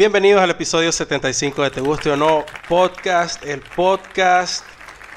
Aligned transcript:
Bienvenidos 0.00 0.40
al 0.40 0.48
episodio 0.48 0.90
75 0.90 1.62
de 1.62 1.70
Te 1.70 1.82
Guste 1.82 2.10
o 2.10 2.16
No 2.16 2.46
Podcast, 2.70 3.44
el 3.44 3.60
podcast 3.60 4.64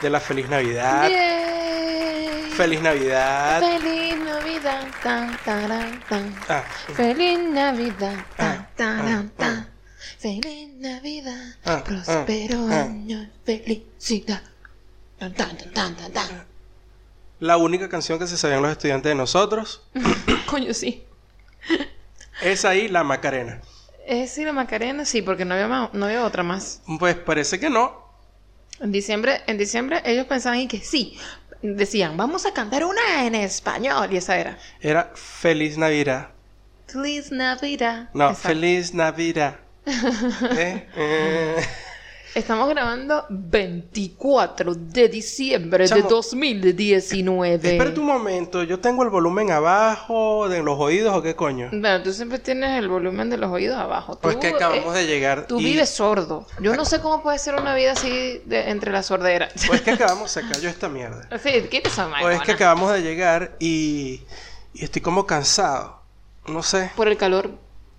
de 0.02 0.10
la 0.10 0.20
Feliz 0.20 0.50
Navidad. 0.50 1.10
Yay. 1.10 2.52
Feliz 2.52 2.82
Navidad. 2.82 3.62
Feliz 3.62 4.18
Navidad. 4.18 4.86
Tan, 5.02 5.38
taran, 5.46 6.04
tan. 6.10 6.36
Ah, 6.50 6.66
Feliz 6.94 7.40
Navidad. 7.40 8.26
Ah, 8.38 8.68
Tan, 8.76 8.76
taran, 8.76 9.32
ah, 9.34 9.38
tan. 9.38 9.70
Feliz 10.20 10.74
Navidad. 10.76 11.56
Ah, 11.64 11.82
Próspero 11.82 12.68
ah, 12.70 12.74
ah. 12.74 12.82
año. 12.82 13.30
Felicidad. 13.46 14.44
Tan, 15.18 15.34
tan, 15.34 15.58
tan, 15.74 15.96
tan, 15.96 16.12
tan. 16.12 16.46
la 17.40 17.56
única 17.56 17.88
canción 17.88 18.20
que 18.20 18.28
se 18.28 18.36
sabían 18.36 18.62
los 18.62 18.72
estudiantes 18.72 19.10
de 19.12 19.16
nosotros 19.16 19.82
Coño, 20.46 20.74
sí. 20.74 21.06
es 22.42 22.66
ahí 22.66 22.90
la 22.90 23.06
Macarena. 23.06 23.62
Es 24.06 24.32
sí, 24.32 24.44
la 24.44 24.54
Macarena, 24.54 25.06
sí, 25.06 25.22
porque 25.22 25.46
no 25.46 25.54
había, 25.54 25.68
ma- 25.68 25.90
no 25.94 26.06
había 26.06 26.24
otra 26.26 26.44
más. 26.44 26.82
Pues 27.00 27.16
parece 27.16 27.60
que 27.60 27.70
no. 27.70 28.02
En 28.80 28.92
diciembre, 28.92 29.42
en 29.48 29.58
diciembre 29.58 30.02
ellos 30.06 30.26
pensaban 30.28 30.60
y 30.60 30.68
que 30.68 30.80
sí. 30.80 31.18
Decían, 31.62 32.18
vamos 32.18 32.46
a 32.46 32.54
cantar 32.54 32.84
una 32.84 33.26
en 33.26 33.36
español. 33.36 34.10
Y 34.12 34.18
esa 34.18 34.38
era. 34.38 34.58
Era 34.82 35.12
Feliz 35.16 35.78
Navidad. 35.78 36.30
Feliz 36.88 37.32
Navidad. 37.32 38.10
No, 38.14 38.30
Exacto. 38.30 38.50
Feliz 38.50 38.94
Navidad. 38.94 39.60
¿Eh? 39.86 40.88
Eh, 40.96 41.66
Estamos 42.36 42.68
grabando 42.68 43.26
24 43.30 44.74
de 44.74 45.08
diciembre 45.08 45.88
Chamo. 45.88 46.02
de 46.02 46.08
2019. 46.10 47.72
Espérate 47.74 48.00
un 48.00 48.08
momento, 48.08 48.64
yo 48.64 48.80
tengo 48.80 49.04
el 49.04 49.12
volumen 49.12 49.52
abajo 49.52 50.50
de 50.50 50.64
los 50.64 50.80
oídos 50.80 51.16
o 51.16 51.22
qué 51.22 51.36
coño. 51.36 51.70
Bueno, 51.72 52.02
tú 52.02 52.12
siempre 52.12 52.40
tienes 52.40 52.80
el 52.80 52.88
volumen 52.90 53.30
de 53.30 53.38
los 53.38 53.52
oídos 53.52 53.78
abajo. 53.78 54.18
Pues 54.20 54.34
Tú, 54.36 54.42
que 54.42 54.48
acabamos 54.48 54.96
eh, 54.96 55.00
de 55.00 55.06
llegar. 55.06 55.46
Tú 55.46 55.60
y- 55.60 55.64
vives 55.66 55.92
sordo. 55.92 56.48
Yo 56.60 56.76
no 56.76 56.86
sé 56.86 57.02
cómo 57.02 57.22
puede 57.22 57.38
ser 57.38 57.54
una 57.54 57.76
vida 57.76 57.92
así 57.92 58.42
de- 58.46 58.72
entre 58.72 58.92
la 58.92 59.04
sordera. 59.04 59.50
Pues 59.68 59.82
que 59.82 59.92
acabamos, 59.92 60.32
se 60.32 60.42
cayó 60.42 60.70
esta 60.70 60.90
mierda. 60.90 61.30
Sí, 61.44 61.52
quita 61.70 61.90
esa 61.90 62.08
O 62.08 62.30
es 62.30 62.42
que 62.42 62.54
acabamos 62.54 62.92
de 62.94 63.04
llegar 63.04 63.56
y, 63.60 64.22
y 64.74 64.84
estoy 64.84 65.04
como 65.04 65.28
cansado. 65.28 66.02
No 66.48 66.64
sé, 66.64 66.90
Por 66.96 67.08
el 67.08 67.16
calor. 67.18 67.52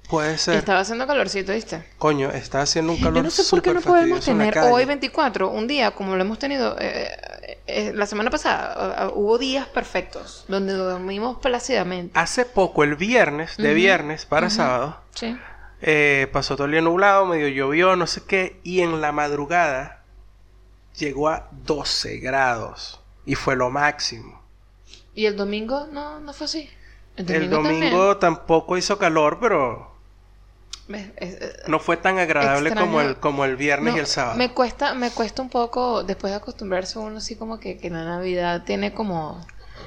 Puede 0.08 0.38
ser. 0.38 0.56
Estaba 0.56 0.80
haciendo 0.80 1.06
calorcito, 1.06 1.52
¿viste? 1.52 1.84
Coño, 1.98 2.30
está 2.30 2.62
haciendo 2.62 2.92
un 2.92 2.98
calor 2.98 3.14
Yo 3.16 3.22
no 3.22 3.30
sé 3.30 3.44
por 3.44 3.62
qué 3.62 3.74
no 3.74 3.80
podemos 3.80 4.24
tener 4.24 4.58
hoy 4.58 4.84
24, 4.84 5.50
un 5.50 5.66
día 5.66 5.90
como 5.92 6.16
lo 6.16 6.22
hemos 6.22 6.38
tenido 6.38 6.76
eh, 6.78 7.10
eh, 7.66 7.92
la 7.94 8.06
semana 8.06 8.30
pasada. 8.30 9.06
eh, 9.06 9.12
hubo 9.14 9.38
días 9.38 9.66
perfectos 9.68 10.44
donde 10.48 10.72
dormimos 10.74 11.38
plácidamente. 11.38 12.18
Hace 12.18 12.44
poco, 12.44 12.84
el 12.84 12.96
viernes, 12.96 13.56
de 13.56 13.74
viernes 13.74 14.26
para 14.26 14.50
sábado, 14.50 14.98
Sí. 15.14 15.36
eh, 15.82 16.28
pasó 16.32 16.56
todo 16.56 16.66
el 16.66 16.72
día 16.72 16.80
nublado, 16.82 17.26
medio 17.26 17.48
llovió, 17.48 17.96
no 17.96 18.06
sé 18.06 18.22
qué, 18.26 18.60
y 18.62 18.80
en 18.80 19.00
la 19.00 19.12
madrugada 19.12 20.02
llegó 20.96 21.28
a 21.28 21.48
12 21.50 22.18
grados 22.18 23.00
y 23.26 23.34
fue 23.34 23.56
lo 23.56 23.70
máximo. 23.70 24.42
Y 25.14 25.26
el 25.26 25.36
domingo 25.36 25.86
no, 25.92 26.20
no 26.20 26.32
fue 26.32 26.44
así. 26.46 26.68
El 27.16 27.48
domingo 27.48 28.16
tampoco 28.16 28.76
hizo 28.76 28.98
calor, 28.98 29.38
pero 29.40 29.93
no 31.66 31.78
fue 31.80 31.96
tan 31.96 32.18
agradable 32.18 32.68
Extraño. 32.68 32.86
como 32.90 33.00
el, 33.00 33.16
como 33.16 33.44
el 33.44 33.56
viernes 33.56 33.92
no, 33.92 33.96
y 33.96 34.00
el 34.00 34.06
sábado. 34.06 34.36
Me 34.36 34.50
cuesta, 34.52 34.94
me 34.94 35.10
cuesta 35.10 35.42
un 35.42 35.48
poco, 35.50 36.02
después 36.04 36.30
de 36.32 36.36
acostumbrarse 36.36 36.98
uno 36.98 37.18
así 37.18 37.36
como 37.36 37.58
que, 37.58 37.78
que 37.78 37.90
la 37.90 38.04
Navidad 38.04 38.64
tiene 38.64 38.92
como 38.92 39.40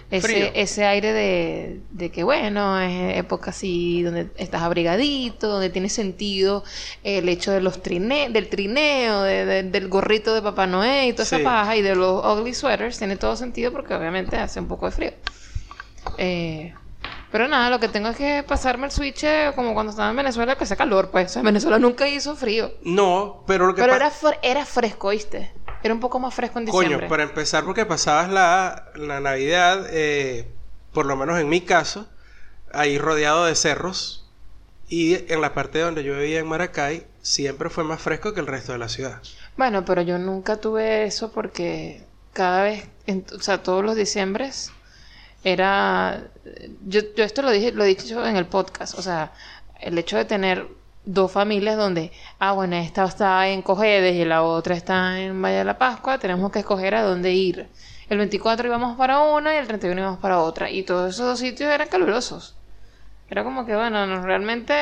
Frío. 0.09 0.47
ese, 0.47 0.51
ese 0.55 0.85
aire 0.85 1.13
de, 1.13 1.81
de 1.91 2.09
que 2.11 2.23
bueno, 2.23 2.79
es 2.81 3.17
época 3.17 3.51
así 3.51 4.01
donde 4.03 4.29
estás 4.37 4.61
abrigadito, 4.63 5.47
donde 5.47 5.69
tiene 5.69 5.89
sentido 5.89 6.63
el 7.03 7.29
hecho 7.29 7.51
de 7.51 7.61
los 7.61 7.81
trine, 7.83 8.29
del 8.29 8.49
trineo, 8.49 9.21
de- 9.21 9.45
de- 9.45 9.63
del 9.63 9.87
gorrito 9.89 10.33
de 10.33 10.41
Papá 10.41 10.65
Noel 10.65 11.09
y 11.09 11.13
toda 11.13 11.25
Sí. 11.25 11.35
esa 11.35 11.43
paja 11.43 11.75
y 11.75 11.81
de 11.83 11.93
los 11.95 12.25
ugly 12.25 12.53
sweaters, 12.55 12.97
tiene 12.97 13.17
todo 13.17 13.35
sentido 13.35 13.71
porque 13.71 13.93
obviamente 13.93 14.35
hace 14.37 14.59
un 14.59 14.67
poco 14.67 14.87
de 14.87 14.91
frío. 14.91 15.11
Eh, 16.17 16.73
pero 17.31 17.47
nada, 17.47 17.69
lo 17.69 17.79
que 17.79 17.87
tengo 17.89 18.09
es 18.09 18.17
que 18.17 18.43
pasarme 18.47 18.85
el 18.85 18.91
switch 18.91 19.23
eh, 19.23 19.51
como 19.55 19.73
cuando 19.73 19.91
estaba 19.91 20.09
en 20.09 20.15
Venezuela, 20.15 20.55
que 20.55 20.63
hace 20.63 20.77
calor, 20.77 21.09
pues. 21.11 21.27
O 21.31 21.33
sea, 21.33 21.39
en 21.41 21.45
Venezuela 21.45 21.79
nunca 21.79 22.07
hizo 22.07 22.35
frío. 22.35 22.71
No, 22.83 23.43
pero 23.47 23.67
lo 23.67 23.75
que 23.75 23.81
Pero 23.81 23.95
era, 23.95 24.11
era 24.41 24.65
fresco, 24.65 25.09
¿viste? 25.09 25.51
Era 25.83 25.93
un 25.93 25.99
poco 25.99 26.19
más 26.19 26.33
fresco 26.33 26.59
en 26.59 26.65
diciembre. 26.65 26.95
Coño, 26.97 27.07
para 27.09 27.23
empezar, 27.23 27.63
porque 27.63 27.85
pasabas 27.85 28.29
la, 28.29 28.85
la 28.95 29.19
Navidad, 29.19 29.85
eh, 29.91 30.47
por 30.93 31.05
lo 31.05 31.15
menos 31.15 31.39
en 31.39 31.49
mi 31.49 31.61
caso, 31.61 32.07
ahí 32.73 32.97
rodeado 32.97 33.45
de 33.45 33.55
cerros. 33.55 34.23
Y 34.89 35.31
en 35.31 35.41
la 35.41 35.53
parte 35.53 35.79
donde 35.79 36.03
yo 36.03 36.13
vivía 36.17 36.39
en 36.39 36.47
Maracay, 36.47 37.05
siempre 37.21 37.69
fue 37.69 37.83
más 37.83 38.01
fresco 38.01 38.33
que 38.33 38.39
el 38.39 38.47
resto 38.47 38.71
de 38.71 38.77
la 38.77 38.87
ciudad. 38.87 39.21
Bueno, 39.57 39.83
pero 39.83 40.01
yo 40.01 40.17
nunca 40.17 40.57
tuve 40.57 41.03
eso 41.03 41.31
porque 41.31 42.03
cada 42.31 42.63
vez, 42.63 42.87
en- 43.05 43.25
o 43.37 43.41
sea, 43.41 43.61
todos 43.63 43.83
los 43.83 43.95
diciembres 43.97 44.71
era... 45.51 46.23
Yo, 46.85 47.01
yo 47.15 47.23
esto 47.23 47.41
lo 47.41 47.51
dije, 47.51 47.71
lo 47.71 47.83
he 47.83 47.87
dicho 47.87 48.25
en 48.25 48.35
el 48.35 48.45
podcast, 48.45 48.97
o 48.97 49.01
sea, 49.01 49.31
el 49.79 49.97
hecho 49.97 50.17
de 50.17 50.25
tener 50.25 50.67
dos 51.05 51.31
familias 51.31 51.77
donde, 51.77 52.11
ah, 52.39 52.51
bueno, 52.51 52.75
esta 52.75 53.05
está 53.05 53.47
en 53.47 53.61
Cojedes 53.61 54.15
y 54.15 54.25
la 54.25 54.43
otra 54.43 54.75
está 54.75 55.19
en 55.19 55.41
Valle 55.41 55.57
de 55.57 55.63
la 55.63 55.77
Pascua, 55.77 56.17
tenemos 56.17 56.51
que 56.51 56.59
escoger 56.59 56.95
a 56.95 57.01
dónde 57.03 57.31
ir. 57.31 57.67
El 58.09 58.17
24 58.17 58.67
íbamos 58.67 58.97
para 58.97 59.19
una 59.19 59.53
y 59.53 59.57
el 59.57 59.67
31 59.67 59.99
íbamos 59.99 60.19
para 60.19 60.39
otra. 60.39 60.69
Y 60.69 60.83
todos 60.83 61.13
esos 61.13 61.25
dos 61.25 61.39
sitios 61.39 61.69
eran 61.69 61.89
calurosos. 61.89 62.55
Era 63.29 63.43
como 63.43 63.65
que, 63.65 63.75
bueno, 63.75 64.05
no, 64.05 64.21
realmente... 64.21 64.73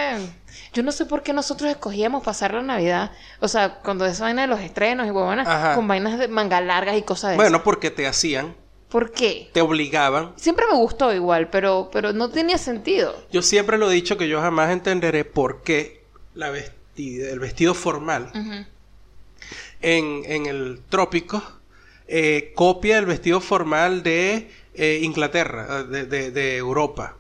Yo 0.73 0.83
no 0.83 0.91
sé 0.91 1.05
por 1.05 1.23
qué 1.23 1.33
nosotros 1.33 1.71
escogíamos 1.71 2.23
pasar 2.23 2.53
la 2.53 2.61
Navidad. 2.61 3.11
O 3.39 3.47
sea, 3.47 3.79
cuando 3.79 4.05
esa 4.05 4.25
vaina 4.25 4.43
de 4.43 4.47
los 4.47 4.59
estrenos 4.59 5.07
y 5.07 5.11
huevonas, 5.11 5.75
con 5.75 5.87
vainas 5.87 6.19
de 6.19 6.27
manga 6.27 6.61
largas 6.61 6.95
y 6.97 7.01
cosas 7.01 7.31
de 7.31 7.35
Bueno, 7.37 7.57
esas. 7.57 7.63
porque 7.63 7.89
te 7.89 8.05
hacían, 8.07 8.55
¿Por 8.89 9.11
qué? 9.11 9.49
te 9.51 9.61
obligaban. 9.61 10.33
Siempre 10.37 10.65
me 10.71 10.77
gustó 10.77 11.13
igual, 11.13 11.49
pero, 11.49 11.89
pero 11.91 12.13
no 12.13 12.29
tenía 12.29 12.57
sentido. 12.57 13.15
Yo 13.31 13.41
siempre 13.41 13.77
lo 13.77 13.89
he 13.91 13.93
dicho 13.93 14.17
que 14.17 14.27
yo 14.29 14.39
jamás 14.41 14.71
entenderé 14.71 15.25
por 15.25 15.63
qué 15.63 16.03
la 16.33 16.49
vestida, 16.49 17.29
el 17.29 17.39
vestido 17.39 17.73
formal 17.73 18.31
en, 19.81 20.23
en 20.25 20.45
el 20.45 20.81
trópico 20.89 21.41
eh, 22.07 22.53
copia 22.55 22.97
el 22.99 23.05
vestido 23.05 23.41
formal 23.41 24.03
de 24.03 24.49
eh, 24.75 24.99
Inglaterra, 25.03 25.83
de, 25.83 26.05
de- 26.05 26.31
de 26.31 26.57
Europa. 26.57 27.17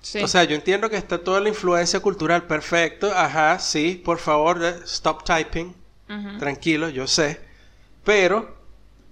Sí. 0.00 0.22
O 0.22 0.28
sea, 0.28 0.44
yo 0.44 0.54
entiendo 0.54 0.88
que 0.88 0.96
está 0.96 1.18
toda 1.22 1.40
la 1.40 1.48
influencia 1.50 2.00
cultural, 2.00 2.46
perfecto, 2.46 3.12
ajá, 3.14 3.58
sí, 3.58 4.00
por 4.02 4.18
favor, 4.18 4.60
eh, 4.64 4.74
stop 4.84 5.24
typing, 5.24 5.74
tranquilo, 6.38 6.88
yo 6.88 7.06
sé, 7.06 7.40
pero 8.04 8.56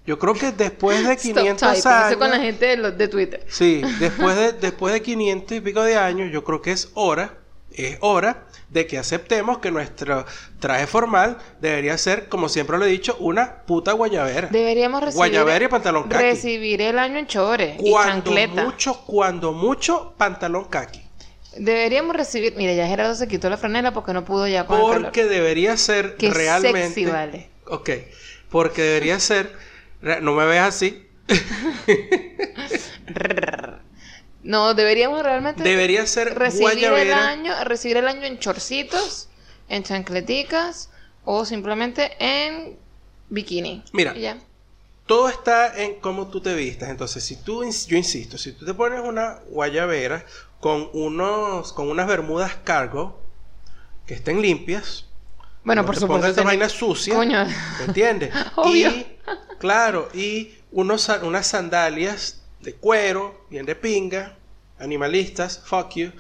yo 0.09 0.19
creo 0.19 0.35
que 0.35 0.51
después 0.53 1.07
de 1.07 1.13
Stop 1.19 1.35
500 1.37 1.61
typing, 1.61 1.79
eso 1.79 1.89
años, 1.91 2.17
con 2.17 2.31
la 2.31 2.39
gente 2.41 2.67
de, 2.67 2.77
los- 2.79 2.97
de 2.99 3.09
Twitter. 3.09 3.45
sí, 3.49 3.83
después 4.01 4.37
de, 4.37 4.53
después 4.55 4.93
de 4.95 5.03
500 5.03 5.57
y 5.59 5.61
pico 5.61 5.83
de 5.83 5.97
años, 5.97 6.31
yo 6.33 6.43
creo 6.45 6.63
que 6.63 6.73
es 6.73 6.91
hora, 6.95 7.35
es 7.71 7.99
hora 8.01 8.47
de 8.71 8.87
que 8.87 8.99
aceptemos 8.99 9.59
que 9.59 9.71
nuestro 9.71 10.25
traje 10.61 10.87
formal 10.87 11.39
debería 11.61 11.97
ser, 11.99 12.29
como 12.29 12.49
siempre 12.49 12.77
lo 12.79 12.85
he 12.85 12.89
dicho, 12.89 13.17
una 13.21 13.63
puta 13.67 13.93
guayabera. 13.93 14.49
Deberíamos 14.51 15.01
recibir, 15.01 15.17
Guayabera 15.17 15.65
y 15.65 15.69
pantalón 15.69 16.09
caqui. 16.09 16.23
recibir 16.25 16.83
el 16.83 16.99
año 16.99 17.19
en 17.19 17.27
chores 17.27 17.77
y 17.81 17.91
Cuando 17.91 18.13
chancleta. 18.25 18.65
mucho, 18.65 19.05
cuando 19.07 19.53
mucho, 19.53 20.15
pantalón 20.19 20.65
kaki. 20.65 21.03
Deberíamos 21.57 22.15
recibir... 22.17 22.55
Mira, 22.57 22.73
ya 22.75 22.87
Gerardo 22.87 23.15
se 23.15 23.27
quitó 23.27 23.49
la 23.51 23.57
franela 23.57 23.93
porque 23.93 24.13
no 24.13 24.25
pudo 24.25 24.47
ya 24.47 24.67
con 24.67 24.77
el 24.79 24.87
calor. 24.87 25.03
Porque 25.03 25.25
debería 25.25 25.77
ser 25.77 26.17
Qué 26.17 26.31
realmente. 26.31 26.89
sexy, 26.89 27.07
vale. 27.07 27.49
Ok. 27.67 27.91
Porque 28.51 28.83
debería 28.83 29.19
ser. 29.19 29.53
No 30.01 30.33
me 30.35 30.47
veas 30.47 30.69
así. 30.75 31.07
No, 34.43 34.73
deberíamos 34.73 35.23
realmente 35.23 35.63
Debería 35.63 36.07
ser 36.07 36.39
recibir 36.39 36.85
el 36.85 37.13
año, 37.13 37.53
recibir 37.65 37.99
el 37.99 38.09
año 38.09 38.23
en 38.23 38.39
chorcitos, 38.39 39.29
en 39.69 39.83
chancleticas 39.83 40.91
o 41.25 41.45
simplemente 41.45 42.13
en 42.19 42.79
bikini. 43.29 43.85
Mira. 43.93 44.15
Ya. 44.15 44.39
Todo 45.07 45.29
está 45.29 45.83
en 45.83 46.01
cómo 46.01 46.29
tú 46.29 46.41
te 46.41 46.55
vistas. 46.55 46.89
Entonces, 46.89 47.25
si 47.25 47.37
tú, 47.37 47.63
yo 47.65 47.97
insisto, 47.97 48.39
si 48.39 48.53
tú 48.53 48.65
te 48.65 48.75
pones 48.75 49.01
una 49.01 49.41
guayabera 49.51 50.25
con 50.61 50.89
unos, 50.93 51.73
con 51.73 51.91
unas 51.91 52.07
bermudas 52.07 52.55
cargo 52.65 53.21
que 54.07 54.15
estén 54.15 54.41
limpias, 54.41 55.07
Bueno, 55.65 55.83
no 55.83 55.87
por 55.87 55.95
te 55.95 56.01
supuesto. 56.01 56.21
pongas 56.23 56.37
esa 56.39 56.43
vaina 56.47 56.69
sucia, 56.69 57.15
Coño. 57.15 57.45
¿me 57.81 57.85
entiendes? 57.87 58.33
Obvio. 58.57 58.91
Y, 58.91 59.18
claro, 59.59 60.09
y 60.15 60.55
unos, 60.73 61.09
unas 61.23 61.47
sandalias 61.47 62.43
de 62.61 62.75
cuero, 62.75 63.47
bien 63.51 63.67
de 63.67 63.75
pinga, 63.75 64.37
animalistas, 64.79 65.61
fuck 65.65 65.95
you. 65.95 66.13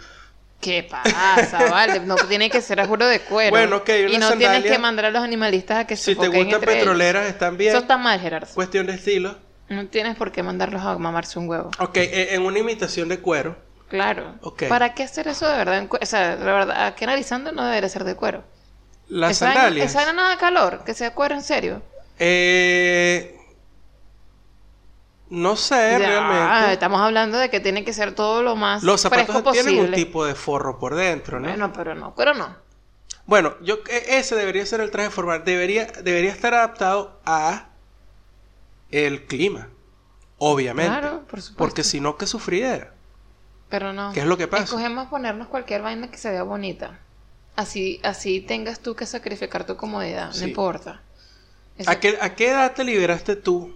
¿Qué 0.60 0.82
pasa? 0.82 1.66
Vale, 1.70 2.00
no 2.00 2.16
tiene 2.16 2.50
que 2.50 2.60
ser 2.60 2.80
a 2.80 2.86
juro 2.86 3.06
de 3.06 3.20
cuero. 3.20 3.50
Bueno, 3.50 3.76
ok, 3.76 3.90
Y 4.10 4.18
no 4.18 4.32
tienes 4.36 4.64
que 4.64 4.78
mandar 4.78 5.04
a 5.06 5.10
los 5.10 5.22
animalistas 5.22 5.78
a 5.78 5.86
que 5.86 5.96
se 5.96 6.14
Si 6.14 6.14
te 6.16 6.26
gustan 6.26 6.46
ellos. 6.48 6.60
petroleras, 6.60 7.26
están 7.26 7.56
bien. 7.56 7.70
Eso 7.70 7.78
está 7.78 7.96
mal, 7.96 8.18
Gerardo. 8.20 8.48
Cuestión 8.54 8.86
de 8.86 8.94
estilo. 8.94 9.36
No 9.68 9.86
tienes 9.86 10.16
por 10.16 10.32
qué 10.32 10.42
mandarlos 10.42 10.82
a 10.82 10.98
mamarse 10.98 11.38
un 11.38 11.48
huevo. 11.48 11.70
Ok, 11.78 11.98
e- 11.98 12.34
en 12.34 12.42
una 12.42 12.58
imitación 12.58 13.08
de 13.08 13.20
cuero. 13.20 13.56
Claro. 13.88 14.34
Ok. 14.42 14.64
¿Para 14.68 14.94
qué 14.94 15.04
hacer 15.04 15.28
eso 15.28 15.48
de 15.48 15.56
verdad? 15.56 15.78
en 15.78 15.88
O 15.90 16.06
sea, 16.06 16.36
la 16.36 16.52
verdad, 16.52 16.86
aquí 16.86 17.04
analizando 17.04 17.52
no 17.52 17.64
debería 17.64 17.88
ser 17.88 18.04
de 18.04 18.16
cuero. 18.16 18.44
Las 19.08 19.32
esa 19.32 19.52
sandalias. 19.52 19.90
Esa 19.90 20.12
no 20.12 20.22
da 20.24 20.36
calor, 20.38 20.82
que 20.84 20.92
se 20.94 21.06
acuerda 21.06 21.36
en 21.36 21.42
serio. 21.42 21.82
Eh, 22.18 23.34
no 25.30 25.56
sé 25.56 25.74
Ya, 25.92 25.98
realmente. 25.98 26.72
Estamos 26.72 27.00
hablando 27.00 27.38
de 27.38 27.50
que 27.50 27.60
tiene 27.60 27.84
que 27.84 27.92
ser 27.92 28.14
todo 28.14 28.42
lo 28.42 28.56
más 28.56 28.82
Los 28.82 29.00
zapatos 29.02 29.26
fresco 29.26 29.52
tienen 29.52 29.74
un 29.74 29.78
posible. 29.80 29.96
tipo 29.96 30.24
de 30.24 30.34
forro 30.34 30.78
por 30.78 30.94
dentro, 30.94 31.38
¿no? 31.38 31.48
Bueno, 31.48 31.72
pero 31.72 31.94
no, 31.94 32.14
pero 32.14 32.34
no. 32.34 32.56
Bueno, 33.26 33.54
yo 33.62 33.78
e- 33.90 34.16
ese 34.18 34.34
debería 34.36 34.64
ser 34.64 34.80
el 34.80 34.90
traje 34.90 35.10
formal. 35.10 35.44
Debería, 35.44 35.86
debería 36.02 36.30
estar 36.32 36.54
adaptado 36.54 37.20
a 37.26 37.68
el 38.90 39.26
clima. 39.26 39.68
Obviamente. 40.38 40.98
Claro, 40.98 41.24
por 41.28 41.42
supuesto. 41.42 41.58
Porque 41.58 41.84
si 41.84 42.00
no, 42.00 42.16
qué 42.16 42.26
sufridera. 42.26 42.94
Pero 43.68 43.92
no. 43.92 44.12
¿Qué 44.12 44.20
es 44.20 44.26
lo 44.26 44.38
que 44.38 44.48
pasa? 44.48 44.64
Escogemos 44.64 45.08
ponernos 45.08 45.48
cualquier 45.48 45.82
vaina 45.82 46.10
que 46.10 46.16
se 46.16 46.30
vea 46.30 46.42
bonita. 46.42 47.00
Así, 47.54 48.00
así 48.02 48.40
tengas 48.40 48.80
tú 48.80 48.94
que 48.96 49.04
sacrificar 49.04 49.66
tu 49.66 49.76
comodidad, 49.76 50.32
Sí. 50.32 50.42
no 50.42 50.48
importa. 50.48 51.02
Eso- 51.78 51.90
¿A 51.90 51.96
qué, 52.00 52.18
¿A 52.20 52.34
qué 52.34 52.48
edad 52.50 52.74
te 52.74 52.84
liberaste 52.84 53.36
tú 53.36 53.74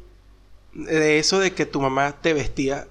de 0.74 1.18
eso 1.18 1.38
de 1.38 1.52
que 1.52 1.66
tu 1.66 1.80
mamá 1.80 2.12
te 2.20 2.32
vestía 2.34 2.86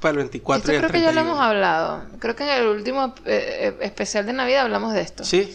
para 0.00 0.12
el 0.12 0.18
24 0.18 0.60
Esto 0.60 0.72
y 0.72 0.74
el 0.76 0.80
creo 0.82 0.92
que 0.92 1.00
ya 1.00 1.12
lo 1.12 1.20
31? 1.22 1.30
hemos 1.32 1.40
hablado. 1.44 2.04
Creo 2.18 2.34
que 2.36 2.44
en 2.44 2.50
el 2.62 2.66
último 2.68 3.14
eh, 3.26 3.74
eh, 3.80 3.84
especial 3.84 4.24
de 4.26 4.32
Navidad 4.32 4.62
hablamos 4.62 4.92
de 4.94 5.00
esto. 5.02 5.24
Sí, 5.24 5.52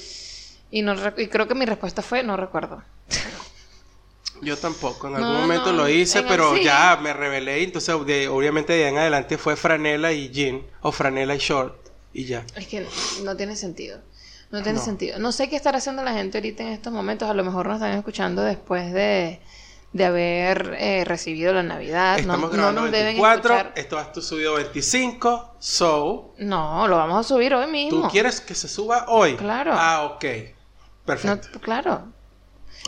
Y, 0.72 0.82
no 0.84 0.94
y 1.18 1.28
creo 1.28 1.48
que 1.48 1.56
mi 1.56 1.66
respuesta 1.66 2.02
fue 2.02 2.22
no 2.24 2.38
recuerdo. 2.38 2.84
yo 4.42 4.58
tampoco. 4.58 5.08
En 5.08 5.14
No, 5.14 5.20
algún 5.20 5.42
momento 5.42 5.72
no, 5.72 5.80
lo 5.80 5.90
hice, 5.90 6.20
el- 6.20 6.26
pero 6.26 6.56
sí. 6.56 6.64
ya 6.64 6.98
me 7.02 7.14
rebelé. 7.14 7.64
Entonces, 7.64 7.96
de- 8.06 8.28
obviamente, 8.28 8.74
de 8.74 8.86
ahí 8.86 8.90
en 8.92 8.98
adelante 8.98 9.38
fue 9.38 9.56
franela 9.56 10.12
y 10.14 10.30
jean 10.30 10.62
o 10.82 10.92
franela 10.92 11.36
y 11.36 11.40
short 11.40 11.76
y 12.14 12.26
ya. 12.26 12.46
Es 12.56 12.68
que 12.68 12.86
no 13.24 13.36
tiene 13.36 13.56
sentido. 13.56 14.00
No 14.52 14.64
tiene 14.64 14.80
No. 14.80 14.86
sentido. 14.86 15.20
No 15.20 15.32
sé 15.32 15.48
qué 15.50 15.56
estará 15.56 15.78
haciendo 15.78 16.04
la 16.04 16.14
gente 16.14 16.38
ahorita 16.40 16.64
en 16.64 16.70
estos 16.70 16.92
momentos. 16.92 17.30
A 17.30 17.34
lo 17.34 17.44
mejor 17.44 17.68
nos 17.68 17.76
están 17.76 17.92
escuchando 17.98 18.42
después 18.42 18.92
de, 18.94 19.40
de 19.94 20.06
haber 20.06 20.76
eh, 20.80 21.04
recibido 21.06 21.54
la 21.54 21.62
Navidad. 21.64 22.14
No, 22.16 22.20
Estamos 22.22 22.50
no 22.52 22.56
grabando 22.58 22.82
nos 22.82 22.92
deben 22.92 23.06
24, 23.22 23.54
escuchar. 23.56 23.74
esto 23.76 23.96
va 23.98 24.02
a 24.02 24.22
subido 24.22 24.54
25, 24.56 25.56
so, 25.60 26.34
No, 26.40 26.88
lo 26.88 26.98
vamos 26.98 27.26
a 27.26 27.28
subir 27.30 27.54
hoy 27.54 27.68
mismo. 27.72 28.02
¿tú 28.04 28.08
quieres 28.10 28.42
que 28.42 28.56
se 28.56 28.68
suba 28.68 29.06
hoy? 29.08 29.36
Claro. 29.36 29.74
Ah, 29.76 30.04
ok. 30.06 30.24
No, 30.24 31.06
Perfecto. 31.06 31.60
claro. 31.62 32.04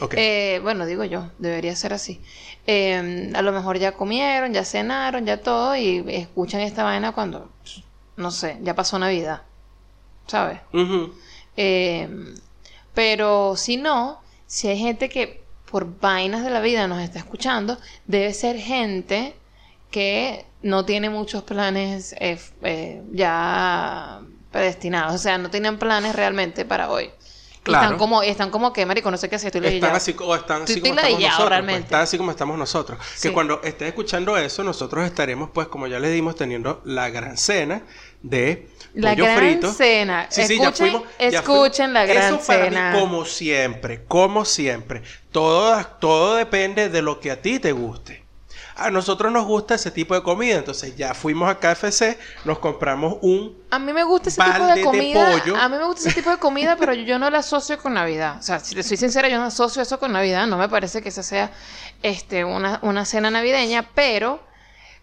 ok. 0.01 0.13
Eh, 0.17 0.59
bueno, 0.63 0.85
digo 0.85 1.03
yo, 1.03 1.29
debería 1.37 1.75
ser 1.75 1.93
así. 1.93 2.21
Eh, 2.67 3.31
a 3.35 3.41
lo 3.41 3.51
mejor 3.51 3.77
ya 3.77 3.91
comieron, 3.93 4.53
ya 4.53 4.63
cenaron, 4.65 5.25
ya 5.25 5.41
todo 5.41 5.75
y 5.75 6.03
escuchan 6.07 6.61
esta 6.61 6.83
vaina 6.83 7.11
cuando, 7.13 7.49
no 8.17 8.31
sé, 8.31 8.57
ya 8.61 8.75
pasó 8.75 8.97
Navidad. 8.99 9.41
¿Sabes? 10.27 10.59
Ujú. 10.71 11.13
Eh, 11.57 12.07
pero 12.93 13.55
si 13.55 13.77
no, 13.77 14.21
si 14.47 14.67
hay 14.67 14.77
gente 14.77 15.09
que 15.09 15.41
por 15.69 15.99
vainas 15.99 16.43
de 16.43 16.49
la 16.49 16.59
vida 16.59 16.87
nos 16.87 17.01
está 17.01 17.19
escuchando, 17.19 17.77
debe 18.05 18.33
ser 18.33 18.57
gente 18.57 19.33
que 19.89 20.45
no 20.61 20.85
tiene 20.85 21.09
muchos 21.09 21.43
planes 21.43 22.13
eh, 22.19 22.39
eh, 22.63 23.01
ya 23.11 24.21
predestinados. 24.51 25.15
O 25.15 25.17
sea, 25.17 25.37
no 25.37 25.49
tienen 25.49 25.77
planes 25.79 26.15
realmente 26.15 26.65
para 26.65 26.89
hoy. 26.89 27.09
Claro. 27.63 27.83
Están 27.83 27.99
como, 27.99 28.23
están 28.23 28.49
como 28.49 28.73
que, 28.73 28.85
marico, 28.87 29.11
no 29.11 29.17
sé 29.17 29.29
qué 29.29 29.35
hacer, 29.35 29.55
estoy 29.55 29.75
Están 29.75 29.95
así, 29.95 30.15
o 30.19 30.35
están 30.35 30.63
así 30.63 30.81
como 30.81 30.95
estamos 30.95 31.19
nosotros. 31.19 31.37
pues, 31.37 31.49
realmente. 31.49 31.83
están 31.83 32.01
así 32.01 32.17
como 32.17 32.31
estamos 32.31 32.57
nosotros. 32.57 32.99
Sí. 33.15 33.27
Que 33.27 33.33
cuando 33.33 33.61
estés 33.63 33.89
escuchando 33.89 34.35
eso, 34.35 34.63
nosotros 34.63 35.05
estaremos, 35.05 35.51
pues, 35.53 35.67
como 35.67 35.85
ya 35.85 35.99
les 35.99 36.11
dimos, 36.11 36.35
teniendo 36.35 36.81
la 36.85 37.09
gran 37.09 37.37
cena 37.37 37.83
de 38.23 38.67
La 38.93 39.11
pollo 39.11 39.23
gran 39.25 39.37
frito. 39.37 39.71
cena. 39.73 40.27
Sí, 40.29 40.43
sí, 40.43 40.57
ya 40.59 40.69
Escuchen- 40.69 40.77
fuimos. 40.91 41.03
ya 41.19 41.27
escuchen 41.39 41.73
fuimos. 41.87 41.93
la 41.93 42.05
gran 42.05 42.33
Eso 42.35 42.45
para 42.45 42.63
mí, 42.65 42.69
cena. 42.69 42.93
como 42.99 43.25
siempre, 43.25 44.03
como 44.05 44.45
siempre. 44.45 45.01
Todo, 45.31 45.83
todo 45.99 46.35
depende 46.35 46.89
de 46.89 47.01
lo 47.01 47.19
que 47.19 47.31
a 47.31 47.41
ti 47.41 47.59
te 47.59 47.71
guste. 47.71 48.21
A 48.75 48.89
nosotros 48.89 49.31
nos 49.31 49.45
gusta 49.45 49.75
ese 49.75 49.91
tipo 49.91 50.15
de 50.15 50.23
comida, 50.23 50.57
entonces 50.57 50.95
ya 50.95 51.13
fuimos 51.13 51.49
a 51.49 51.59
KFC, 51.59 52.17
nos 52.45 52.57
compramos 52.59 53.17
un 53.21 53.55
A 53.69 53.77
mí 53.77 53.91
me 53.93 54.03
gusta 54.03 54.29
ese 54.29 54.41
tipo 54.41 54.65
de 54.65 54.73
de 54.75 54.81
comida. 54.83 55.31
pollo. 55.39 55.55
A 55.55 55.69
mí 55.69 55.77
me 55.77 55.83
gusta 55.85 56.01
ese 56.09 56.13
tipo 56.17 56.31
de 56.31 56.37
comida, 56.37 56.77
pero 56.79 56.93
yo 56.93 57.19
no 57.19 57.29
la 57.29 57.39
asocio 57.39 57.77
con 57.77 57.93
Navidad. 57.93 58.37
O 58.39 58.41
sea, 58.41 58.59
si 58.59 58.73
te 58.73 58.81
soy 58.81 58.97
sincera, 58.97 59.27
yo 59.29 59.37
no 59.37 59.43
asocio 59.45 59.81
eso 59.83 59.99
con 59.99 60.11
Navidad. 60.13 60.47
No 60.47 60.57
me 60.57 60.67
parece 60.69 61.01
que 61.03 61.09
esa 61.09 61.21
sea 61.21 61.51
este, 62.01 62.43
una, 62.43 62.79
una 62.81 63.05
cena 63.05 63.29
navideña, 63.29 63.87
pero 63.93 64.41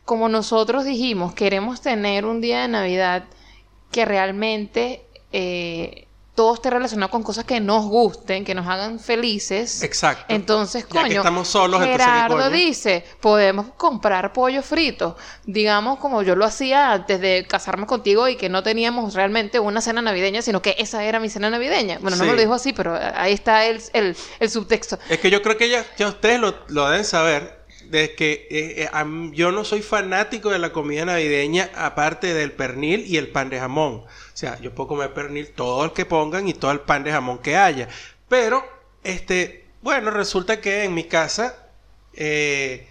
como 0.09 0.31
nosotros 0.31 0.87
dijimos, 0.87 1.35
queremos 1.35 1.83
tener 1.83 2.25
un 2.25 2.41
día 2.41 2.63
de 2.63 2.69
Navidad 2.69 3.25
que 3.93 4.07
realmente 4.07 5.05
eh, 5.33 6.07
todo 6.35 6.55
esté 6.55 6.71
relacionado 6.71 7.11
con 7.11 7.23
cosas 7.23 7.45
que 7.45 7.61
nos 7.61 7.85
gusten, 7.85 8.47
que 8.47 8.55
nos 8.55 8.67
hagan 8.67 9.01
felices. 9.01 9.83
Exacto. 9.83 10.25
Entonces, 10.29 10.85
Ya 10.85 11.03
que 11.03 11.09
coño, 11.09 11.21
estamos 11.21 11.49
solos, 11.49 11.83
entonces, 11.83 11.99
¿qué 11.99 12.11
Gerardo 12.11 12.37
coño? 12.37 12.51
dice, 12.51 13.05
podemos 13.21 13.67
comprar 13.77 14.33
pollo 14.33 14.63
frito, 14.63 15.15
digamos 15.45 15.99
como 15.99 16.23
yo 16.23 16.37
lo 16.37 16.47
hacía 16.47 16.91
antes 16.93 17.21
de 17.21 17.45
casarme 17.47 17.87
contigo 17.87 18.29
y 18.29 18.37
que 18.37 18.49
no 18.49 18.63
teníamos 18.63 19.13
realmente 19.13 19.59
una 19.59 19.83
cena 19.83 20.01
navideña, 20.01 20.41
sino 20.41 20.63
que 20.63 20.75
esa 20.79 21.05
era 21.05 21.21
mi 21.21 21.29
cena 21.29 21.51
navideña. 21.51 21.99
Bueno, 22.01 22.17
no 22.17 22.25
me 22.25 22.33
lo 22.33 22.41
dijo 22.41 22.55
así, 22.55 22.73
pero 22.73 22.99
ahí 23.15 23.35
está 23.35 23.67
el, 23.67 23.83
el, 23.93 24.17
el 24.41 24.51
subtexto. 24.51 24.99
Es 25.11 25.19
que 25.19 25.29
yo 25.29 25.43
creo 25.43 25.59
que 25.59 25.69
ya, 25.69 25.85
ya 25.99 26.09
ustedes 26.09 26.41
lo, 26.41 26.55
lo 26.69 26.89
deben 26.89 27.05
saber, 27.05 27.58
de 27.91 28.15
que 28.15 28.47
eh, 28.51 28.89
eh, 28.93 29.31
yo 29.33 29.53
no 29.53 29.65
soy 29.65 29.83
fanático 29.83 30.51
de 30.51 30.59
la 30.59 30.73
comida 30.73 31.05
navideña 31.05 31.71
aparte 31.75 32.35
del 32.35 32.53
pernil 32.53 33.05
y 33.07 33.17
el 33.17 33.29
pan 33.29 33.51
de 33.51 33.59
jamón. 33.61 34.05
O 34.05 34.07
sea, 34.35 34.59
yo 34.61 34.75
puedo 34.75 34.89
comer 34.89 35.13
pernil 35.15 35.49
todo 35.53 35.85
el 35.85 35.93
que 35.93 36.05
pongan 36.07 36.49
y 36.49 36.55
todo 36.55 36.71
el 36.73 36.81
pan 36.81 37.05
de 37.05 37.13
jamón 37.13 37.39
que 37.39 37.57
haya. 37.57 37.89
Pero, 38.29 38.65
este, 39.05 39.65
bueno, 39.83 40.11
resulta 40.11 40.61
que 40.61 40.85
en 40.85 40.95
mi 40.95 41.05
casa 41.05 41.57
eh, 42.15 42.89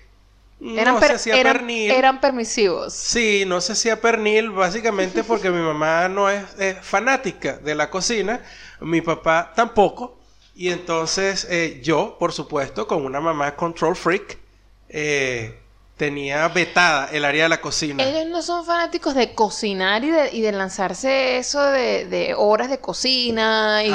Eran, 0.60 0.96
no 0.96 1.02
se 1.02 1.14
hacía 1.14 1.36
eran- 1.38 1.58
pernil. 1.58 1.92
eran 1.92 2.20
permisivos. 2.22 2.94
Sí, 2.94 3.44
no 3.46 3.62
se 3.62 3.74
hacía 3.74 4.02
pernil 4.02 4.50
básicamente 4.52 5.24
porque 5.24 5.50
mi 5.52 5.60
mamá 5.62 6.10
no 6.10 6.30
es, 6.30 6.44
es 6.60 6.78
fanática 6.82 7.58
de 7.58 7.76
la 7.76 7.90
cocina, 7.92 8.42
mi 8.80 9.02
papá 9.02 9.54
tampoco, 9.56 10.18
y 10.56 10.70
entonces 10.70 11.46
eh, 11.52 11.80
yo, 11.84 12.18
por 12.20 12.34
supuesto, 12.34 12.88
con 12.88 13.06
una 13.06 13.20
mamá 13.22 13.56
control 13.56 13.96
freak, 13.96 14.40
eh, 15.00 15.60
tenía 15.96 16.48
vetada 16.48 17.10
el 17.12 17.24
área 17.26 17.44
de 17.44 17.50
la 17.50 17.62
cocina. 17.62 18.04
Ellos 18.04 18.26
no 18.28 18.42
son 18.42 18.66
fanáticos 18.66 19.14
de 19.16 19.34
cocinar 19.34 20.04
y 20.04 20.10
de, 20.12 20.30
y 20.32 20.42
de 20.42 20.52
lanzarse 20.52 21.38
eso 21.38 21.62
de, 21.64 22.06
de 22.06 22.34
horas 22.36 22.70
de 22.70 22.80
cocina 22.80 23.84
y, 23.84 23.92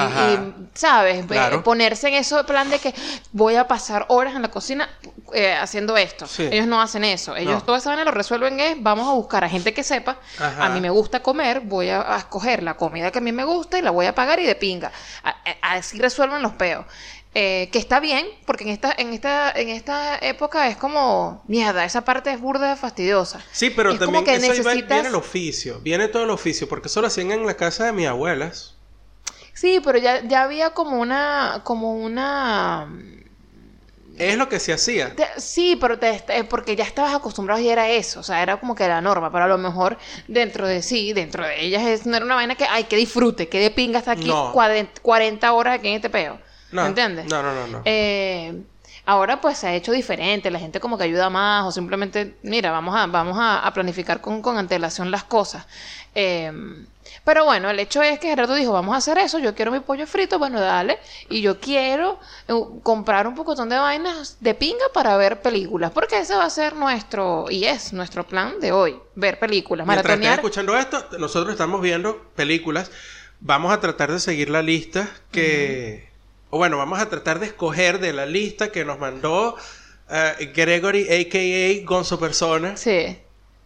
¿sabes? 0.74 1.24
Claro. 1.26 1.62
Ponerse 1.62 2.08
en 2.08 2.14
eso 2.14 2.36
de 2.36 2.44
plan 2.44 2.70
de 2.70 2.78
que 2.80 2.92
voy 3.32 3.54
a 3.56 3.68
pasar 3.68 4.06
horas 4.08 4.34
en 4.34 4.42
la 4.42 4.48
cocina 4.50 4.88
eh, 5.32 5.54
haciendo 5.54 5.96
esto. 5.96 6.26
Sí. 6.26 6.48
Ellos 6.50 6.66
no 6.66 6.80
hacen 6.80 7.04
eso. 7.04 7.36
Ellos 7.36 7.54
No. 7.54 7.62
toda 7.62 7.78
esa 7.78 7.90
vaina 7.90 8.04
lo 8.04 8.10
resuelven 8.10 8.58
es, 8.60 8.76
vamos 8.82 9.08
a 9.08 9.12
buscar 9.12 9.44
a 9.44 9.48
gente 9.48 9.72
que 9.72 9.82
sepa, 9.84 10.18
Ajá. 10.40 10.66
a 10.66 10.68
mí 10.70 10.80
me 10.80 10.90
gusta 10.90 11.20
comer, 11.22 11.60
voy 11.60 11.88
a, 11.88 12.14
a 12.14 12.18
escoger 12.18 12.62
la 12.64 12.74
comida 12.74 13.10
que 13.12 13.18
a 13.18 13.22
mí 13.22 13.30
me 13.32 13.44
gusta 13.44 13.78
y 13.78 13.82
la 13.82 13.90
voy 13.92 14.06
a 14.06 14.14
pagar 14.14 14.40
y 14.40 14.44
de 14.46 14.54
pinga. 14.56 14.90
A- 15.22 15.30
a- 15.62 15.74
así 15.74 15.98
resuelven 16.00 16.42
los 16.42 16.52
peos. 16.52 16.84
Eh, 17.34 17.70
que 17.72 17.78
está 17.78 17.98
bien, 17.98 18.26
porque 18.44 18.64
en 18.64 18.70
esta, 18.70 18.94
en 18.96 19.14
esta, 19.14 19.50
en 19.52 19.70
esta 19.70 20.18
época 20.18 20.68
es 20.68 20.76
como, 20.76 21.42
mierda, 21.48 21.82
esa 21.86 22.04
parte 22.04 22.30
es 22.30 22.38
burda 22.38 22.76
fastidiosa. 22.76 23.40
Sí, 23.52 23.70
pero 23.70 23.92
Es 23.92 23.98
como 23.98 24.18
también 24.18 24.24
que 24.24 24.46
eso 24.46 24.52
necesitas- 24.62 24.86
viene 24.88 25.08
el 25.08 25.14
oficio, 25.14 25.80
viene 25.80 26.08
todo 26.08 26.24
el 26.24 26.30
oficio, 26.30 26.68
porque 26.68 26.88
eso 26.88 27.00
lo 27.00 27.06
hacían 27.06 27.32
en 27.32 27.46
la 27.46 27.54
casa 27.54 27.86
de 27.86 27.92
mis 27.92 28.06
abuelas. 28.06 28.74
Sí, 29.54 29.80
pero 29.82 29.96
ya, 29.98 30.22
ya 30.26 30.42
había 30.42 30.70
como 30.74 30.98
una, 31.00 31.62
como 31.64 31.94
una... 31.94 32.88
Es 34.18 34.36
lo 34.36 34.48
que 34.50 34.60
se 34.60 34.74
hacía. 34.74 35.16
te- 35.16 35.40
sí, 35.40 35.76
pero 35.80 35.98
te, 35.98 36.22
porque 36.50 36.76
ya 36.76 36.84
estabas 36.84 37.14
acostumbrado 37.14 37.60
y 37.62 37.68
era 37.70 37.88
eso, 37.88 38.20
o 38.20 38.22
sea, 38.22 38.42
era 38.42 38.58
como 38.60 38.74
que 38.74 38.86
la 38.86 39.00
norma, 39.00 39.32
pero 39.32 39.44
a 39.44 39.48
lo 39.48 39.56
mejor 39.56 39.96
dentro 40.28 40.66
de 40.66 40.82
sí, 40.82 41.14
dentro 41.14 41.46
de 41.46 41.64
ellas 41.64 41.82
es, 41.84 42.04
no 42.04 42.14
era 42.16 42.26
una 42.26 42.34
vaina 42.34 42.54
que, 42.54 42.66
ay, 42.68 42.84
que 42.84 42.96
disfrute, 42.96 43.48
que 43.48 43.58
de 43.58 43.70
pinga 43.70 44.00
hasta 44.00 44.12
aquí 44.12 44.28
No. 44.28 44.52
40, 44.52 45.00
40 45.00 45.52
horas 45.54 45.78
aquí 45.78 45.88
en 45.88 45.94
este 45.94 46.10
peo. 46.10 46.38
No, 46.72 46.82
¿Me 46.82 46.88
entiendes? 46.88 47.26
No, 47.30 47.42
no, 47.42 47.54
no, 47.54 47.66
no. 47.66 47.82
Eh, 47.84 48.62
ahora 49.06 49.40
pues 49.40 49.58
se 49.58 49.66
ha 49.68 49.74
hecho 49.74 49.92
diferente, 49.92 50.50
la 50.50 50.58
gente 50.58 50.80
como 50.80 50.98
que 50.98 51.04
ayuda 51.04 51.30
más 51.30 51.64
o 51.64 51.72
simplemente, 51.72 52.36
mira, 52.42 52.70
vamos 52.70 52.94
a, 52.96 53.06
vamos 53.06 53.38
a, 53.38 53.66
a 53.66 53.72
planificar 53.72 54.20
con, 54.20 54.42
con 54.42 54.58
antelación 54.58 55.10
las 55.10 55.24
cosas. 55.24 55.66
Eh, 56.14 56.52
pero 57.24 57.44
bueno, 57.44 57.68
el 57.70 57.78
hecho 57.78 58.02
es 58.02 58.18
que 58.18 58.28
Gerardo 58.28 58.54
dijo, 58.54 58.72
vamos 58.72 58.94
a 58.94 58.98
hacer 58.98 59.18
eso, 59.18 59.38
yo 59.38 59.54
quiero 59.54 59.70
mi 59.70 59.80
pollo 59.80 60.06
frito, 60.06 60.38
bueno, 60.38 60.60
dale, 60.60 60.98
y 61.28 61.40
yo 61.40 61.60
quiero 61.60 62.18
eh, 62.48 62.54
comprar 62.82 63.26
un 63.28 63.34
pocotón 63.34 63.68
de 63.68 63.76
vainas 63.76 64.38
de 64.40 64.54
pinga 64.54 64.84
para 64.92 65.16
ver 65.16 65.40
películas, 65.40 65.90
porque 65.92 66.18
ese 66.18 66.34
va 66.34 66.44
a 66.44 66.50
ser 66.50 66.74
nuestro, 66.74 67.46
y 67.50 67.64
es 67.64 67.92
nuestro 67.92 68.26
plan 68.26 68.58
de 68.60 68.72
hoy, 68.72 68.98
ver 69.14 69.38
películas, 69.38 69.86
Mientras 69.86 70.04
estén 70.04 70.20
maratonear. 70.20 70.38
escuchando 70.38 70.76
esto, 70.76 71.18
nosotros 71.18 71.52
estamos 71.52 71.80
viendo 71.80 72.30
películas. 72.34 72.90
Vamos 73.40 73.72
a 73.72 73.80
tratar 73.80 74.10
de 74.12 74.18
seguir 74.20 74.50
la 74.50 74.62
lista 74.62 75.08
que... 75.32 76.11
O 76.54 76.58
bueno, 76.58 76.76
vamos 76.76 76.98
a 77.00 77.08
tratar 77.08 77.38
de 77.38 77.46
escoger 77.46 77.98
de 77.98 78.12
la 78.12 78.26
lista 78.26 78.70
que 78.70 78.84
nos 78.84 78.98
mandó 78.98 79.56
eh, 80.10 80.52
Gregory, 80.54 81.04
a.k.a. 81.10 81.86
Gonzo 81.86 82.20
Persona. 82.20 82.76
Sí, 82.76 83.16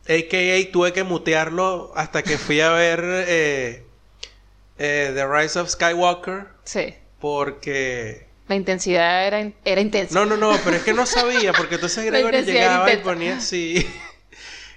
A.k.a. 0.08 0.70
tuve 0.72 0.92
que 0.92 1.02
mutearlo 1.02 1.92
hasta 1.96 2.22
que 2.22 2.38
fui 2.38 2.60
a 2.60 2.70
ver 2.70 3.00
eh, 3.04 3.82
eh, 4.78 5.10
The 5.14 5.26
Rise 5.26 5.58
of 5.58 5.68
Skywalker. 5.68 6.46
sí. 6.64 6.94
porque... 7.20 8.24
La 8.46 8.54
intensidad 8.54 9.26
era, 9.26 9.40
in- 9.40 9.56
era 9.64 9.80
intensa. 9.80 10.14
No, 10.14 10.24
no, 10.24 10.36
no, 10.36 10.56
pero 10.64 10.76
es 10.76 10.84
que 10.84 10.92
no 10.92 11.04
sabía, 11.06 11.52
porque 11.52 11.74
entonces 11.74 12.04
Gregory 12.04 12.42
llegaba 12.44 12.92
y 12.92 12.98
ponía, 12.98 13.40
sí. 13.40 13.84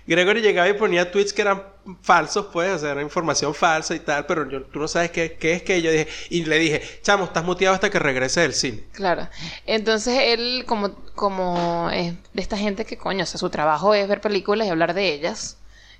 Gregory 0.10 0.42
llegaba 0.42 0.68
y 0.68 0.74
ponía 0.74 1.12
tweets 1.12 1.32
que 1.34 1.44
eran 1.44 1.64
falsos, 2.02 2.48
pues, 2.52 2.72
o 2.72 2.80
sea, 2.80 2.92
era 2.92 3.02
información 3.02 3.54
falsa 3.54 3.94
y 3.96 4.00
tal, 4.00 4.26
pero 4.26 4.50
yo, 4.50 4.64
tú 4.64 4.80
no 4.80 4.88
sabes 4.88 5.12
qué, 5.12 5.38
qué 5.40 5.54
es 5.54 5.62
que 5.64 5.82
yo 5.82 5.92
dije, 5.92 6.08
y 6.30 6.46
le 6.46 6.58
dije, 6.58 6.82
chamo, 7.04 7.26
estás 7.26 7.44
muteado 7.44 7.76
hasta 7.76 7.90
que 7.90 8.00
regrese 8.00 8.42
del 8.42 8.54
cine. 8.54 8.84
Claro. 8.92 9.28
Entonces 9.66 10.18
él, 10.20 10.64
como, 10.68 10.96
como 11.16 11.90
es 11.94 12.14
de 12.34 12.42
esta 12.42 12.58
gente 12.58 12.86
que 12.86 12.98
coño, 12.98 13.24
o 13.24 13.26
sea, 13.28 13.40
su 13.40 13.50
trabajo 13.50 13.94
es 13.94 14.08
ver 14.08 14.20
películas 14.20 14.68
y 14.68 14.72
hablar 14.72 14.94
de 14.94 15.14
ellas. 15.14 15.58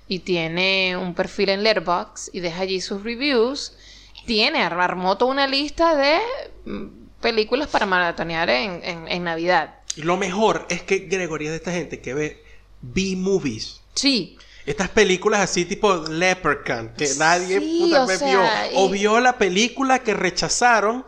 Y 0.08 0.18
tiene 0.20 0.96
un 0.96 1.14
perfil 1.14 1.50
en 1.50 1.62
Letterboxd 1.62 2.30
y 2.32 2.40
deja 2.40 2.62
allí 2.62 2.80
sus 2.80 3.04
reviews. 3.04 3.74
Tiene, 4.26 4.60
ar- 4.62 4.80
armó 4.80 5.16
toda 5.16 5.30
una 5.30 5.46
lista 5.46 5.94
de 5.94 6.18
mm, 6.64 6.86
películas 7.20 7.68
para 7.68 7.86
maratonear 7.86 8.50
en, 8.50 8.80
en, 8.82 9.06
en 9.06 9.22
Navidad. 9.22 9.74
Lo 9.96 10.16
mejor 10.16 10.66
es 10.68 10.82
que 10.82 10.98
Gregory 11.00 11.44
es 11.46 11.50
de 11.52 11.56
esta 11.58 11.70
gente 11.72 12.00
que 12.00 12.14
ve 12.14 12.42
B-movies. 12.82 13.79
Sí. 14.00 14.38
Estas 14.66 14.88
películas 14.90 15.40
así 15.40 15.64
tipo 15.64 15.94
Leprechaun, 16.08 16.90
que 16.90 17.08
nadie 17.18 17.58
Sí, 17.60 17.78
puta 17.80 18.04
o 18.04 18.06
me 18.06 18.16
sea, 18.16 18.28
vio. 18.28 18.80
O 18.80 18.88
y- 18.88 18.92
vio 18.92 19.20
la 19.20 19.36
película 19.38 19.98
que 20.00 20.14
rechazaron 20.14 21.04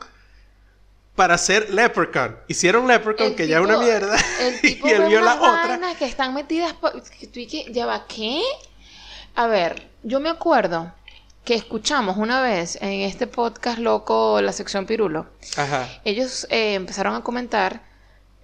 para 1.15 1.35
hacer 1.35 1.71
Leprechaun. 1.73 2.37
Hicieron 2.49 2.89
Leprechaun, 2.89 3.31
El 3.31 3.37
que 3.37 3.47
ya 3.47 3.59
es 3.59 3.65
una 3.65 3.79
mierda. 3.79 4.17
El 4.41 4.61
tipo 4.63 4.89
y 4.89 4.91
él 4.93 5.05
vio 5.09 5.21
la 5.21 5.35
otra. 5.35 5.79
que 5.99 6.07
están 6.07 6.33
metidas 6.35 6.73
por... 6.73 6.93
¿Ya 7.71 7.87
va 7.87 8.07
qué? 8.07 8.41
A 9.35 9.47
ver, 9.47 9.89
yo 10.03 10.21
me 10.21 10.31
acuerdo 10.31 10.93
que 11.45 11.55
escuchamos 11.55 12.17
una 12.17 12.41
vez 12.41 12.79
en 12.81 13.01
este 13.03 13.27
podcast 13.27 13.79
loco, 13.79 14.41
la 14.41 14.53
sección 14.53 14.87
Pirulo, 14.87 15.27
Ajá. 15.57 15.89
ellos 16.05 16.47
eh, 16.51 16.75
empezaron 16.75 17.15
a 17.17 17.23
comentar, 17.23 17.83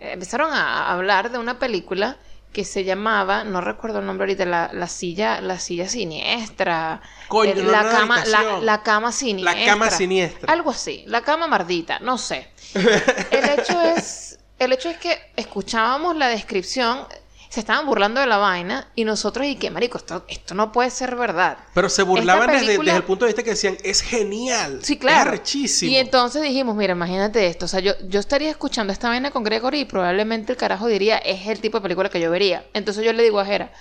eh, 0.01 0.13
empezaron 0.13 0.53
a 0.53 0.91
hablar 0.93 1.31
de 1.31 1.39
una 1.39 1.59
película 1.59 2.17
que 2.59 2.65
se 2.65 2.83
llamaba, 2.83 3.45
no 3.45 3.61
recuerdo 3.61 4.01
el 4.01 4.07
nombre 4.07 4.25
ahorita, 4.25 4.45
la, 4.45 4.71
la 4.73 4.89
silla, 4.89 5.41
la 5.41 5.61
silla 5.61 5.89
siniestra, 5.89 7.01
Coño, 7.29 7.53
eh, 7.53 7.63
no 7.63 7.71
la 7.71 7.89
cama, 7.89 8.25
la, 8.25 8.59
la 8.61 8.83
cama 8.83 9.13
siniestra, 9.13 9.65
cama 9.65 9.91
siniestra. 9.93 10.53
algo 10.53 10.71
así, 10.71 11.05
la 11.07 11.21
cama 11.21 11.47
mardita, 11.47 12.01
no 12.01 12.19
sé. 12.19 12.49
El 12.75 13.61
hecho 13.61 13.81
es, 13.81 14.41
el 14.59 14.73
hecho 14.73 14.89
es 14.89 14.97
que 14.97 15.17
escuchábamos 15.37 16.17
la 16.17 16.27
descripción, 16.27 17.07
se 17.49 17.61
estaban 17.61 17.87
burlando 17.87 18.21
de 18.21 18.27
la 18.27 18.37
vaina 18.37 18.89
y 18.95 19.05
nosotros 19.05 19.47
y 19.47 19.57
que 19.57 19.71
marico, 19.71 19.97
esto, 19.99 20.25
esto 20.29 20.55
no 20.55 20.71
puede 20.71 20.91
ser 20.91 21.17
verdad. 21.17 21.59
Pero 21.73 21.89
se 21.89 22.03
burlaban 22.03 22.51
desde, 22.51 22.77
desde 22.79 22.97
el 22.97 23.05
punto 23.05 23.25
de 23.25 23.31
vista 23.31 23.43
que 23.43 23.51
decían, 23.51 23.79
es 23.83 24.03
genial. 24.03 24.81
Sí, 24.83 24.99
claro. 24.99 25.31
Es 25.31 25.39
arrechísimo. 25.39 25.91
Y 25.91 25.97
entonces 25.97 26.43
dijimos, 26.43 26.77
mira, 26.77 26.93
imagínate 26.93 27.47
esto. 27.47 27.65
O 27.65 27.69
sea, 27.69 27.81
yo, 27.81 27.93
yo 28.07 28.21
estaría 28.21 28.51
escuchando 28.51 28.93
esta 28.93 29.09
vaina 29.09 29.31
con 29.31 29.45
Gregory 29.45 29.81
y 29.81 29.85
probablemente 29.87 30.53
el 30.53 30.59
carajo 30.59 30.87
diría, 30.87 31.19
es 31.19 31.47
el 31.47 31.61
tipo 31.61 31.79
de 31.79 31.83
película 31.83 32.11
que 32.11 32.21
yo 32.21 32.31
vería. 32.31 32.67
Entonces 32.75 33.05
yo 33.05 33.13
le 33.13 33.23
digo 33.23 33.41
a 33.41 33.47
Jera, 33.47 33.73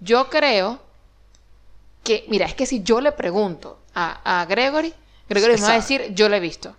yo 0.00 0.30
creo 0.30 0.80
que, 2.04 2.24
mira, 2.28 2.46
es 2.46 2.54
que 2.54 2.66
si 2.66 2.82
yo 2.82 3.00
le 3.00 3.10
pregunto 3.10 3.80
a, 3.92 4.40
a 4.40 4.44
Gregory, 4.46 4.94
Gregory 5.28 5.54
me 5.54 5.62
va 5.62 5.72
a 5.72 5.76
decir, 5.76 6.12
yo 6.14 6.28
la 6.28 6.36
he 6.36 6.40
visto. 6.40 6.76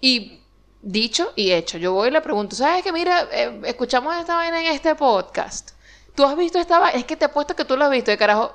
Y 0.00 0.40
dicho 0.84 1.32
y 1.36 1.52
hecho, 1.52 1.78
yo 1.78 1.92
voy 1.92 2.08
y 2.08 2.10
le 2.10 2.20
pregunto, 2.20 2.54
¿sabes 2.54 2.82
que 2.84 2.92
Mira, 2.92 3.26
eh, 3.32 3.60
escuchamos 3.64 4.14
esta 4.16 4.36
vaina 4.36 4.60
en 4.60 4.66
este 4.72 4.94
podcast. 4.94 5.70
¿Tú 6.14 6.24
has 6.24 6.36
visto 6.36 6.58
esta 6.60 6.78
vaina? 6.78 6.98
Es 6.98 7.04
que 7.04 7.16
te 7.16 7.24
apuesto 7.24 7.56
que 7.56 7.64
tú 7.64 7.76
lo 7.76 7.84
has 7.86 7.90
visto, 7.90 8.10
de 8.10 8.18
carajo. 8.18 8.54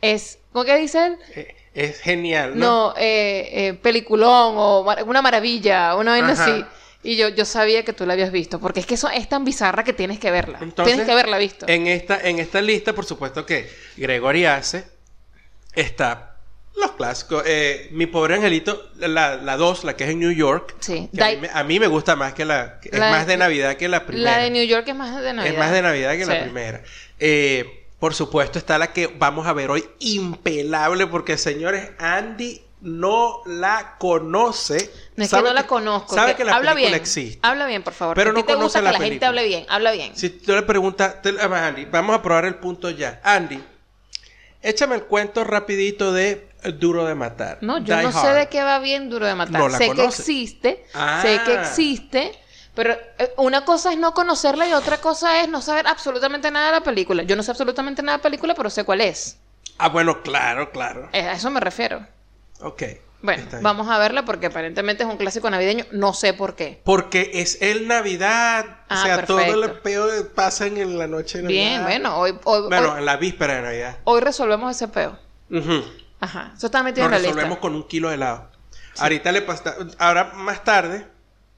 Es, 0.00 0.38
¿cómo 0.52 0.64
que 0.64 0.76
dice 0.76 1.06
él? 1.06 1.18
Eh, 1.34 1.54
Es 1.74 2.00
genial, 2.00 2.58
¿no? 2.58 2.66
No, 2.88 2.94
eh, 2.96 3.48
eh, 3.68 3.74
peliculón 3.74 4.54
o 4.56 4.82
mar- 4.82 5.04
una 5.04 5.20
maravilla, 5.22 5.94
una 5.96 6.12
vaina 6.12 6.32
Ajá. 6.32 6.42
así. 6.44 6.64
Y 7.02 7.16
yo, 7.16 7.28
yo 7.28 7.44
sabía 7.44 7.84
que 7.84 7.92
tú 7.92 8.04
la 8.06 8.14
habías 8.14 8.32
visto, 8.32 8.58
porque 8.58 8.80
es 8.80 8.86
que 8.86 8.94
eso 8.94 9.08
es 9.08 9.28
tan 9.28 9.44
bizarra 9.44 9.84
que 9.84 9.92
tienes 9.92 10.18
que 10.18 10.30
verla. 10.32 10.58
Entonces, 10.60 10.86
tienes 10.94 11.06
que 11.06 11.12
haberla 11.12 11.38
visto. 11.38 11.66
En 11.68 11.86
esta, 11.86 12.18
en 12.20 12.40
esta 12.40 12.60
lista, 12.60 12.94
por 12.94 13.04
supuesto 13.04 13.46
que 13.46 13.70
Gregory 13.96 14.46
hace, 14.46 14.88
está 15.74 16.25
los 16.76 16.92
clásicos. 16.92 17.42
eh, 17.46 17.88
Mi 17.92 18.06
pobre 18.06 18.34
angelito, 18.34 18.90
la, 18.98 19.36
la 19.36 19.56
2, 19.56 19.84
la 19.84 19.96
que 19.96 20.04
es 20.04 20.10
en 20.10 20.20
New 20.20 20.30
York. 20.32 20.74
Sí. 20.80 21.08
que 21.14 21.22
a, 21.24 21.28
mí, 21.30 21.36
me- 21.38 21.50
a 21.52 21.64
mí 21.64 21.80
me 21.80 21.86
gusta 21.86 22.16
más 22.16 22.34
que 22.34 22.44
la... 22.44 22.80
que 22.80 22.90
La- 22.96 23.06
es 23.06 23.12
más 23.12 23.26
de 23.26 23.36
Navidad 23.36 23.76
que 23.76 23.88
la 23.88 24.04
primera. 24.06 24.32
La 24.32 24.38
de 24.38 24.50
New 24.50 24.64
York 24.64 24.84
es 24.88 24.94
más 24.94 25.20
de 25.22 25.32
Navidad. 25.32 25.52
Es 25.54 25.58
más 25.58 25.72
de 25.72 25.82
Navidad 25.82 26.12
que 26.16 26.26
la 26.26 26.40
primera. 26.42 26.82
Eh, 27.18 27.86
por 27.98 28.14
supuesto 28.14 28.58
está 28.58 28.78
la 28.78 28.92
que 28.92 29.06
vamos 29.06 29.46
a 29.46 29.52
ver 29.54 29.70
hoy, 29.70 29.84
impelable, 30.00 31.06
porque 31.06 31.38
señores, 31.38 31.90
Andy 31.98 32.62
no 32.82 33.40
la 33.46 33.96
conoce. 33.98 34.90
No 35.16 35.24
es 35.24 35.30
que 35.30 35.40
no 35.42 35.54
la 35.54 35.66
conozco. 35.66 36.14
Sabe 36.14 36.32
que- 36.32 36.36
que 36.38 36.44
la 36.44 36.56
habla 36.56 36.72
película 36.74 36.90
bien. 36.90 37.00
existe. 37.00 37.38
Habla 37.42 37.66
bien, 37.66 37.82
por 37.82 37.94
favor. 37.94 38.14
Pero 38.14 38.32
no 38.34 38.44
te 38.44 38.54
gusta 38.54 38.54
conoce 38.54 38.78
que 38.80 38.84
la 38.84 38.92
la 38.92 38.98
gente 39.00 39.24
hable 39.24 39.46
bien. 39.46 39.64
Habla 39.70 39.92
bien. 39.92 40.14
Si 40.14 40.28
tú 40.28 40.52
le 40.52 40.62
preguntas, 40.62 41.22
te- 41.22 41.40
Andy, 41.40 41.86
vamos 41.86 42.14
a 42.16 42.20
probar 42.22 42.44
el 42.44 42.56
punto 42.56 42.90
ya. 42.90 43.18
Andy, 43.24 43.58
échame 44.62 44.94
el 44.96 45.04
cuento 45.04 45.42
rapidito 45.44 46.12
de 46.12 46.46
Duro 46.72 47.04
de 47.04 47.14
Matar. 47.14 47.58
No, 47.60 47.78
yo 47.78 47.94
Die 47.96 48.02
no 48.04 48.12
sé 48.12 48.28
de 48.32 48.48
qué 48.48 48.62
va 48.62 48.78
bien 48.78 49.08
Duro 49.10 49.26
de 49.26 49.34
Matar. 49.34 49.60
No 49.60 49.68
la 49.68 49.78
sé 49.78 49.90
que 49.92 50.04
existe, 50.04 50.84
Ah. 50.94 51.20
sé 51.22 51.40
que 51.44 51.54
existe, 51.54 52.32
pero 52.74 52.92
eh, 53.18 53.32
una 53.38 53.64
cosa 53.64 53.92
es 53.92 53.98
no 53.98 54.12
conocerla 54.12 54.68
y 54.68 54.72
otra 54.72 54.98
cosa 54.98 55.40
es 55.40 55.48
no 55.48 55.60
saber 55.62 55.86
absolutamente 55.86 56.50
nada 56.50 56.66
de 56.66 56.72
la 56.72 56.82
película. 56.82 57.22
Yo 57.22 57.36
no 57.36 57.42
sé 57.42 57.50
absolutamente 57.50 58.02
nada 58.02 58.18
de 58.18 58.20
la 58.20 58.22
película, 58.22 58.54
pero 58.54 58.70
sé 58.70 58.84
cuál 58.84 59.00
es. 59.00 59.38
Ah, 59.78 59.88
bueno, 59.88 60.22
claro, 60.22 60.70
claro. 60.70 61.08
Eh, 61.12 61.20
A 61.22 61.32
eso 61.32 61.50
me 61.50 61.60
refiero. 61.60 62.06
Ok. 62.60 62.82
Bueno, 63.22 63.44
vamos 63.62 63.88
a 63.88 63.98
verla 63.98 64.24
porque 64.24 64.46
aparentemente 64.46 65.02
es 65.02 65.08
un 65.08 65.16
clásico 65.16 65.50
navideño. 65.50 65.84
No 65.90 66.12
sé 66.12 66.32
por 66.34 66.54
qué. 66.54 66.80
Porque 66.84 67.30
es 67.34 67.60
el 67.60 67.88
Navidad. 67.88 68.66
Ah, 68.88 69.00
o 69.00 69.04
sea, 69.04 69.24
todo 69.26 69.38
perfecto. 69.38 69.64
el 69.64 69.72
peo 69.80 70.28
pasa 70.34 70.66
en 70.66 70.96
la 70.98 71.06
noche 71.08 71.38
de 71.38 71.44
Navidad. 71.44 71.64
Bien, 71.70 71.82
bueno, 71.82 72.18
hoy, 72.18 72.38
hoy, 72.44 72.68
Bueno, 72.68 72.92
hoy, 72.92 72.98
en 73.00 73.06
la 73.06 73.16
víspera 73.16 73.54
de 73.56 73.62
Navidad. 73.62 73.96
hoy 74.04 74.20
resolvemos 74.20 74.76
ese 74.76 74.86
peo. 74.88 75.18
Ujú. 75.50 75.82
Ajá, 76.26 76.52
eso 76.56 76.66
está 76.66 76.82
metido 76.82 77.08
Lo 77.08 77.14
en 77.16 77.22
la 77.22 77.26
resolvemos 77.28 77.50
lista. 77.50 77.60
con 77.60 77.74
un 77.74 77.82
kilo 77.88 78.08
de 78.08 78.16
helado. 78.16 78.50
Ahorita 78.98 79.32
le 79.32 79.42
pasa. 79.42 79.74
Ahora 79.98 80.32
más 80.34 80.64
tarde, 80.64 81.06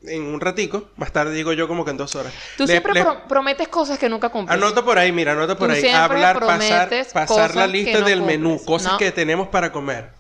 en 0.03 0.23
un 0.23 0.41
ratico, 0.41 0.91
más 0.97 1.13
tarde 1.13 1.33
digo 1.35 1.53
yo 1.53 1.67
como 1.69 1.85
que 1.85 1.91
en 1.93 1.97
dos 1.97 2.15
horas. 2.17 2.33
Tú 2.57 2.65
le- 2.65 2.73
siempre 2.73 2.93
le- 2.95 3.03
pro- 3.03 3.27
prometes 3.29 3.69
cosas 3.69 3.99
que 3.99 4.09
nunca 4.09 4.29
cumples. 4.29 4.57
Anota 4.57 4.85
por 4.85 4.99
ahí, 4.99 5.11
mira, 5.13 5.33
anota 5.33 5.57
por 5.57 5.69
Tú 5.69 5.75
ahí. 5.75 5.89
Hablar, 5.89 6.39
pasar, 6.41 6.91
pasar 7.13 7.55
la 7.57 7.67
lista 7.67 8.01
no 8.01 8.07
del 8.07 8.23
menú, 8.23 8.61
cosas 8.65 8.93
No. 8.93 8.99
que 8.99 9.11
tenemos 9.13 9.49
para 9.49 9.73
comer. 9.73 10.11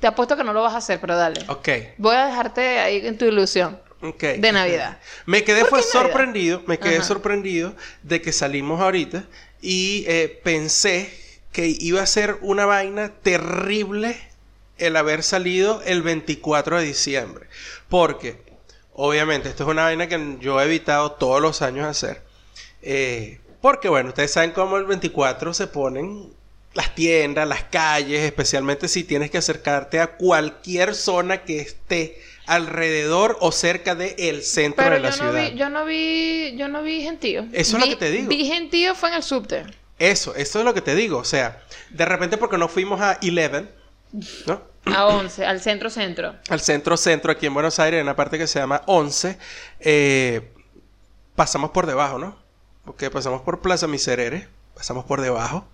Te 0.00 0.06
apuesto 0.06 0.36
que 0.36 0.44
no 0.44 0.52
lo 0.52 0.62
vas 0.62 0.74
a 0.74 0.78
hacer, 0.78 1.00
pero 1.00 1.16
dale. 1.16 1.44
Ok, 1.48 1.68
Voy 1.98 2.14
a 2.14 2.26
dejarte 2.26 2.78
ahí 2.78 3.04
en 3.06 3.18
tu 3.18 3.24
ilusión. 3.24 3.80
ok. 4.00 4.22
De 4.38 4.52
Navidad. 4.52 4.98
Me 5.26 5.42
quedé 5.42 5.60
¿Por 5.62 5.70
fue 5.70 5.78
Navidad? 5.80 5.92
sorprendido, 6.02 6.62
me 6.66 6.78
quedé 6.78 6.96
Ajá. 6.98 7.04
sorprendido 7.04 7.74
de 8.04 8.22
que 8.22 8.32
salimos 8.32 8.80
ahorita 8.80 9.24
y 9.60 10.04
eh, 10.06 10.40
pensé 10.44 11.12
que 11.52 11.66
iba 11.80 12.02
a 12.02 12.06
ser 12.06 12.38
una 12.42 12.66
vaina 12.66 13.08
terrible 13.22 14.16
el 14.78 14.96
haber 14.96 15.22
salido 15.22 15.82
el 15.84 16.02
24 16.02 16.78
de 16.78 16.84
diciembre. 16.86 17.46
Porque, 17.88 18.36
obviamente, 18.92 19.48
esto 19.48 19.64
es 19.64 19.68
una 19.70 19.84
vaina 19.84 20.06
que 20.08 20.36
yo 20.40 20.60
he 20.60 20.64
evitado 20.64 21.12
todos 21.12 21.40
los 21.42 21.62
años 21.62 21.86
hacer. 21.86 22.22
Eh, 22.82 23.40
porque, 23.60 23.88
bueno, 23.88 24.10
ustedes 24.10 24.32
saben 24.32 24.52
cómo 24.52 24.76
el 24.76 24.84
24 24.84 25.52
se 25.52 25.66
ponen 25.66 26.28
las 26.74 26.94
tiendas, 26.94 27.48
las 27.48 27.64
calles, 27.64 28.20
especialmente 28.22 28.86
si 28.86 29.02
tienes 29.02 29.30
que 29.32 29.38
acercarte 29.38 29.98
a 29.98 30.16
cualquier 30.16 30.94
zona 30.94 31.42
que 31.42 31.58
esté 31.60 32.20
alrededor 32.46 33.36
o 33.40 33.50
cerca 33.50 33.94
del 33.96 34.42
centro 34.42 34.84
Pero 34.84 34.94
de 34.96 35.00
la 35.00 35.10
yo 35.10 35.16
no, 35.24 35.30
ciudad. 35.32 35.50
vi, 35.50 35.58
yo 35.58 35.70
no 35.70 35.84
vi, 35.84 36.54
yo 36.56 36.68
no 36.68 36.82
vi 36.82 37.02
gentío. 37.02 37.46
Eso 37.52 37.76
es 37.78 37.80
lo 37.80 37.86
Vi- 37.86 37.90
que 37.90 37.96
te 37.96 38.10
digo. 38.12 38.28
Vi 38.28 38.44
gentío 38.46 38.94
fue 38.94 39.08
en 39.08 39.16
el 39.16 39.22
subte. 39.24 39.64
Eso, 39.98 40.34
eso 40.34 40.58
es 40.58 40.64
lo 40.64 40.74
que 40.74 40.80
te 40.80 40.94
digo. 40.94 41.18
O 41.18 41.24
sea, 41.24 41.62
de 41.90 42.04
repente 42.04 42.36
porque 42.36 42.58
no 42.58 42.68
fuimos 42.68 43.00
a 43.00 43.18
Eleven, 43.22 43.70
¿no? 44.46 44.62
A 44.84 45.06
11, 45.06 45.44
al 45.44 45.60
centro 45.60 45.90
centro. 45.90 46.34
Al 46.48 46.60
centro 46.60 46.96
centro 46.96 47.32
aquí 47.32 47.46
en 47.46 47.54
Buenos 47.54 47.78
Aires, 47.78 47.98
en 47.98 48.06
una 48.06 48.16
parte 48.16 48.38
que 48.38 48.46
se 48.46 48.58
llama 48.58 48.82
11, 48.86 49.38
eh, 49.80 50.52
pasamos 51.34 51.70
por 51.70 51.86
debajo, 51.86 52.18
¿no? 52.18 52.38
Porque 52.84 53.10
pasamos 53.10 53.42
por 53.42 53.60
Plaza 53.60 53.86
Miserere, 53.86 54.48
pasamos 54.74 55.04
por 55.04 55.20
debajo. 55.20 55.66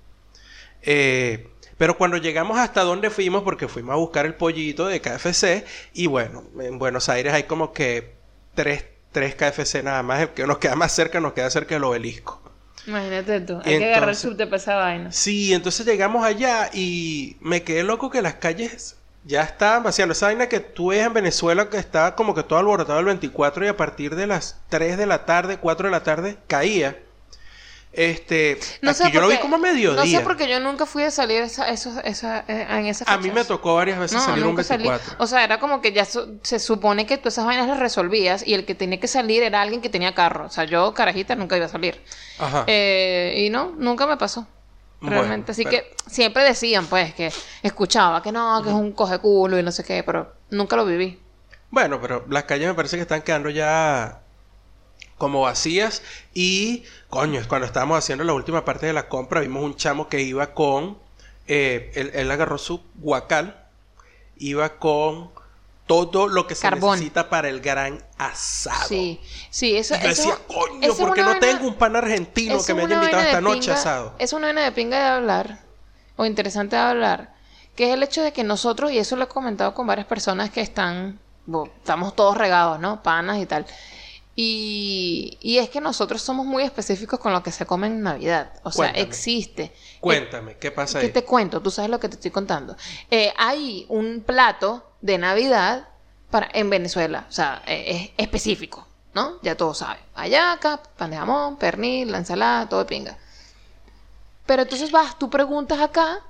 Eh, 0.82 1.48
pero 1.78 1.96
cuando 1.96 2.16
llegamos 2.16 2.58
hasta 2.58 2.82
donde 2.82 3.10
fuimos, 3.10 3.42
porque 3.42 3.68
fuimos 3.68 3.92
a 3.94 3.96
buscar 3.96 4.26
el 4.26 4.34
pollito 4.34 4.86
de 4.86 5.00
KFC, 5.00 5.64
y 5.92 6.06
bueno, 6.06 6.44
en 6.60 6.78
Buenos 6.78 7.08
Aires 7.08 7.32
hay 7.32 7.44
como 7.44 7.72
que 7.72 8.14
tres, 8.54 8.84
tres 9.12 9.34
KFC 9.34 9.82
nada 9.82 10.02
más, 10.02 10.22
el 10.22 10.28
que 10.30 10.46
nos 10.46 10.58
queda 10.58 10.76
más 10.76 10.92
cerca 10.92 11.20
nos 11.20 11.32
queda 11.32 11.50
cerca 11.50 11.74
del 11.74 11.84
obelisco. 11.84 12.43
Imagínate 12.86 13.40
tú. 13.40 13.60
Y 13.64 13.70
Hay 13.70 13.78
que 13.78 13.86
agarrar 13.86 14.10
el 14.10 14.16
subte 14.16 14.46
para 14.46 14.56
esa 14.56 14.76
vaina. 14.76 15.12
Sí, 15.12 15.54
entonces 15.54 15.86
llegamos 15.86 16.24
allá 16.24 16.70
y 16.72 17.36
me 17.40 17.62
quedé 17.62 17.82
loco 17.82 18.10
que 18.10 18.22
las 18.22 18.34
calles 18.34 18.96
ya 19.24 19.42
estaban 19.42 19.82
vaciando. 19.82 20.12
Esa 20.12 20.26
vaina 20.26 20.48
que 20.48 20.60
tú 20.60 20.88
ves 20.88 21.06
en 21.06 21.14
Venezuela 21.14 21.70
que 21.70 21.78
estaba 21.78 22.14
como 22.14 22.34
que 22.34 22.42
todo 22.42 22.58
alborotado 22.58 22.98
el 23.00 23.06
24 23.06 23.64
y 23.64 23.68
a 23.68 23.76
partir 23.76 24.14
de 24.14 24.26
las 24.26 24.60
3 24.68 24.98
de 24.98 25.06
la 25.06 25.24
tarde, 25.24 25.58
4 25.58 25.88
de 25.88 25.92
la 25.92 26.02
tarde, 26.02 26.36
caía. 26.46 26.98
Este, 27.96 28.58
No 28.82 28.90
aquí 28.90 29.10
yo 29.12 29.20
lo 29.20 29.28
vi 29.28 29.38
como 29.38 29.56
a 29.56 29.58
mediodía. 29.58 30.00
No 30.02 30.06
sé 30.06 30.20
porque 30.20 30.48
yo 30.48 30.58
nunca 30.60 30.86
fui 30.86 31.02
a 31.04 31.10
salir 31.10 31.42
esa, 31.42 31.68
esos- 31.68 31.98
esa- 32.04 32.44
eh, 32.48 32.66
en 32.70 32.86
esa 32.86 33.04
a 33.12 33.18
mí 33.18 33.30
me 33.30 33.44
tocó 33.44 33.76
varias 33.76 33.98
veces 33.98 34.22
salir 34.22 34.42
un 34.44 34.50
nunca 34.50 34.62
salí. 34.64 34.88
24. 34.88 35.22
O 35.22 35.26
sea, 35.26 35.44
era 35.44 35.58
como 35.60 35.80
que 35.80 35.92
ya 35.92 36.04
se 36.04 36.58
supone 36.58 37.06
que 37.06 37.18
tú 37.18 37.28
esas 37.28 37.44
vainas 37.44 37.68
las 37.68 37.78
resolvías 37.78 38.46
y 38.46 38.54
el 38.54 38.64
que 38.64 38.74
tenía 38.74 38.98
que 39.00 39.08
salir 39.08 39.42
era 39.42 39.60
alguien 39.62 39.80
que 39.80 39.88
tenía 39.88 40.14
carro. 40.14 40.46
O 40.46 40.50
sea, 40.50 40.64
yo, 40.64 40.92
carajita, 40.94 41.34
nunca 41.36 41.56
iba 41.56 41.66
a 41.66 41.68
salir. 41.68 42.00
Ajá. 42.38 42.64
Eh, 42.66 43.44
y 43.46 43.50
no, 43.50 43.72
nunca 43.76 44.06
me 44.06 44.16
pasó. 44.16 44.46
Bueno, 45.00 45.16
Realmente. 45.18 45.52
Así 45.52 45.64
pero- 45.64 45.76
que 45.78 45.94
siempre 46.10 46.42
decían, 46.44 46.86
pues, 46.86 47.14
que 47.14 47.30
escuchaba 47.62 48.22
que 48.22 48.32
no, 48.32 48.62
que 48.62 48.70
es 48.70 48.74
un 48.74 48.92
coge 48.92 49.18
culo 49.18 49.58
y 49.58 49.62
no 49.62 49.70
sé 49.70 49.84
qué, 49.84 50.02
pero 50.02 50.32
nunca 50.50 50.76
lo 50.76 50.86
viví. 50.86 51.20
Bueno, 51.70 52.00
pero 52.00 52.24
las 52.28 52.44
calles 52.44 52.68
me 52.68 52.74
parece 52.74 52.96
que 52.96 53.02
están 53.02 53.20
quedando 53.22 53.50
ya 53.50 54.20
como 55.18 55.42
vacías 55.42 56.02
y, 56.34 56.84
coño, 57.08 57.40
cuando 57.48 57.66
estábamos 57.66 57.98
haciendo 57.98 58.24
la 58.24 58.32
última 58.32 58.64
parte 58.64 58.86
de 58.86 58.92
la 58.92 59.08
compra 59.08 59.40
vimos 59.40 59.62
un 59.62 59.76
chamo 59.76 60.08
que 60.08 60.20
iba 60.22 60.54
con, 60.54 60.98
eh, 61.46 61.92
él, 61.94 62.10
él 62.14 62.30
agarró 62.30 62.58
su 62.58 62.80
guacal, 62.96 63.56
iba 64.38 64.78
con 64.78 65.30
todo 65.86 66.28
lo 66.28 66.46
que 66.46 66.54
se 66.54 66.62
Carbón. 66.62 66.92
necesita 66.92 67.28
para 67.28 67.48
el 67.50 67.60
gran 67.60 68.02
asado. 68.16 68.88
Sí, 68.88 69.20
sí, 69.50 69.76
eso, 69.76 69.94
Y 69.96 70.00
yo 70.02 70.08
eso- 70.08 70.22
decía, 70.22 70.38
coño, 70.48 70.78
eso 70.80 70.92
es 70.92 70.98
¿por 70.98 71.14
qué 71.14 71.22
no 71.22 71.38
tengo 71.38 71.66
un 71.68 71.74
pan 71.74 71.94
argentino 71.94 72.58
que 72.64 72.72
me 72.74 72.84
haya 72.84 72.94
invitado 72.94 73.22
esta 73.22 73.40
noche 73.42 73.70
pinga- 73.70 73.74
asado? 73.74 74.14
Es 74.18 74.32
una 74.32 74.46
vaina 74.48 74.62
de 74.62 74.72
pinga 74.72 74.98
de 74.98 75.04
hablar, 75.08 75.58
o 76.16 76.24
interesante 76.24 76.74
de 76.76 76.82
hablar, 76.82 77.34
que 77.76 77.88
es 77.88 77.94
el 77.94 78.02
hecho 78.02 78.22
de 78.22 78.32
que 78.32 78.44
nosotros, 78.44 78.90
y 78.92 78.98
eso 78.98 79.14
lo 79.16 79.24
he 79.24 79.28
comentado 79.28 79.74
con 79.74 79.86
varias 79.86 80.06
personas 80.06 80.48
que 80.50 80.62
están, 80.62 81.18
bo- 81.44 81.68
estamos 81.76 82.16
todos 82.16 82.36
regados, 82.38 82.80
¿no? 82.80 83.02
Panas 83.02 83.38
y 83.38 83.46
tal. 83.46 83.66
Y, 84.36 85.38
y 85.40 85.58
es 85.58 85.68
que 85.70 85.80
nosotros 85.80 86.20
somos 86.20 86.44
muy 86.44 86.64
específicos 86.64 87.20
con 87.20 87.32
lo 87.32 87.42
que 87.42 87.52
se 87.52 87.66
come 87.66 87.86
en 87.86 88.02
Navidad. 88.02 88.52
O 88.64 88.72
sea, 88.72 88.86
Cuéntame. 88.86 89.00
existe. 89.06 89.72
Cuéntame, 90.00 90.56
¿qué 90.58 90.70
pasa 90.72 90.98
¿Qué 90.98 91.06
ahí? 91.06 91.12
te 91.12 91.24
cuento? 91.24 91.60
Tú 91.62 91.70
sabes 91.70 91.90
lo 91.90 92.00
que 92.00 92.08
te 92.08 92.16
estoy 92.16 92.30
contando. 92.32 92.76
Eh, 93.10 93.32
hay 93.36 93.86
un 93.88 94.22
plato 94.26 94.90
de 95.00 95.18
Navidad 95.18 95.88
para, 96.30 96.48
en 96.52 96.68
Venezuela, 96.68 97.26
o 97.28 97.32
sea, 97.32 97.62
eh, 97.66 98.12
es 98.16 98.24
específico, 98.24 98.86
¿no? 99.14 99.38
Ya 99.42 99.54
todos 99.56 99.78
saben. 99.78 100.02
Hallaca, 100.14 100.82
pan 100.96 101.10
de 101.12 101.16
jamón, 101.16 101.56
pernil, 101.56 102.10
la 102.10 102.18
ensalada, 102.18 102.68
todo 102.68 102.80
de 102.80 102.86
pinga. 102.86 103.18
Pero 104.46 104.62
entonces 104.62 104.90
vas, 104.90 105.16
tú 105.18 105.30
preguntas 105.30 105.80
acá 105.80 106.20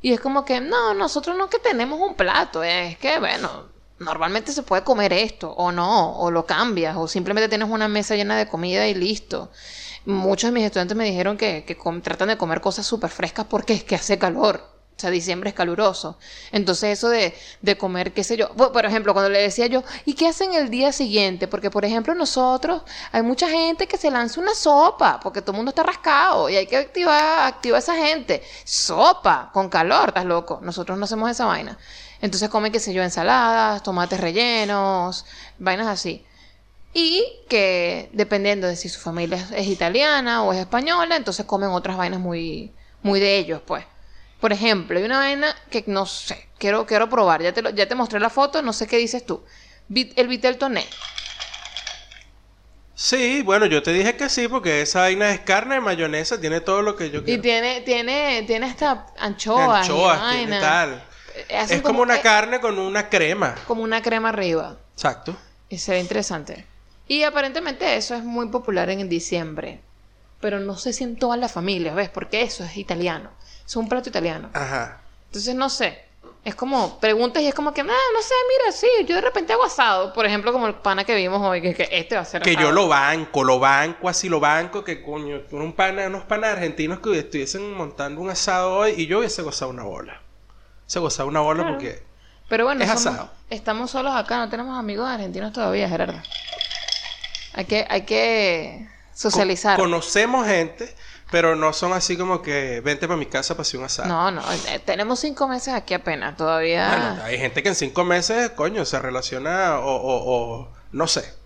y 0.00 0.12
es 0.12 0.20
como 0.20 0.44
que, 0.44 0.60
no, 0.60 0.94
nosotros 0.94 1.36
no 1.36 1.50
que 1.50 1.58
tenemos 1.58 1.98
un 2.00 2.14
plato, 2.14 2.62
es 2.62 2.96
que, 2.98 3.18
bueno, 3.18 3.64
normalmente 3.98 4.52
se 4.52 4.62
puede 4.62 4.84
comer 4.84 5.12
esto, 5.12 5.50
o 5.52 5.72
no, 5.72 6.18
o 6.18 6.30
lo 6.30 6.46
cambias, 6.46 6.96
o 6.96 7.08
simplemente 7.08 7.48
tienes 7.48 7.68
una 7.68 7.88
mesa 7.88 8.14
llena 8.16 8.36
de 8.36 8.48
comida 8.48 8.86
y 8.86 8.94
listo. 8.94 9.50
Muchos 10.06 10.48
de 10.48 10.52
mis 10.52 10.64
estudiantes 10.64 10.96
me 10.96 11.04
dijeron 11.04 11.36
que, 11.36 11.64
que 11.64 11.76
tratan 12.02 12.28
de 12.28 12.38
comer 12.38 12.60
cosas 12.60 12.86
súper 12.86 13.10
frescas 13.10 13.46
porque 13.46 13.74
es 13.74 13.84
que 13.84 13.96
hace 13.96 14.18
calor. 14.18 14.78
O 14.98 15.00
sea, 15.00 15.10
diciembre 15.10 15.50
es 15.50 15.54
caluroso. 15.54 16.18
Entonces, 16.50 16.98
eso 16.98 17.08
de, 17.08 17.32
de 17.62 17.78
comer, 17.78 18.12
qué 18.12 18.24
sé 18.24 18.36
yo. 18.36 18.48
Por 18.48 18.84
ejemplo, 18.84 19.12
cuando 19.12 19.30
le 19.30 19.40
decía 19.40 19.66
yo, 19.68 19.84
¿y 20.04 20.14
qué 20.14 20.26
hacen 20.26 20.54
el 20.54 20.70
día 20.70 20.90
siguiente? 20.90 21.46
Porque, 21.46 21.70
por 21.70 21.84
ejemplo, 21.84 22.16
nosotros, 22.16 22.82
hay 23.12 23.22
mucha 23.22 23.48
gente 23.48 23.86
que 23.86 23.96
se 23.96 24.10
lanza 24.10 24.40
una 24.40 24.56
sopa, 24.56 25.20
porque 25.20 25.40
todo 25.40 25.52
el 25.52 25.58
mundo 25.58 25.68
está 25.68 25.84
rascado 25.84 26.48
y 26.48 26.56
hay 26.56 26.66
que 26.66 26.78
activar, 26.78 27.46
activar 27.46 27.78
esa 27.78 27.94
gente. 27.94 28.42
Sopa, 28.64 29.50
con 29.52 29.68
calor, 29.68 30.08
estás 30.08 30.24
loco. 30.24 30.58
Nosotros 30.62 30.98
no 30.98 31.04
hacemos 31.04 31.30
esa 31.30 31.46
vaina. 31.46 31.78
Entonces 32.20 32.48
comen, 32.48 32.72
qué 32.72 32.80
sé 32.80 32.92
yo, 32.94 33.02
ensaladas, 33.02 33.82
tomates 33.82 34.20
rellenos, 34.20 35.24
vainas 35.58 35.86
así. 35.88 36.24
Y 36.94 37.24
que 37.48 38.10
dependiendo 38.12 38.66
de 38.66 38.76
si 38.76 38.88
su 38.88 39.00
familia 39.00 39.38
es, 39.38 39.52
es 39.52 39.66
italiana 39.68 40.42
o 40.42 40.52
es 40.52 40.58
española, 40.60 41.16
entonces 41.16 41.46
comen 41.46 41.70
otras 41.70 41.96
vainas 41.96 42.20
muy, 42.20 42.74
muy 43.02 43.20
de 43.20 43.38
ellos, 43.38 43.62
pues. 43.66 43.84
Por 44.40 44.52
ejemplo, 44.52 44.98
hay 44.98 45.04
una 45.04 45.18
vaina 45.18 45.54
que 45.70 45.84
no 45.86 46.06
sé, 46.06 46.48
quiero, 46.58 46.86
quiero 46.86 47.08
probar. 47.10 47.42
Ya 47.42 47.52
te, 47.52 47.62
lo- 47.62 47.70
ya 47.70 47.88
te 47.88 47.94
mostré 47.94 48.20
la 48.20 48.30
foto, 48.30 48.62
no 48.62 48.72
sé 48.72 48.86
qué 48.86 48.96
dices 48.98 49.26
tú. 49.26 49.44
El 50.16 50.28
vitel 50.28 50.58
toné. 50.58 50.86
Sí, 52.94 53.42
bueno, 53.42 53.66
yo 53.66 53.82
te 53.82 53.92
dije 53.92 54.16
que 54.16 54.28
sí, 54.28 54.48
porque 54.48 54.82
esa 54.82 55.00
vaina 55.02 55.30
es 55.32 55.40
carne, 55.40 55.80
mayonesa, 55.80 56.40
tiene 56.40 56.60
todo 56.60 56.82
lo 56.82 56.96
que 56.96 57.10
yo 57.10 57.20
Y 57.20 57.24
quiero. 57.24 57.42
tiene, 57.42 57.80
tiene, 57.82 58.42
tiene 58.46 58.66
hasta 58.66 59.06
anchoas, 59.18 59.88
y 59.88 59.90
Anchoas, 59.90 60.28
tiene 60.28 60.58
tal. 60.60 61.07
Es 61.48 61.82
como 61.82 62.02
una 62.02 62.16
eh, 62.16 62.20
carne 62.22 62.60
con 62.60 62.78
una 62.78 63.08
crema. 63.08 63.54
Como 63.66 63.82
una 63.82 64.02
crema 64.02 64.30
arriba. 64.30 64.76
Exacto. 64.94 65.36
Y 65.68 65.78
se 65.78 65.92
ve 65.92 66.00
interesante. 66.00 66.64
Y 67.06 67.22
aparentemente 67.22 67.96
eso 67.96 68.14
es 68.14 68.24
muy 68.24 68.48
popular 68.48 68.90
en 68.90 69.08
diciembre. 69.08 69.80
Pero 70.40 70.60
no 70.60 70.76
sé 70.76 70.92
si 70.92 71.04
en 71.04 71.16
todas 71.16 71.38
las 71.38 71.52
familias, 71.52 71.94
¿ves? 71.94 72.10
Porque 72.10 72.42
eso 72.42 72.64
es 72.64 72.76
italiano. 72.76 73.30
Es 73.66 73.74
un 73.76 73.88
plato 73.88 74.08
italiano. 74.08 74.50
Ajá. 74.52 75.00
Entonces 75.26 75.54
no 75.54 75.68
sé. 75.68 76.04
Es 76.44 76.54
como, 76.54 76.98
preguntas 77.00 77.42
y 77.42 77.48
es 77.48 77.54
como 77.54 77.74
que, 77.74 77.80
ah, 77.82 77.84
no 77.84 78.22
sé, 78.22 78.34
mira, 78.48 78.72
sí, 78.72 78.86
yo 79.06 79.16
de 79.16 79.20
repente 79.20 79.52
hago 79.52 79.64
asado. 79.64 80.12
Por 80.12 80.24
ejemplo, 80.24 80.52
como 80.52 80.66
el 80.66 80.74
pana 80.76 81.04
que 81.04 81.14
vimos 81.14 81.42
hoy, 81.42 81.60
que, 81.60 81.74
que 81.74 81.88
este 81.90 82.14
va 82.14 82.22
a 82.22 82.24
ser 82.24 82.40
Que 82.42 82.50
asado. 82.50 82.66
yo 82.66 82.72
lo 82.72 82.88
banco, 82.88 83.44
lo 83.44 83.58
banco, 83.58 84.08
así 84.08 84.28
lo 84.28 84.40
banco, 84.40 84.84
que 84.84 85.02
coño, 85.02 85.42
con 85.50 85.60
un 85.60 85.72
pana, 85.74 86.06
unos 86.06 86.24
panas 86.24 86.52
argentinos 86.52 87.00
que 87.00 87.18
estuviesen 87.18 87.74
montando 87.74 88.20
un 88.20 88.30
asado 88.30 88.76
hoy 88.76 88.94
y 88.96 89.06
yo 89.06 89.18
hubiese 89.18 89.42
gozado 89.42 89.70
una 89.70 89.82
bola. 89.82 90.22
Se 90.88 90.98
gozado 90.98 91.28
una 91.28 91.40
bola 91.40 91.62
Claro. 91.62 91.76
porque 91.78 92.02
Pero 92.48 92.64
bueno, 92.64 92.82
Es 92.82 92.88
somos- 92.90 93.06
asado. 93.06 93.30
estamos 93.50 93.90
solos 93.90 94.16
acá, 94.16 94.38
no 94.38 94.48
tenemos 94.48 94.76
amigos 94.78 95.06
argentinos 95.08 95.52
todavía, 95.52 95.86
Gerardo. 95.88 96.20
Hay 97.54 97.64
que, 97.66 97.86
hay 97.88 98.02
que 98.02 98.88
socializar. 99.14 99.76
co- 99.76 99.82
conocemos 99.82 100.46
gente, 100.46 100.94
pero 101.30 101.56
no 101.56 101.72
son 101.74 101.92
así 101.92 102.16
como 102.16 102.40
que 102.40 102.80
vente 102.80 103.06
para 103.06 103.18
mi 103.18 103.26
casa 103.26 103.54
para 103.54 103.62
hacer 103.62 103.78
un 103.80 103.84
asado. 103.86 104.08
No, 104.08 104.30
no, 104.30 104.42
eh, 104.68 104.78
tenemos 104.84 105.20
cinco 105.20 105.46
meses 105.46 105.74
aquí 105.74 105.92
apenas, 105.92 106.36
todavía. 106.38 106.88
Bueno, 106.88 107.22
hay 107.24 107.38
gente 107.38 107.62
que 107.62 107.68
en 107.68 107.74
cinco 107.74 108.04
meses, 108.04 108.50
coño, 108.50 108.84
se 108.86 108.98
relaciona 108.98 109.78
o, 109.80 109.94
o- 109.94 110.60
o- 110.62 110.72
no 110.92 111.06
sé. 111.06 111.36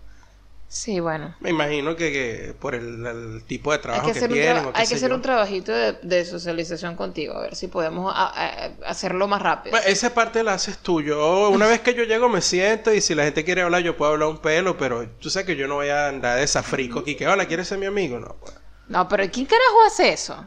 Sí, 0.73 0.99
bueno. 0.99 1.35
Me 1.39 1.51
imagino 1.51 1.95
que, 1.95 2.11
que 2.11 2.55
por 2.59 2.73
el, 2.73 3.05
el 3.05 3.43
tipo 3.45 3.69
de 3.71 3.77
Hay 3.77 3.81
trabajo 3.83 4.07
que 4.07 4.13
que, 4.19 4.27
tienen 4.27 4.71
hay 4.73 4.87
que 4.87 4.95
hacer 4.95 5.09
yo. 5.09 5.15
un 5.15 5.21
trabajito 5.21 5.71
de, 5.71 5.93
de 6.01 6.25
socialización 6.25 6.95
contigo, 6.95 7.35
a 7.37 7.41
ver 7.41 7.55
si 7.55 7.67
podemos 7.67 8.11
a- 8.15 8.25
a- 8.25 8.71
hacerlo 8.89 9.27
más 9.27 9.39
rápido. 9.43 9.69
Bueno, 9.69 9.85
esa 9.87 10.15
parte 10.15 10.43
la 10.43 10.55
haces 10.55 10.79
tú. 10.79 10.99
Yo, 11.03 11.49
una 11.49 11.67
vez 11.67 11.81
que 11.81 11.93
yo 11.93 12.05
llego, 12.05 12.27
me 12.27 12.41
siento 12.41 12.91
y 12.91 13.01
si 13.01 13.13
la 13.13 13.23
gente 13.23 13.45
quiere 13.45 13.61
hablar, 13.61 13.83
yo 13.83 13.95
puedo 13.95 14.13
hablar 14.13 14.29
un 14.29 14.39
pelo, 14.39 14.75
pero 14.75 15.07
tú 15.19 15.29
sabes 15.29 15.45
que 15.45 15.55
yo 15.55 15.67
no 15.67 15.75
voy 15.75 15.89
a 15.89 16.07
andar 16.07 16.39
de 16.39 16.47
safrico 16.47 16.99
aquí. 17.01 17.13
Que, 17.13 17.27
hola, 17.27 17.45
¿quieres 17.47 17.67
ser 17.67 17.77
mi 17.77 17.85
amigo? 17.85 18.19
No, 18.19 18.35
pues. 18.41 18.55
No, 18.87 19.07
pero 19.07 19.29
¿quién 19.31 19.45
carajo 19.45 19.77
hace 19.85 20.11
eso? 20.11 20.43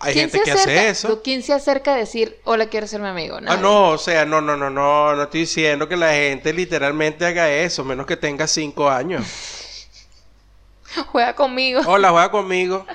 Hay 0.00 0.14
¿Quién 0.14 0.30
gente 0.30 0.42
que 0.44 0.52
acerca- 0.52 0.72
hace 0.80 0.88
eso. 0.88 1.08
¿Tú- 1.08 1.20
¿Quién 1.22 1.42
se 1.42 1.52
acerca 1.52 1.92
a 1.92 1.96
decir, 1.98 2.38
hola, 2.44 2.66
quiero 2.70 2.86
ser 2.86 3.02
mi 3.02 3.08
amigo? 3.08 3.38
Ah, 3.46 3.58
no, 3.58 3.90
o 3.90 3.98
sea, 3.98 4.24
no, 4.24 4.40
no, 4.40 4.56
no, 4.56 4.70
no, 4.70 5.14
no 5.14 5.22
estoy 5.22 5.40
diciendo 5.40 5.86
que 5.86 5.96
la 5.96 6.12
gente 6.14 6.54
literalmente 6.54 7.26
haga 7.26 7.50
eso, 7.50 7.84
menos 7.84 8.06
que 8.06 8.16
tenga 8.16 8.46
cinco 8.46 8.88
años. 8.88 9.22
Juega 11.12 11.34
conmigo. 11.34 11.80
Hola, 11.86 12.10
juega 12.10 12.30
conmigo. 12.30 12.86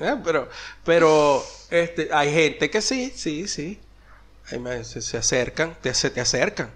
Eh, 0.00 0.16
pero, 0.24 0.48
pero, 0.84 1.42
este, 1.70 2.08
hay 2.12 2.32
gente 2.32 2.70
que 2.70 2.80
sí, 2.80 3.12
sí, 3.14 3.48
sí. 3.48 3.80
Se, 4.82 5.00
se 5.00 5.16
acercan, 5.16 5.74
te, 5.80 5.94
se 5.94 6.10
te 6.10 6.20
acercan. 6.20 6.70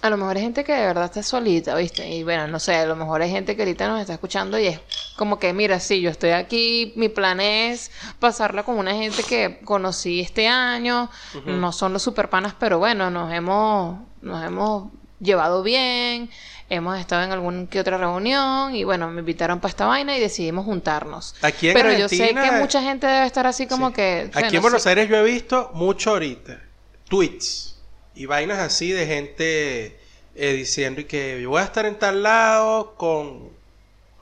A 0.00 0.10
lo 0.10 0.16
mejor 0.16 0.36
hay 0.36 0.42
gente 0.42 0.64
que 0.64 0.72
de 0.72 0.86
verdad 0.86 1.04
está 1.04 1.22
solita, 1.22 1.76
¿viste? 1.76 2.08
Y 2.08 2.24
bueno, 2.24 2.48
no 2.48 2.58
sé, 2.58 2.74
a 2.74 2.86
lo 2.86 2.96
mejor 2.96 3.22
hay 3.22 3.30
gente 3.30 3.54
que 3.54 3.62
ahorita 3.62 3.86
nos 3.86 4.00
está 4.00 4.14
escuchando 4.14 4.58
y 4.58 4.66
es 4.66 4.80
como 5.16 5.38
que, 5.38 5.52
mira, 5.52 5.78
sí, 5.78 6.00
yo 6.00 6.10
estoy 6.10 6.30
aquí, 6.30 6.92
mi 6.96 7.08
plan 7.08 7.38
es 7.40 7.92
pasarla 8.18 8.64
con 8.64 8.78
una 8.78 8.94
gente 8.94 9.22
que 9.22 9.60
conocí 9.64 10.20
este 10.20 10.48
año, 10.48 11.08
no 11.44 11.70
son 11.70 11.92
los 11.92 12.02
super 12.02 12.28
panas, 12.30 12.54
pero 12.58 12.80
bueno, 12.80 13.10
nos 13.10 13.32
hemos, 13.32 14.00
nos 14.22 14.44
hemos 14.44 14.90
llevado 15.22 15.62
bien, 15.62 16.30
hemos 16.68 16.98
estado 16.98 17.22
en 17.22 17.30
alguna 17.32 17.66
que 17.68 17.80
otra 17.80 17.96
reunión 17.98 18.74
y 18.74 18.84
bueno, 18.84 19.10
me 19.10 19.20
invitaron 19.20 19.60
para 19.60 19.70
esta 19.70 19.86
vaina 19.86 20.16
y 20.16 20.20
decidimos 20.20 20.64
juntarnos. 20.64 21.34
Aquí 21.42 21.68
en 21.68 21.74
pero 21.74 21.92
yo 21.92 22.08
sé 22.08 22.34
que 22.34 22.50
mucha 22.52 22.82
gente 22.82 23.06
debe 23.06 23.26
estar 23.26 23.46
así 23.46 23.66
como 23.66 23.88
Sí. 23.88 23.94
que... 23.94 24.30
Aquí 24.34 24.56
en 24.56 24.62
Buenos 24.62 24.82
sí. 24.82 24.88
Aires 24.88 25.08
yo 25.08 25.16
he 25.16 25.24
visto 25.24 25.70
mucho 25.74 26.10
ahorita 26.10 26.60
tweets 27.08 27.76
y 28.14 28.26
vainas 28.26 28.58
así 28.58 28.90
de 28.90 29.06
gente 29.06 30.00
eh, 30.34 30.52
diciendo 30.52 31.00
y 31.02 31.04
que 31.04 31.40
yo 31.42 31.50
voy 31.50 31.60
a 31.60 31.64
estar 31.64 31.86
en 31.86 31.98
tal 31.98 32.22
lado 32.22 32.94
con, 32.96 33.50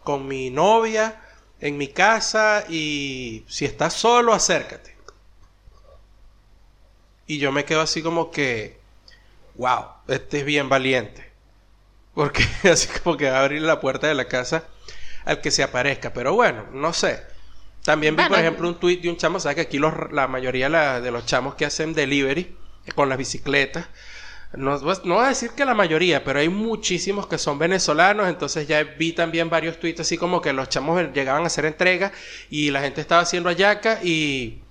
con 0.03 0.27
mi 0.29 0.51
novia 0.51 1.21
en 1.61 1.77
mi 1.77 1.89
casa 1.89 2.65
y 2.69 3.45
si 3.49 3.65
estás 3.65 3.93
solo 3.95 4.33
acércate. 4.33 4.97
Y 7.27 7.39
yo 7.39 7.53
me 7.53 7.65
quedo 7.65 7.81
así 7.81 8.03
como 8.03 8.31
que, 8.31 8.80
wow, 9.61 9.87
este 10.09 10.41
es 10.41 10.45
bien 10.45 10.69
valiente. 10.69 11.33
Porque 12.15 12.45
así 12.71 12.89
como 13.03 13.17
que 13.17 13.31
va 13.31 13.39
a 13.41 13.45
abrir 13.45 13.63
la 13.63 13.81
puerta 13.81 14.07
de 14.09 14.15
la 14.15 14.27
casa 14.29 14.65
al 15.25 15.41
que 15.41 15.51
se 15.51 15.63
aparezca. 15.63 16.13
Pero 16.13 16.35
bueno, 16.35 16.67
no 16.73 16.93
sé. 16.93 17.23
También 17.85 18.17
vi, 18.17 18.27
por 18.27 18.39
ejemplo, 18.39 18.69
un 18.69 18.79
tweet 18.81 18.99
de 18.99 19.11
un 19.11 19.17
chamo, 19.17 19.41
sabes 19.41 19.57
que 19.57 19.63
aquí 19.63 19.79
los, 19.79 19.95
la 20.13 20.29
mayoría 20.29 20.69
la- 20.69 21.01
de 21.01 21.11
los 21.11 21.27
chamos 21.27 21.55
que 21.57 21.65
hacen 21.67 21.95
delivery 21.95 22.57
con 22.95 23.09
las 23.09 23.19
bicicletas, 23.19 23.89
no, 24.53 24.79
pues, 24.81 25.05
no 25.05 25.15
voy 25.17 25.27
a 25.27 25.29
decir 25.29 25.51
que 25.53 25.65
la 25.65 25.75
mayoría, 25.75 26.25
pero 26.25 26.41
hay 26.41 26.49
muchísimos 26.49 27.27
que 27.29 27.39
son 27.39 27.59
venezolanos, 27.59 28.29
entonces 28.29 28.67
ya 28.67 28.83
vi 28.83 29.13
también 29.13 29.49
varios 29.51 29.79
tweets 29.79 30.01
así 30.01 30.19
como 30.19 30.41
que 30.43 30.53
los 30.53 30.69
chamos 30.69 31.01
llegaban 31.15 31.45
a 31.45 31.47
hacer 31.47 31.67
entregas 31.67 32.13
y 32.51 32.71
la 32.71 32.81
gente 32.81 33.01
estaba 33.01 33.23
haciendo 33.23 33.49
ayaca 33.49 34.01
y, 34.03 34.65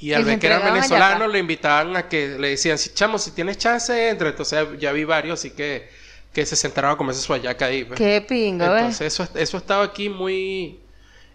y 0.00 0.12
al 0.12 0.24
ver 0.24 0.38
que 0.38 0.48
venezolanos 0.48 1.18
hallaca. 1.18 1.28
le 1.28 1.38
invitaban 1.38 1.96
a 1.96 2.08
que 2.08 2.28
le 2.38 2.48
decían, 2.50 2.78
si 2.78 2.90
chamo, 2.94 3.18
si 3.18 3.32
tienes 3.32 3.58
chance, 3.58 4.08
entra. 4.08 4.28
Entonces 4.30 4.66
ya 4.78 4.92
vi 4.92 5.04
varios, 5.04 5.38
así 5.40 5.50
que, 5.50 5.88
que 6.32 6.46
se 6.46 6.56
sentaron 6.56 6.90
a 6.92 6.96
comerse 6.96 7.20
su 7.20 7.32
ayaca 7.34 7.66
ahí. 7.66 7.84
pues. 7.84 7.98
Qué 7.98 8.24
pinga, 8.26 8.70
¿ves? 8.72 8.80
Entonces 8.82 9.12
eso, 9.12 9.28
eso 9.34 9.56
estaba 9.58 9.84
aquí 9.84 10.08
muy... 10.08 10.80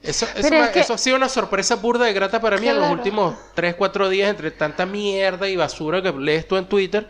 Eso, 0.02 0.28
eso, 0.36 0.50
me- 0.50 0.62
es 0.66 0.70
que- 0.70 0.80
eso 0.82 0.94
ha 0.94 0.98
sido 0.98 1.16
una 1.16 1.30
sorpresa 1.30 1.76
burda 1.78 2.06
de 2.06 2.14
grata 2.14 2.40
para 2.40 2.58
mí 2.58 2.68
en 2.68 2.80
los 2.80 2.92
últimos 2.92 3.36
3, 3.56 3.76
4 3.76 4.08
días, 4.10 4.30
entre 4.30 4.52
tanta 4.52 4.86
mierda 4.86 5.50
y 5.50 5.56
basura 5.56 6.02
que 6.02 6.12
lees 6.12 6.48
tú 6.48 6.58
en 6.58 6.66
Twitter, 6.68 7.08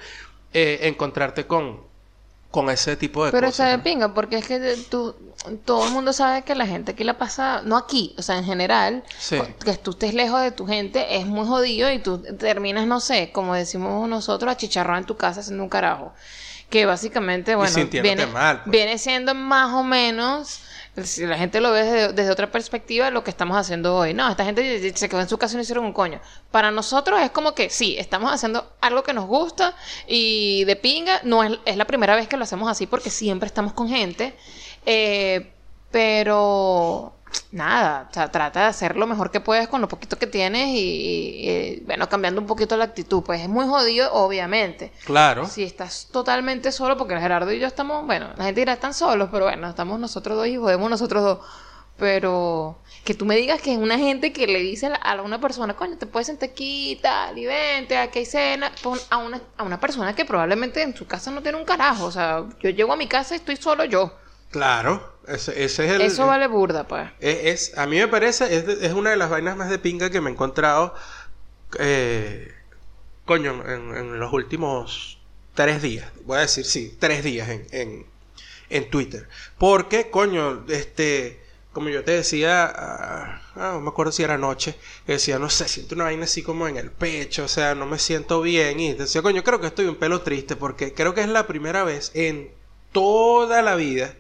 eh, 0.53 0.79
encontrarte 0.83 1.45
con, 1.45 1.81
con 2.55 2.69
ese 2.69 2.95
tipo 2.95 3.25
de 3.25 3.31
Pero 3.31 3.47
cosas. 3.47 3.65
está 3.67 3.77
de 3.77 3.83
pinga, 3.83 4.13
porque 4.13 4.37
es 4.37 4.47
que 4.47 4.77
tú, 4.89 5.13
todo 5.65 5.85
el 5.87 5.91
mundo 5.91 6.13
sabe 6.13 6.43
que 6.43 6.55
la 6.55 6.65
gente 6.65 6.93
aquí 6.93 7.03
la 7.03 7.17
pasa, 7.17 7.61
no 7.65 7.75
aquí, 7.75 8.15
o 8.17 8.21
sea, 8.21 8.37
en 8.37 8.45
general, 8.45 9.03
Sí. 9.19 9.37
que 9.63 9.73
tú 9.75 9.91
estés 9.91 10.13
lejos 10.13 10.39
de 10.41 10.51
tu 10.51 10.65
gente 10.65 11.17
es 11.17 11.25
muy 11.25 11.45
jodido 11.45 11.91
y 11.91 11.99
tú 11.99 12.19
terminas, 12.39 12.87
no 12.87 13.01
sé, 13.01 13.31
como 13.33 13.53
decimos 13.55 14.07
nosotros, 14.07 14.49
achicharrado 14.49 14.97
en 14.99 15.05
tu 15.05 15.17
casa 15.17 15.41
haciendo 15.41 15.63
un 15.63 15.69
carajo. 15.69 16.13
Que 16.69 16.85
básicamente, 16.85 17.55
bueno, 17.55 17.75
viene, 17.91 18.25
mal, 18.25 18.61
pues. 18.63 18.71
viene 18.71 18.97
siendo 18.97 19.35
más 19.35 19.73
o 19.73 19.83
menos, 19.83 20.61
si 21.03 21.25
la 21.25 21.37
gente 21.37 21.59
lo 21.59 21.71
ve 21.71 22.13
desde, 22.13 22.29
otra 22.31 22.51
perspectiva, 22.51 23.09
lo 23.09 23.23
que 23.23 23.29
estamos 23.29 23.57
haciendo 23.57 23.95
hoy. 23.95 24.13
No, 24.13 24.29
esta 24.29 24.45
gente 24.45 24.93
se 24.95 25.09
quedó 25.09 25.21
en 25.21 25.29
su 25.29 25.37
casa 25.37 25.53
y 25.53 25.57
no 25.57 25.63
hicieron 25.63 25.85
un 25.85 25.93
coño. 25.93 26.21
Para 26.51 26.71
nosotros 26.71 27.19
es 27.21 27.31
como 27.31 27.53
que 27.53 27.69
sí, 27.69 27.95
estamos 27.97 28.31
haciendo 28.31 28.73
algo 28.81 29.03
que 29.03 29.13
nos 29.13 29.25
gusta 29.25 29.75
y 30.07 30.63
de 30.65 30.75
pinga, 30.75 31.19
no 31.23 31.43
es, 31.43 31.59
es 31.65 31.77
la 31.77 31.85
primera 31.85 32.15
vez 32.15 32.27
que 32.27 32.37
lo 32.37 32.43
hacemos 32.43 32.69
así 32.69 32.87
porque 32.87 33.09
siempre 33.09 33.47
estamos 33.47 33.73
con 33.73 33.89
gente. 33.89 34.35
Eh, 34.85 35.51
pero 35.91 37.14
nada, 37.51 38.07
o 38.09 38.13
sea, 38.13 38.31
trata 38.31 38.61
de 38.61 38.65
hacer 38.67 38.95
lo 38.95 39.07
mejor 39.07 39.31
que 39.31 39.39
puedes 39.39 39.67
con 39.67 39.81
lo 39.81 39.87
poquito 39.87 40.17
que 40.17 40.27
tienes 40.27 40.67
y, 40.69 41.49
y, 41.49 41.79
bueno, 41.85 42.09
cambiando 42.09 42.41
un 42.41 42.47
poquito 42.47 42.77
la 42.77 42.85
actitud. 42.85 43.23
Pues 43.23 43.41
es 43.41 43.49
muy 43.49 43.65
jodido, 43.65 44.13
obviamente. 44.13 44.91
Claro. 45.05 45.47
Si 45.47 45.63
estás 45.63 46.09
totalmente 46.11 46.71
solo, 46.71 46.97
porque 46.97 47.17
Gerardo 47.19 47.51
y 47.51 47.59
yo 47.59 47.67
estamos, 47.67 48.05
bueno, 48.05 48.29
la 48.37 48.45
gente 48.45 48.61
dirá 48.61 48.73
están 48.73 48.93
solos, 48.93 49.29
pero 49.31 49.45
bueno, 49.45 49.69
estamos 49.69 49.99
nosotros 49.99 50.37
dos 50.37 50.47
y 50.47 50.57
jodemos 50.57 50.89
nosotros 50.89 51.23
dos. 51.23 51.39
Pero 51.97 52.81
que 53.05 53.13
tú 53.13 53.25
me 53.25 53.37
digas 53.37 53.61
que 53.61 53.71
es 53.71 53.77
una 53.77 53.97
gente 53.97 54.33
que 54.33 54.47
le 54.47 54.59
dice 54.59 54.91
a 55.01 55.21
una 55.21 55.39
persona, 55.39 55.75
coño, 55.75 55.97
te 55.97 56.05
puedes 56.05 56.27
sentar 56.27 56.49
aquí 56.49 56.91
y 56.91 56.95
tal, 56.97 57.37
y 57.37 57.45
vente, 57.45 57.97
aquí 57.97 58.19
hay 58.19 58.25
cena, 58.25 58.71
a 59.09 59.17
una, 59.17 59.41
a 59.55 59.63
una 59.63 59.79
persona 59.79 60.13
que 60.13 60.25
probablemente 60.25 60.81
en 60.81 60.93
su 60.93 61.07
casa 61.07 61.31
no 61.31 61.41
tiene 61.41 61.57
un 61.57 61.63
carajo. 61.63 62.05
O 62.05 62.11
sea, 62.11 62.43
yo 62.59 62.69
llego 62.69 62.91
a 62.91 62.97
mi 62.97 63.07
casa 63.07 63.35
y 63.35 63.37
estoy 63.37 63.55
solo 63.55 63.85
yo. 63.85 64.11
Claro. 64.51 65.13
Ese, 65.27 65.63
ese 65.63 65.85
es 65.85 65.91
el... 65.91 66.01
Eso 66.01 66.27
vale 66.27 66.47
burda, 66.47 66.87
pues. 66.87 67.09
Es, 67.19 67.69
es- 67.71 67.77
a 67.77 67.87
mí 67.87 67.97
me 67.97 68.07
parece, 68.07 68.55
es, 68.55 68.67
es 68.67 68.93
una 68.93 69.09
de 69.09 69.17
las 69.17 69.29
vainas 69.29 69.57
más 69.57 69.69
de 69.69 69.79
pinga 69.79 70.09
que 70.09 70.21
me 70.21 70.29
he 70.29 70.33
encontrado, 70.33 70.93
eh, 71.79 72.53
coño, 73.25 73.63
en, 73.67 73.95
en 73.97 74.19
los 74.19 74.33
últimos 74.33 75.19
tres 75.55 75.81
días. 75.81 76.11
Voy 76.25 76.37
a 76.37 76.41
decir, 76.41 76.65
sí, 76.65 76.95
tres 76.99 77.23
días 77.23 77.49
en, 77.49 77.67
en, 77.71 78.05
en 78.69 78.89
Twitter. 78.89 79.27
Porque, 79.57 80.09
coño, 80.11 80.65
este, 80.69 81.41
como 81.73 81.89
yo 81.89 82.03
te 82.03 82.11
decía, 82.13 82.65
ah, 82.65 83.41
ah, 83.55 83.71
no 83.73 83.81
me 83.81 83.89
acuerdo 83.89 84.11
si 84.11 84.23
era 84.23 84.35
anoche, 84.35 84.75
que 85.05 85.13
decía, 85.13 85.39
no 85.39 85.49
sé, 85.49 85.67
siento 85.67 85.95
una 85.95 86.05
vaina 86.05 86.25
así 86.25 86.43
como 86.43 86.67
en 86.67 86.77
el 86.77 86.91
pecho, 86.91 87.45
o 87.45 87.47
sea, 87.49 87.75
no 87.75 87.85
me 87.87 87.99
siento 87.99 88.41
bien. 88.41 88.79
Y 88.79 88.93
decía, 88.93 89.21
coño, 89.23 89.43
creo 89.43 89.59
que 89.61 89.67
estoy 89.67 89.87
un 89.87 89.95
pelo 89.97 90.21
triste 90.21 90.55
porque 90.55 90.93
creo 90.93 91.13
que 91.15 91.21
es 91.21 91.29
la 91.29 91.47
primera 91.47 91.83
vez 91.83 92.11
en 92.15 92.51
toda 92.95 93.61
la 93.61 93.75
vida 93.75 94.13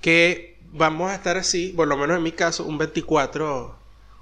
que 0.00 0.58
vamos 0.72 1.10
a 1.10 1.14
estar 1.14 1.36
así, 1.36 1.68
por 1.74 1.88
lo 1.88 1.96
menos 1.96 2.16
en 2.16 2.22
mi 2.22 2.32
caso, 2.32 2.64
un 2.64 2.78
24, 2.78 3.74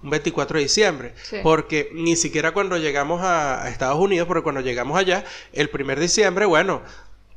un 0.03 0.11
24 0.11 0.59
de 0.59 0.63
diciembre. 0.63 1.15
Sí. 1.23 1.37
Porque 1.43 1.91
ni 1.93 2.17
siquiera 2.17 2.53
cuando 2.53 2.77
llegamos 2.79 3.23
a, 3.23 3.63
a 3.65 3.69
Estados 3.69 3.99
Unidos, 3.99 4.27
porque 4.29 4.43
cuando 4.43 4.61
llegamos 4.61 4.99
allá, 4.99 5.25
el 5.53 5.69
primer 5.71 5.99
diciembre, 5.99 6.47
bueno, 6.47 6.83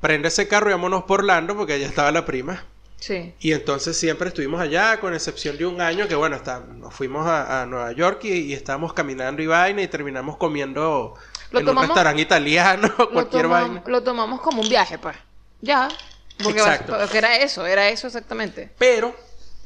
prende 0.01 0.27
ese 0.27 0.47
carro 0.47 0.69
y 0.69 0.73
vámonos 0.73 1.03
por 1.05 1.21
Orlando, 1.21 1.55
porque 1.55 1.73
allá 1.73 1.87
estaba 1.87 2.11
la 2.11 2.25
prima. 2.25 2.65
Sí. 2.97 3.33
Y 3.39 3.51
entonces 3.51 3.97
siempre 3.97 4.29
estuvimos 4.29 4.59
allá, 4.61 4.99
con 4.99 5.13
excepción 5.13 5.57
de 5.57 5.65
un 5.65 5.81
año 5.81 6.07
que, 6.07 6.15
bueno, 6.15 6.35
está, 6.35 6.59
nos 6.59 6.93
fuimos 6.93 7.27
a, 7.27 7.61
a 7.61 7.65
Nueva 7.65 7.91
York 7.91 8.21
y, 8.23 8.29
y 8.33 8.53
estábamos 8.53 8.93
caminando 8.93 9.41
y 9.41 9.47
vaina 9.47 9.81
y 9.81 9.87
terminamos 9.87 10.37
comiendo 10.37 11.13
Lo 11.51 11.59
en 11.59 11.65
un 11.67 11.73
tomamos- 11.75 11.87
restaurante 11.87 12.21
italiano, 12.21 12.93
Lo, 12.97 13.09
cualquier 13.11 13.47
vaina. 13.47 13.83
lo 13.85 14.01
tomamos 14.03 14.41
como 14.41 14.61
un 14.61 14.69
viaje, 14.69 14.97
pues. 14.97 15.15
Ya. 15.65 15.89
Porque, 16.43 16.60
Exacto. 16.60 16.97
era 17.13 17.38
eso, 17.38 17.65
era 17.65 17.89
eso 17.89 18.08
exactamente. 18.08 18.69
Pero 18.78 19.15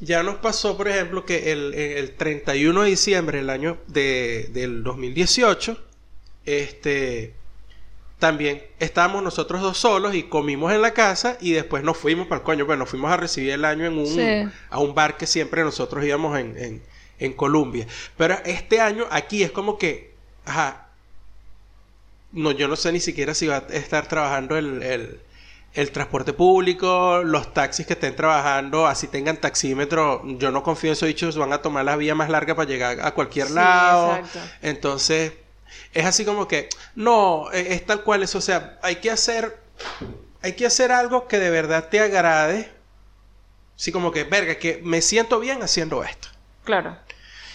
ya 0.00 0.22
nos 0.22 0.36
pasó, 0.36 0.76
por 0.76 0.88
ejemplo, 0.88 1.24
que 1.24 1.52
el, 1.52 1.74
el 1.74 2.14
31 2.16 2.82
de 2.82 2.88
diciembre 2.90 3.38
del 3.38 3.50
año 3.50 3.78
de, 3.86 4.48
del 4.52 4.82
2018, 4.84 5.76
este, 6.46 7.34
también 8.18 8.62
estábamos 8.78 9.22
nosotros 9.22 9.60
dos 9.60 9.78
solos 9.78 10.14
y 10.14 10.22
comimos 10.24 10.72
en 10.72 10.80
la 10.82 10.92
casa 10.94 11.36
y 11.40 11.52
después 11.52 11.82
nos 11.82 11.96
fuimos 11.96 12.28
para 12.28 12.38
el 12.38 12.44
coño, 12.44 12.66
pues 12.66 12.78
nos 12.78 12.88
fuimos 12.88 13.10
a 13.10 13.16
recibir 13.16 13.50
el 13.50 13.64
año 13.64 13.84
en 13.86 13.98
un, 13.98 14.06
Sí. 14.06 14.48
a 14.70 14.78
un 14.78 14.94
bar 14.94 15.16
que 15.16 15.26
siempre 15.26 15.62
nosotros 15.64 16.04
íbamos 16.04 16.38
en, 16.38 16.56
en, 16.56 16.82
en 17.18 17.32
Colombia. 17.32 17.86
Pero 18.16 18.38
este 18.44 18.80
año 18.80 19.06
aquí 19.10 19.42
es 19.42 19.50
como 19.50 19.76
que, 19.76 20.14
ajá, 20.44 20.86
no, 22.32 22.52
yo 22.52 22.68
no 22.68 22.76
sé 22.76 22.92
ni 22.92 23.00
siquiera 23.00 23.34
si 23.34 23.48
va 23.48 23.56
a 23.68 23.74
estar 23.74 24.06
trabajando 24.06 24.56
el, 24.56 24.82
el, 24.82 25.20
el 25.74 25.92
transporte 25.92 26.32
público, 26.32 27.22
los 27.24 27.54
taxis 27.54 27.86
que 27.86 27.92
estén 27.94 28.16
trabajando, 28.16 28.86
así 28.86 29.06
tengan 29.08 29.36
taxímetro, 29.40 30.22
yo 30.38 30.50
no 30.50 30.62
confío 30.62 30.90
en 30.90 30.92
esos 30.92 31.06
dichos, 31.06 31.36
van 31.36 31.52
a 31.52 31.62
tomar 31.62 31.84
la 31.84 31.96
vía 31.96 32.14
más 32.14 32.28
larga 32.28 32.54
para 32.56 32.68
llegar 32.68 33.00
a 33.00 33.12
cualquier 33.14 33.46
Sí, 33.48 33.54
lado. 33.54 34.16
exacto. 34.16 34.40
Entonces, 34.62 35.32
es 35.94 36.04
así 36.06 36.24
como 36.24 36.48
que, 36.48 36.68
no, 36.96 37.50
eh, 37.52 37.74
es 37.74 37.86
tal 37.86 38.02
cual, 38.02 38.22
es, 38.24 38.34
o 38.34 38.40
sea, 38.40 38.78
hay 38.82 38.96
que 38.96 39.10
hacer, 39.10 39.58
hay 40.42 40.54
que 40.54 40.66
hacer 40.66 40.92
algo 40.92 41.28
que 41.28 41.38
de 41.38 41.50
verdad 41.50 41.88
te 41.88 42.00
agrade. 42.00 42.70
Así 43.76 43.92
como 43.92 44.12
que, 44.12 44.24
verga, 44.24 44.56
que 44.56 44.80
me 44.84 45.00
siento 45.00 45.40
bien 45.40 45.62
haciendo 45.62 46.04
esto. 46.04 46.28
Claro. 46.64 46.96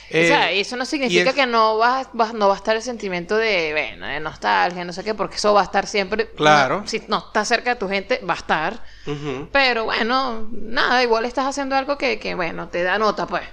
Eh, 0.10 0.26
o 0.26 0.28
sea, 0.28 0.54
y 0.54 0.60
eso 0.60 0.76
no 0.78 0.86
significa 0.86 1.30
es- 1.32 1.36
que 1.36 1.46
no 1.48 1.78
va, 1.78 2.10
va- 2.20 2.32
no 2.34 2.48
va 2.48 2.54
a 2.54 2.58
estar 2.58 2.76
el 2.76 2.82
sentimiento 2.82 3.36
de, 3.38 3.72
bueno, 3.72 4.06
de 4.08 4.20
nostalgia, 4.20 4.86
no 4.86 4.94
sé 4.94 5.04
qué, 5.04 5.14
porque 5.16 5.38
eso 5.38 5.54
va 5.54 5.62
a 5.62 5.64
estar 5.64 5.88
siempre. 5.88 6.30
Claro. 6.32 6.82
no, 6.82 6.88
si 6.88 7.02
no 7.08 7.18
estás 7.18 7.48
cerca 7.48 7.72
de 7.74 7.80
tu 7.80 7.90
gente, 7.90 8.20
va 8.28 8.34
a 8.34 8.38
estar. 8.38 8.84
Pero 9.52 9.86
bueno, 9.86 10.48
nada, 10.52 11.02
igual 11.04 11.26
estás 11.26 11.46
haciendo 11.48 11.76
algo 11.76 11.98
que, 11.98 12.20
que 12.20 12.36
bueno, 12.36 12.68
te 12.70 12.84
da 12.84 12.98
nota, 13.00 13.26
pues. 13.28 13.44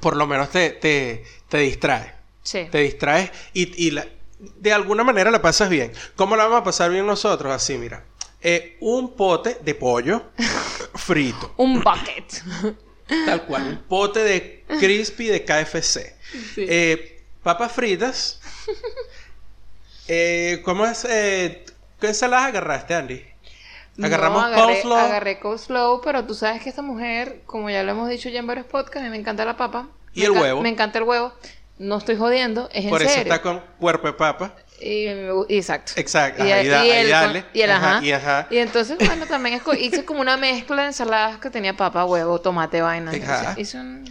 Por 0.00 0.16
lo 0.16 0.26
menos 0.26 0.50
te, 0.50 0.70
te, 0.70 1.24
te 1.48 1.58
distrae. 1.58 2.14
Sí. 2.42 2.66
Te 2.70 2.78
distraes 2.78 3.30
y, 3.52 3.86
y 3.86 3.90
la- 3.92 4.06
de 4.38 4.72
alguna 4.72 5.02
manera 5.04 5.30
la 5.30 5.42
pasas 5.42 5.68
bien. 5.68 5.92
¿Cómo 6.16 6.36
la 6.36 6.44
vamos 6.44 6.60
a 6.60 6.64
pasar 6.64 6.90
bien 6.90 7.06
nosotros? 7.06 7.52
Así, 7.52 7.76
mira. 7.78 8.04
Eh, 8.40 8.76
un 8.80 9.14
pote 9.16 9.58
de 9.62 9.74
pollo 9.74 10.30
frito. 10.94 11.54
Un 11.56 11.82
bucket. 11.82 12.42
Tal 13.26 13.42
cual. 13.46 13.62
Un 13.68 13.78
pote 13.88 14.20
de 14.20 14.64
crispy 14.78 15.26
de 15.26 15.44
KFC. 15.44 16.14
Sí. 16.54 16.66
Eh, 16.68 17.22
papas 17.42 17.72
fritas. 17.72 18.40
Eh, 20.08 20.60
¿Cómo 20.64 20.86
es? 20.86 21.04
Eh, 21.08 21.64
¿Qué 22.00 22.08
ensaladas 22.08 22.48
agarraste, 22.48 22.94
Andy? 22.94 23.24
Agarramos 24.02 24.40
no, 24.42 24.46
agarré, 24.46 24.62
coleslaw. 24.62 24.98
agarré 24.98 25.38
coleslaw, 25.40 26.00
pero 26.02 26.24
tú 26.24 26.34
sabes 26.34 26.62
que 26.62 26.68
esta 26.68 26.82
mujer, 26.82 27.42
como 27.46 27.68
ya 27.68 27.82
lo 27.82 27.90
hemos 27.90 28.08
dicho 28.08 28.28
ya 28.28 28.38
en 28.38 28.46
varios 28.46 28.66
podcasts, 28.66 29.00
a 29.00 29.02
mí 29.02 29.10
me 29.10 29.16
encanta 29.16 29.44
la 29.44 29.56
papa. 29.56 29.88
Y 30.14 30.20
Me 30.20 30.26
el 30.26 30.30
huevo. 30.32 30.62
Me 30.62 30.68
encanta 30.68 30.98
el 30.98 31.04
huevo. 31.04 31.32
No 31.78 31.98
estoy 31.98 32.16
jodiendo, 32.16 32.68
es 32.72 32.86
Por 32.86 33.02
en 33.02 33.08
eso 33.08 33.16
serio. 33.16 33.32
está 33.32 33.42
con 33.42 33.60
cuerpo 33.78 34.06
de 34.06 34.12
papa. 34.14 34.54
Y, 34.80 35.06
exacto. 35.48 35.92
Exacto. 35.96 36.46
Y, 36.46 36.50
Ajá, 36.52 36.62
y 36.62 36.68
da- 36.68 36.86
y 36.86 36.90
ahí 36.90 37.00
el, 37.04 37.10
dale. 37.10 37.44
y 37.52 37.60
el 37.62 37.70
Ajá, 37.70 37.96
ajá. 37.96 38.04
y 38.04 38.12
ajá. 38.12 38.46
Y 38.50 38.56
entonces, 38.58 38.96
bueno, 38.98 39.26
también 39.26 39.60
hice 39.80 40.04
como 40.04 40.20
una 40.20 40.36
mezcla 40.36 40.82
de 40.82 40.88
ensaladas 40.88 41.38
que 41.38 41.50
tenía 41.50 41.76
papa, 41.76 42.04
huevo, 42.04 42.40
tomate, 42.40 42.80
vaina. 42.80 43.12
Hice- 43.14 43.60
hice 43.60 43.78
un- 43.78 44.04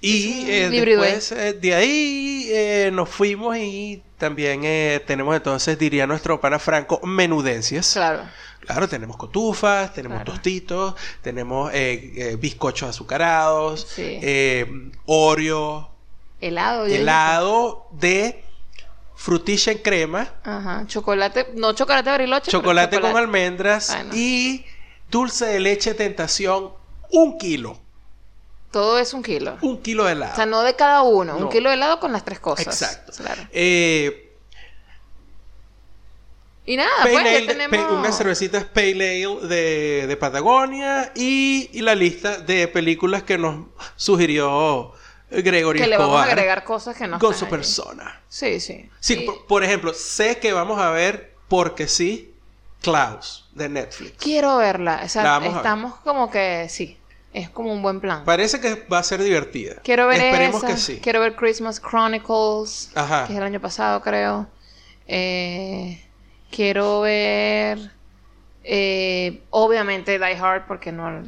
Y 0.00 0.50
eh, 0.50 0.68
después 0.70 1.32
eh, 1.32 1.54
de 1.54 1.74
ahí 1.74 2.46
eh, 2.50 2.90
nos 2.92 3.08
fuimos 3.08 3.56
y 3.56 4.02
también 4.18 4.60
tenemos 5.06 5.34
entonces, 5.34 5.78
diría 5.78 6.06
nuestro 6.06 6.40
pana 6.40 6.58
Franco, 6.58 7.00
menudencias. 7.04 7.92
Claro. 7.94 8.22
Claro, 8.60 8.88
tenemos 8.88 9.16
cotufas, 9.18 9.92
tenemos 9.92 10.16
Claro. 10.18 10.32
tostitos, 10.32 10.94
tenemos 11.22 11.70
bizcochos 12.38 12.88
azucarados, 12.90 13.86
Sí. 13.94 14.18
Oreo, 15.06 15.90
Helado. 16.40 16.86
helado 16.86 17.86
de 17.92 18.43
frutilla 19.14 19.72
en 19.72 19.78
crema. 19.78 20.28
Ajá. 20.44 20.84
Chocolate. 20.86 21.52
No 21.54 21.72
chocolate 21.72 22.10
bariloche. 22.10 22.50
chocolate, 22.50 23.00
con 23.00 23.16
almendras 23.16 23.96
y 24.12 24.64
dulce 25.10 25.46
de 25.46 25.60
leche 25.60 25.94
tentación, 25.94 26.72
un 27.10 27.38
kilo. 27.38 27.78
Todo 28.70 28.98
es 28.98 29.14
un 29.14 29.22
kilo. 29.22 29.56
Un 29.62 29.80
kilo 29.80 30.04
de 30.04 30.12
helado. 30.12 30.32
O 30.32 30.36
sea, 30.36 30.46
no 30.46 30.62
de 30.62 30.74
cada 30.74 31.02
uno. 31.02 31.36
Un 31.36 31.48
kilo 31.48 31.68
de 31.70 31.76
helado 31.76 32.00
con 32.00 32.10
las 32.12 32.24
tres 32.24 32.40
cosas. 32.40 32.66
Exacto. 32.66 33.12
Claro. 33.16 33.42
Eh, 33.52 34.32
Y 36.66 36.76
nada, 36.76 36.90
pues 37.02 37.16
Ale 37.16 37.40
ya 37.40 37.46
tenemos... 37.46 37.92
unas 37.92 38.16
cervecitas 38.16 38.64
Pale 38.64 39.24
Ale 39.24 39.46
de, 39.46 40.06
de 40.08 40.16
Patagonia 40.16 41.12
y, 41.14 41.68
y 41.72 41.82
la 41.82 41.94
lista 41.94 42.38
de 42.38 42.66
películas 42.66 43.22
que 43.22 43.38
nos 43.38 43.66
sugirió 43.96 44.92
Gregory 45.42 45.80
que 45.80 45.86
le 45.86 45.96
vamos 45.98 46.20
a 46.20 46.24
agregar 46.24 46.64
cosas 46.64 46.96
que 46.96 47.06
no 47.06 47.18
con 47.18 47.32
están 47.32 47.38
su 47.40 47.44
allí. 47.46 47.50
persona. 47.58 48.20
Sí, 48.28 48.60
sí. 48.60 48.88
Sí, 49.00 49.14
Y 49.14 49.26
por, 49.26 49.46
por 49.46 49.64
ejemplo, 49.64 49.92
sé 49.94 50.38
que 50.38 50.52
vamos 50.52 50.80
a 50.80 50.90
ver, 50.90 51.34
porque 51.48 51.88
sí, 51.88 52.34
Klaus 52.82 53.48
de 53.52 53.68
Netflix. 53.68 54.12
Quiero 54.18 54.56
verla. 54.58 55.00
O 55.04 55.08
sea, 55.08 55.22
La 55.22 55.30
vamos 55.32 55.48
a 55.48 55.50
ver. 55.52 55.56
estamos 55.58 55.94
como 56.00 56.30
que 56.30 56.66
sí. 56.68 56.98
Es 57.32 57.50
como 57.50 57.72
un 57.72 57.82
buen 57.82 58.00
plan. 58.00 58.24
Parece 58.24 58.60
que 58.60 58.86
va 58.92 58.98
a 58.98 59.02
ser 59.02 59.20
divertida. 59.22 59.76
Quiero 59.82 60.06
ver 60.06 60.20
Esperemos 60.20 60.62
esa, 60.62 60.72
que 60.72 60.76
sí. 60.80 61.00
Quiero 61.02 61.18
ver 61.20 61.34
Christmas 61.34 61.80
Chronicles, 61.80 62.90
Ajá. 62.94 63.26
que 63.26 63.32
es 63.32 63.38
el 63.38 63.42
año 63.44 63.60
pasado, 63.60 64.00
creo. 64.02 64.46
Eh, 65.08 66.00
quiero 66.50 67.00
ver, 67.00 67.90
eh, 68.64 69.42
obviamente, 69.50 70.18
Die 70.18 70.36
Hard, 70.36 70.66
porque 70.66 70.90
no, 70.90 71.22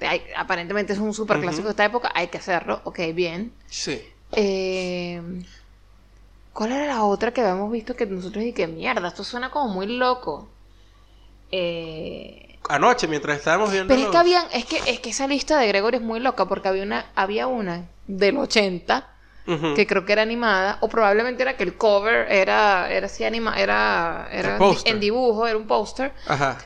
hay- 0.00 0.22
aparentemente 0.36 0.92
es 0.92 0.98
un 0.98 1.12
super 1.12 1.40
clásico 1.40 1.64
de 1.64 1.70
esta 1.70 1.84
época. 1.84 2.10
Hay 2.14 2.28
que 2.28 2.38
hacerlo. 2.38 2.80
Ok, 2.84 3.00
bien. 3.12 3.52
Sí. 3.66 4.00
Eh, 4.32 5.20
¿Cuál 6.52 6.72
era 6.72 6.86
la 6.86 7.04
otra 7.04 7.32
que 7.32 7.40
habíamos 7.42 7.70
visto 7.70 7.94
que 7.94 8.06
nosotros 8.06 8.42
y 8.44 8.52
que 8.52 8.66
mierda? 8.66 9.08
Esto 9.08 9.24
suena 9.24 9.50
como 9.50 9.68
muy 9.74 9.86
loco. 9.86 10.48
Eh, 11.52 12.58
Anoche, 12.68 13.06
mientras 13.06 13.38
estábamos 13.38 13.70
viendo. 13.70 13.88
pero 13.94 14.06
es 14.06 14.10
que 14.10 14.16
habían, 14.16 14.44
es 14.52 14.64
que, 14.64 14.78
es 14.86 14.98
que 15.00 15.10
esa 15.10 15.26
lista 15.28 15.58
de 15.58 15.68
Gregory 15.68 15.96
es 15.98 16.02
muy 16.02 16.18
loca 16.20 16.46
porque 16.46 16.68
había 16.68 16.82
una, 16.82 17.06
había 17.14 17.46
una 17.46 17.84
del 18.08 18.36
80 18.38 19.08
Que 19.76 19.86
creo 19.86 20.04
que 20.04 20.12
era 20.12 20.22
animada, 20.22 20.78
o 20.80 20.88
probablemente 20.88 21.42
era 21.42 21.56
que 21.56 21.62
el 21.62 21.74
cover 21.76 22.26
era, 22.32 22.90
era 22.90 23.06
así 23.06 23.22
anima, 23.22 23.54
era, 23.60 24.28
era 24.32 24.58
en 24.84 24.98
dibujo, 24.98 25.46
era 25.46 25.56
un 25.56 25.66
póster, 25.68 26.12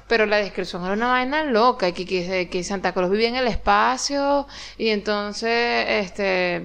pero 0.08 0.24
la 0.24 0.38
descripción 0.38 0.82
era 0.84 0.94
una 0.94 1.08
vaina 1.08 1.44
loca, 1.44 1.92
que, 1.92 2.06
que, 2.06 2.48
que 2.50 2.64
Santa 2.64 2.92
Claus 2.92 3.10
vivía 3.10 3.28
en 3.28 3.36
el 3.36 3.48
espacio, 3.48 4.46
y 4.78 4.88
entonces 4.88 5.84
este 5.88 6.64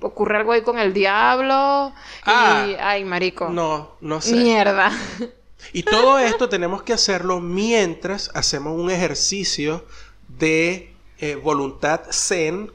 ocurre 0.00 0.38
algo 0.38 0.52
ahí 0.52 0.62
con 0.62 0.78
el 0.78 0.92
diablo, 0.92 1.92
Ah. 2.24 2.66
y 2.68 2.76
ay 2.80 3.04
marico. 3.04 3.48
No, 3.48 3.96
no 4.00 4.20
sé. 4.20 4.34
Mierda. 4.36 4.92
Y 5.74 5.82
todo 5.82 6.18
esto 6.18 6.48
tenemos 6.48 6.82
que 6.84 6.94
hacerlo 6.94 7.38
mientras 7.40 8.30
hacemos 8.34 8.72
un 8.80 8.90
ejercicio 8.90 9.84
de 10.26 10.94
eh, 11.18 11.34
voluntad 11.34 12.00
zen. 12.10 12.72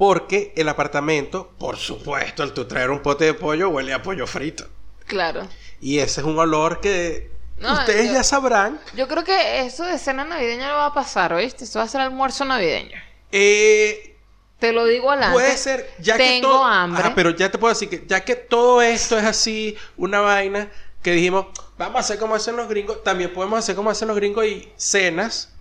Porque 0.00 0.54
el 0.56 0.66
apartamento, 0.66 1.50
por 1.58 1.76
supuesto, 1.76 2.42
al 2.42 2.54
tú 2.54 2.64
traer 2.64 2.88
un 2.88 3.00
pote 3.00 3.26
de 3.26 3.34
pollo, 3.34 3.68
huele 3.68 3.92
a 3.92 4.00
pollo 4.02 4.26
frito. 4.26 4.64
claro. 5.06 5.46
Y 5.78 5.98
ese 5.98 6.22
es 6.22 6.26
un 6.26 6.38
olor 6.38 6.80
que 6.80 7.30
No, 7.58 7.74
ustedes 7.74 8.06
yo- 8.06 8.14
ya 8.14 8.24
sabrán. 8.24 8.80
Yo 8.96 9.06
creo 9.08 9.24
que 9.24 9.60
eso 9.66 9.84
de 9.84 9.98
cena 9.98 10.24
navideña 10.24 10.68
no 10.68 10.74
va 10.76 10.86
a 10.86 10.94
pasar, 10.94 11.34
¿oíste? 11.34 11.64
Esto 11.64 11.80
va 11.80 11.84
a 11.84 11.88
ser 11.88 12.00
almuerzo 12.00 12.46
navideño. 12.46 12.96
Eh, 13.30 14.16
Te 14.58 14.72
lo 14.72 14.86
digo 14.86 15.10
adelante. 15.10 15.34
puede 15.34 15.54
ser, 15.58 15.90
ya 15.98 16.16
que 16.16 16.22
Tengo 16.22 16.48
todo. 16.48 16.64
hambre. 16.64 17.02
Ajá, 17.02 17.14
pero 17.14 17.28
ya 17.32 17.50
te 17.50 17.58
puedo 17.58 17.74
decir 17.74 17.90
que 17.90 18.02
ya 18.06 18.24
que 18.24 18.36
todo 18.36 18.80
esto 18.80 19.18
es 19.18 19.24
así, 19.26 19.76
una 19.98 20.20
vaina 20.20 20.70
que 21.02 21.12
dijimos, 21.12 21.44
vamos 21.76 21.96
a 21.96 22.00
hacer 22.00 22.18
como 22.18 22.34
hacen 22.36 22.56
los 22.56 22.70
gringos, 22.70 23.04
también 23.04 23.34
podemos 23.34 23.58
hacer 23.58 23.74
como 23.76 23.90
hacen 23.90 24.08
los 24.08 24.16
gringos 24.16 24.46
y 24.46 24.72
cenas 24.76 25.52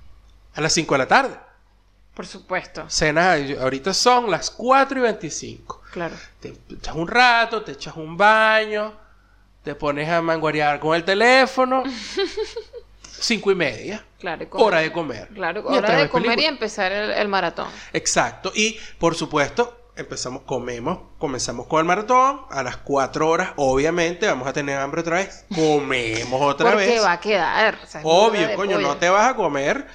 a 0.54 0.62
las 0.62 0.72
5 0.72 0.94
de 0.94 0.98
la 1.00 1.08
tarde. 1.10 1.36
Por 2.20 2.28
supuesto. 2.28 2.84
Cenas, 2.90 3.40
ahorita 3.62 3.94
son 3.94 4.30
las 4.30 4.52
4 4.52 5.00
y 5.00 5.02
25. 5.04 5.84
Claro. 5.94 6.16
Te 6.42 6.54
echas 6.70 6.94
un 6.94 7.08
rato, 7.08 7.64
te 7.64 7.72
echas 7.72 7.96
un 7.96 8.18
baño, 8.18 8.92
te 9.64 9.74
pones 9.74 10.10
a 10.10 10.22
manguarear 10.22 10.82
con 10.82 10.98
el 10.98 11.06
teléfono. 11.06 11.82
5 13.22 13.52
y 13.52 13.56
media. 13.56 14.06
Claro. 14.20 14.44
y. 14.44 14.48
Hora 14.52 14.80
de 14.80 14.92
comer. 14.92 15.30
Claro, 15.30 15.64
hora 15.66 15.96
de 15.96 16.10
comer 16.10 16.42
y 16.42 16.44
empezar 16.44 16.92
el, 16.92 17.12
el 17.12 17.30
maratón. 17.30 17.70
Exacto. 17.94 18.52
Y 18.54 18.78
por 18.98 19.16
supuesto, 19.16 19.80
empezamos, 19.96 20.42
comemos, 20.42 21.00
comenzamos 21.20 21.68
con 21.68 21.80
el 21.80 21.86
maratón. 21.86 22.42
A 22.50 22.64
las 22.64 22.76
4 22.76 23.30
horas, 23.30 23.52
obviamente, 23.56 24.28
vamos 24.28 24.46
a 24.46 24.52
tener 24.52 24.78
hambre 24.78 25.00
otra 25.00 25.20
vez. 25.20 25.46
Comemos 25.56 26.42
otra 26.42 26.72
Porque 26.72 26.86
vez. 26.86 27.02
va 27.02 27.14
a 27.14 27.20
quedar. 27.22 27.80
o 27.82 27.88
sea, 27.88 28.02
Obvio, 28.04 28.56
coño, 28.58 28.76
pollo. 28.76 28.80
no 28.90 28.98
te 28.98 29.08
vas 29.10 29.30
a 29.30 29.36
comer 29.38 29.88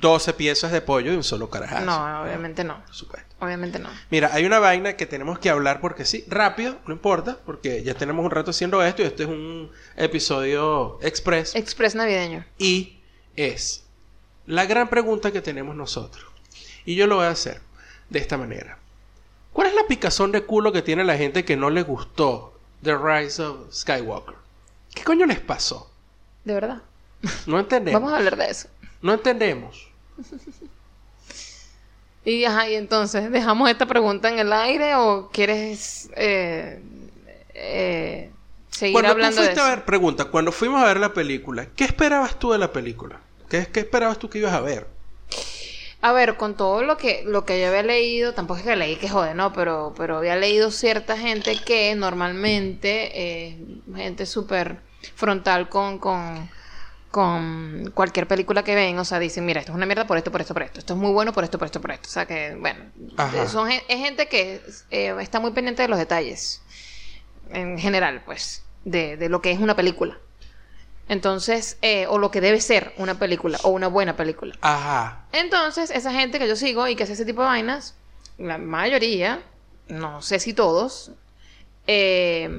12 0.00 0.32
piezas 0.34 0.72
de 0.72 0.80
pollo 0.80 1.10
de 1.10 1.16
un 1.16 1.24
solo 1.24 1.50
carajazo. 1.50 1.84
No, 1.84 2.22
obviamente 2.22 2.64
no. 2.64 2.84
Por 2.84 2.94
supuesto. 2.94 3.34
Obviamente 3.40 3.78
no. 3.78 3.88
Mira, 4.10 4.30
hay 4.32 4.44
una 4.44 4.58
vaina 4.58 4.96
que 4.96 5.06
tenemos 5.06 5.38
que 5.38 5.50
hablar 5.50 5.80
porque 5.80 6.04
sí, 6.04 6.24
rápido, 6.28 6.76
no 6.86 6.94
importa, 6.94 7.38
porque 7.44 7.82
ya 7.82 7.94
tenemos 7.94 8.24
un 8.24 8.30
rato 8.30 8.50
haciendo 8.50 8.82
esto 8.82 9.02
y 9.02 9.06
este 9.06 9.24
es 9.24 9.28
un 9.28 9.70
episodio 9.96 10.98
express. 11.02 11.54
Express 11.54 11.94
navideño. 11.94 12.44
Y 12.58 12.98
es 13.36 13.84
la 14.46 14.66
gran 14.66 14.88
pregunta 14.88 15.32
que 15.32 15.42
tenemos 15.42 15.76
nosotros. 15.76 16.24
Y 16.84 16.96
yo 16.96 17.06
lo 17.06 17.16
voy 17.16 17.26
a 17.26 17.30
hacer 17.30 17.60
de 18.10 18.18
esta 18.18 18.36
manera. 18.36 18.78
¿Cuál 19.52 19.68
es 19.68 19.74
la 19.74 19.86
picazón 19.86 20.32
de 20.32 20.42
culo 20.42 20.72
que 20.72 20.82
tiene 20.82 21.04
la 21.04 21.16
gente 21.16 21.44
que 21.44 21.56
no 21.56 21.70
le 21.70 21.82
gustó 21.82 22.58
The 22.82 22.96
Rise 22.96 23.42
of 23.42 23.72
Skywalker? 23.72 24.34
¿Qué 24.94 25.04
coño 25.04 25.26
les 25.26 25.40
pasó? 25.40 25.90
De 26.44 26.54
verdad. 26.54 26.82
No 27.46 27.58
entendemos. 27.58 28.00
Vamos 28.00 28.14
a 28.14 28.18
hablar 28.18 28.36
de 28.36 28.50
eso. 28.50 28.68
No 29.04 29.12
entendemos. 29.12 29.86
Y, 32.26 32.46
ajá, 32.46 32.70
y 32.70 32.74
entonces, 32.76 33.30
¿dejamos 33.30 33.68
esta 33.68 33.84
pregunta 33.84 34.30
en 34.30 34.38
el 34.38 34.50
aire 34.50 34.94
o 34.94 35.28
quieres 35.30 36.08
eh, 36.16 36.80
eh, 37.52 38.30
seguir 38.70 38.94
Cuando 38.94 39.10
tú 39.10 39.12
hablando 39.12 39.42
de 39.42 39.52
eso? 39.52 39.60
a 39.60 39.68
ver, 39.68 39.84
pregunta, 39.84 40.24
cuando 40.24 40.50
fuimos 40.50 40.82
a 40.82 40.86
ver 40.86 40.98
la 41.00 41.12
película, 41.12 41.66
¿qué 41.76 41.84
esperabas 41.84 42.38
tú 42.38 42.52
de 42.52 42.56
la 42.56 42.72
película? 42.72 43.20
¿Qué, 43.50 43.66
qué 43.70 43.80
esperabas 43.80 44.18
tú 44.18 44.30
que 44.30 44.38
ibas 44.38 44.54
a 44.54 44.60
ver? 44.60 44.86
A 46.00 46.12
ver, 46.12 46.38
con 46.38 46.56
todo 46.56 46.82
lo 46.82 46.96
que, 46.96 47.24
lo 47.26 47.44
que 47.44 47.60
yo 47.60 47.68
había 47.68 47.82
leído, 47.82 48.32
tampoco 48.32 48.60
es 48.60 48.64
que 48.64 48.74
leí 48.74 48.96
que 48.96 49.10
jode, 49.10 49.34
¿no? 49.34 49.52
Pero, 49.52 49.92
pero 49.94 50.16
había 50.16 50.36
leído 50.36 50.70
cierta 50.70 51.18
gente 51.18 51.58
que 51.58 51.94
normalmente, 51.94 53.10
eh, 53.12 53.58
gente 53.94 54.24
súper 54.24 54.78
frontal 55.14 55.68
con, 55.68 55.98
con, 55.98 56.48
con 57.14 57.92
cualquier 57.94 58.26
película 58.26 58.64
que 58.64 58.74
ven, 58.74 58.98
o 58.98 59.04
sea, 59.04 59.20
dicen, 59.20 59.46
mira, 59.46 59.60
esto 59.60 59.70
es 59.70 59.76
una 59.76 59.86
mierda 59.86 60.04
por 60.04 60.18
esto, 60.18 60.32
por 60.32 60.40
esto, 60.40 60.52
por 60.52 60.64
esto, 60.64 60.80
esto 60.80 60.94
es 60.94 60.98
muy 60.98 61.12
bueno 61.12 61.32
por 61.32 61.44
esto, 61.44 61.60
por 61.60 61.66
esto, 61.66 61.80
por 61.80 61.92
esto. 61.92 62.08
O 62.08 62.10
sea, 62.10 62.26
que, 62.26 62.56
bueno, 62.58 62.86
Ajá. 63.16 63.46
son, 63.46 63.70
es 63.70 63.82
gente 63.86 64.26
que 64.26 64.60
eh, 64.90 65.14
está 65.20 65.38
muy 65.38 65.52
pendiente 65.52 65.82
de 65.82 65.86
los 65.86 65.96
detalles, 65.96 66.60
en 67.52 67.78
general, 67.78 68.22
pues, 68.26 68.64
de, 68.84 69.16
de 69.16 69.28
lo 69.28 69.40
que 69.40 69.52
es 69.52 69.60
una 69.60 69.76
película. 69.76 70.18
Entonces, 71.08 71.78
eh, 71.82 72.08
o 72.08 72.18
lo 72.18 72.32
que 72.32 72.40
debe 72.40 72.60
ser 72.60 72.92
una 72.96 73.16
película, 73.16 73.60
o 73.62 73.68
una 73.68 73.86
buena 73.86 74.16
película. 74.16 74.56
Ajá. 74.60 75.26
Entonces, 75.30 75.92
esa 75.92 76.10
gente 76.10 76.40
que 76.40 76.48
yo 76.48 76.56
sigo 76.56 76.88
y 76.88 76.96
que 76.96 77.04
hace 77.04 77.12
ese 77.12 77.24
tipo 77.24 77.42
de 77.42 77.46
vainas, 77.46 77.94
la 78.38 78.58
mayoría, 78.58 79.40
no 79.86 80.20
sé 80.20 80.40
si 80.40 80.52
todos, 80.52 81.12
eh, 81.86 82.50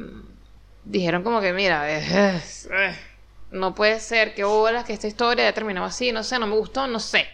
dijeron 0.85 1.23
como 1.23 1.41
que, 1.41 1.51
mira, 1.51 1.91
eh, 1.91 2.41
eh, 2.71 2.95
no 3.55 3.73
puede 3.73 3.99
ser 3.99 4.35
que 4.35 4.43
hola, 4.43 4.83
que 4.83 4.93
esta 4.93 5.07
historia 5.07 5.45
haya 5.45 5.53
terminado 5.53 5.85
así, 5.85 6.11
no 6.11 6.23
sé, 6.23 6.37
no 6.37 6.47
me 6.47 6.55
gustó, 6.55 6.87
no 6.87 6.99
sé. 6.99 7.27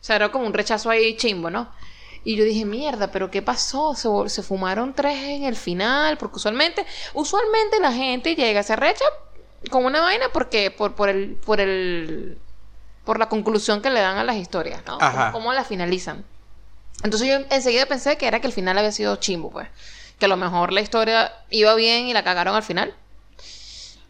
O 0.00 0.04
sea, 0.04 0.16
era 0.16 0.30
como 0.30 0.46
un 0.46 0.52
rechazo 0.52 0.90
ahí 0.90 1.16
chimbo, 1.16 1.48
¿no? 1.50 1.70
Y 2.24 2.36
yo 2.36 2.44
dije, 2.44 2.64
mierda, 2.64 3.10
pero 3.10 3.30
¿qué 3.30 3.42
pasó? 3.42 3.94
Se, 3.94 4.08
se 4.28 4.42
fumaron 4.42 4.94
tres 4.94 5.16
en 5.18 5.44
el 5.44 5.56
final, 5.56 6.18
porque 6.18 6.36
usualmente, 6.36 6.84
usualmente 7.14 7.80
la 7.80 7.92
gente 7.92 8.34
llega, 8.34 8.62
se 8.62 8.76
recha 8.76 9.04
con 9.70 9.84
una 9.84 10.00
vaina 10.00 10.26
porque, 10.32 10.70
por, 10.70 10.94
por 10.94 11.08
el, 11.08 11.36
por 11.44 11.60
el, 11.60 12.38
por 13.04 13.18
la 13.18 13.28
conclusión 13.28 13.80
que 13.80 13.90
le 13.90 14.00
dan 14.00 14.18
a 14.18 14.24
las 14.24 14.36
historias, 14.36 14.82
¿no? 14.86 14.98
Ajá. 15.00 15.32
Cómo, 15.32 15.44
cómo 15.44 15.52
la 15.52 15.64
finalizan. 15.64 16.24
Entonces 17.02 17.28
yo 17.28 17.34
enseguida 17.54 17.86
pensé 17.86 18.16
que 18.16 18.26
era 18.26 18.40
que 18.40 18.46
el 18.46 18.52
final 18.52 18.78
había 18.78 18.92
sido 18.92 19.16
chimbo, 19.16 19.50
pues. 19.50 19.68
Que 20.18 20.26
a 20.26 20.28
lo 20.28 20.36
mejor 20.36 20.72
la 20.72 20.80
historia 20.80 21.32
iba 21.50 21.74
bien 21.74 22.06
y 22.06 22.12
la 22.12 22.22
cagaron 22.22 22.54
al 22.54 22.62
final. 22.62 22.94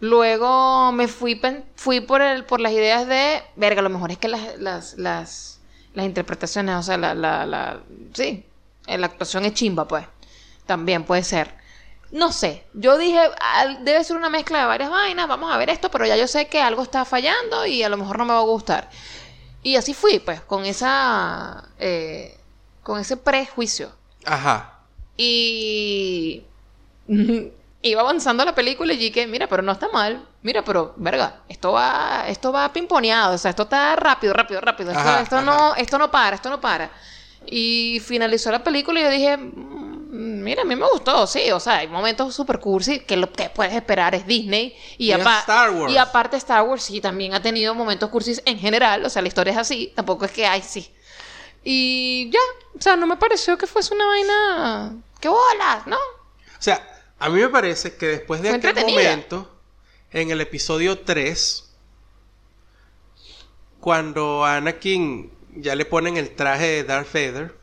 Luego 0.03 0.91
me 0.91 1.07
fui, 1.07 1.41
fui 1.77 2.01
por, 2.01 2.23
el, 2.23 2.45
por 2.45 2.61
las 2.61 2.73
ideas 2.73 3.07
de, 3.07 3.41
verga, 3.55 3.83
lo 3.83 3.89
mejor 3.89 4.11
es 4.11 4.19
que 4.19 4.27
las, 4.27 4.59
las, 4.59 4.95
las, 4.99 5.61
las 5.95 6.05
interpretaciones, 6.05 6.75
o 6.75 6.83
sea, 6.83 6.97
la, 6.97 7.15
la, 7.15 7.47
la, 7.47 7.81
sí, 8.13 8.45
la 8.89 9.07
actuación 9.07 9.45
es 9.45 9.55
chimba, 9.55 9.87
pues. 9.87 10.05
También 10.67 11.05
puede 11.05 11.23
ser. 11.23 11.55
No 12.11 12.33
sé, 12.33 12.65
yo 12.75 12.99
dije, 12.99 13.21
al- 13.41 13.85
debe 13.85 14.03
ser 14.03 14.17
una 14.17 14.29
mezcla 14.29 14.59
de 14.59 14.67
varias 14.67 14.91
vainas, 14.91 15.29
vamos 15.29 15.53
a 15.53 15.57
ver 15.57 15.71
esto, 15.71 15.89
pero 15.89 16.05
ya 16.05 16.17
yo 16.17 16.27
sé 16.27 16.49
que 16.49 16.61
algo 16.61 16.83
está 16.83 17.05
fallando 17.05 17.65
y 17.65 17.85
a 17.85 17.89
lo 17.89 17.97
mejor 17.97 18.19
no 18.19 18.25
me 18.25 18.33
va 18.33 18.41
a 18.41 18.43
gustar. 18.43 18.91
Y 19.63 19.77
así 19.77 19.95
fui, 19.95 20.19
pues, 20.19 20.41
con 20.41 20.65
esa, 20.65 21.69
eh, 21.79 22.37
con 22.83 22.99
ese 22.99 23.17
prejuicio. 23.17 23.93
Ajá. 24.25 24.81
Y 25.17 26.43
iba 27.83 28.01
avanzando 28.01 28.45
la 28.45 28.55
película 28.55 28.93
y 28.93 28.97
dije, 28.97 29.27
mira, 29.27 29.47
pero 29.49 29.63
no 29.63 29.73
está 29.73 29.89
mal. 29.89 30.25
Mira, 30.43 30.63
pero, 30.65 30.95
verga, 30.97 31.41
esto 31.49 31.73
va, 31.73 32.25
esto 32.29 32.53
va 32.53 32.73
pimponeado, 32.73 33.35
o 33.35 33.39
sea, 33.39 33.51
esto 33.51 33.65
está 33.65 33.97
rápido, 33.97 34.33
rápido, 34.33 34.61
rápido. 34.61 34.91
Esto, 34.93 35.01
Ajá, 35.01 35.21
esto 35.23 35.37
ajá. 35.37 35.45
no, 35.45 35.75
esto 35.75 35.99
no 35.99 36.11
para, 36.11 36.37
esto 36.37 36.49
no 36.51 36.61
para. 36.61 36.91
Y 37.47 38.01
finalizó 38.05 38.51
la 38.53 38.63
película 38.63 39.01
y 39.01 39.03
yo 39.03 39.11
dije, 39.11 39.37
"Mm, 39.37 40.43
mira, 40.45 40.63
a 40.63 40.65
mí 40.65 40.77
me 40.77 40.87
gustó, 40.93 41.27
sí, 41.27 41.51
o 41.51 41.59
sea, 41.59 41.79
hay 41.79 41.89
momentos 41.89 42.33
super 42.35 42.61
cursi 42.61 43.01
que 43.01 43.17
lo 43.17 43.33
que 43.33 43.51
puedes 43.51 43.73
esperar 43.75 44.15
es 44.15 44.27
Disney 44.27 44.77
y, 44.99 45.09
Y 45.09 45.13
Star 45.13 45.71
Wars. 45.73 45.93
y 45.93 45.97
aparte 45.97 46.37
Star 46.37 46.63
Wars 46.63 46.85
sí 46.85 47.01
también 47.01 47.35
ha 47.35 47.43
tenido 47.43 47.75
momentos 47.75 48.11
cursis 48.11 48.41
en 48.45 48.59
general, 48.61 49.05
o 49.05 49.11
sea, 49.11 49.23
la 49.23 49.29
historia 49.29 49.53
es 49.55 49.59
así, 49.59 49.93
tampoco 49.97 50.25
es 50.25 50.31
que 50.31 50.47
hay 50.47 50.63
sí. 50.63 50.89
Y 51.65 52.31
ya, 52.31 52.41
o 52.79 52.81
sea, 52.83 52.95
no 52.97 53.07
me 53.07 53.17
pareció 53.17 53.57
que 53.59 53.67
fuese 53.67 53.95
una 53.95 54.07
vaina 54.07 54.93
qué 55.21 55.29
bolas, 55.29 55.87
¿no? 55.87 55.97
O 55.97 56.61
sea, 56.63 56.81
a 57.23 57.29
mí 57.31 57.41
me 57.41 57.49
parece 57.49 57.95
que 57.95 58.07
después 58.07 58.43
de 58.43 58.49
Fue 58.49 58.59
aquel 58.59 58.85
momento, 58.85 59.49
en 60.11 60.33
el 60.33 60.41
episodio 60.41 60.99
3, 60.99 61.73
cuando 63.79 64.45
a 64.45 64.57
Anakin 64.57 65.31
ya 65.55 65.77
le 65.77 65.85
ponen 65.85 66.17
el 66.17 66.35
traje 66.35 66.67
de 66.67 66.83
Darth 66.83 67.13
Vader 67.13 67.55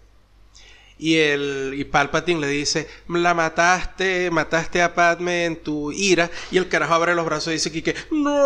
y 0.97 1.17
el 1.17 1.73
y 1.75 1.83
Palpatine 1.83 2.39
le 2.39 2.47
dice, 2.47 2.87
la 3.09 3.33
mataste, 3.33 4.31
mataste 4.31 4.81
a 4.81 4.95
Padme 4.95 5.43
en 5.43 5.61
tu 5.61 5.91
ira 5.91 6.31
y 6.51 6.57
el 6.57 6.69
carajo 6.69 6.93
abre 6.93 7.13
los 7.13 7.25
brazos 7.25 7.49
y 7.49 7.55
dice 7.55 7.69
que 7.83 7.95
no. 8.11 8.39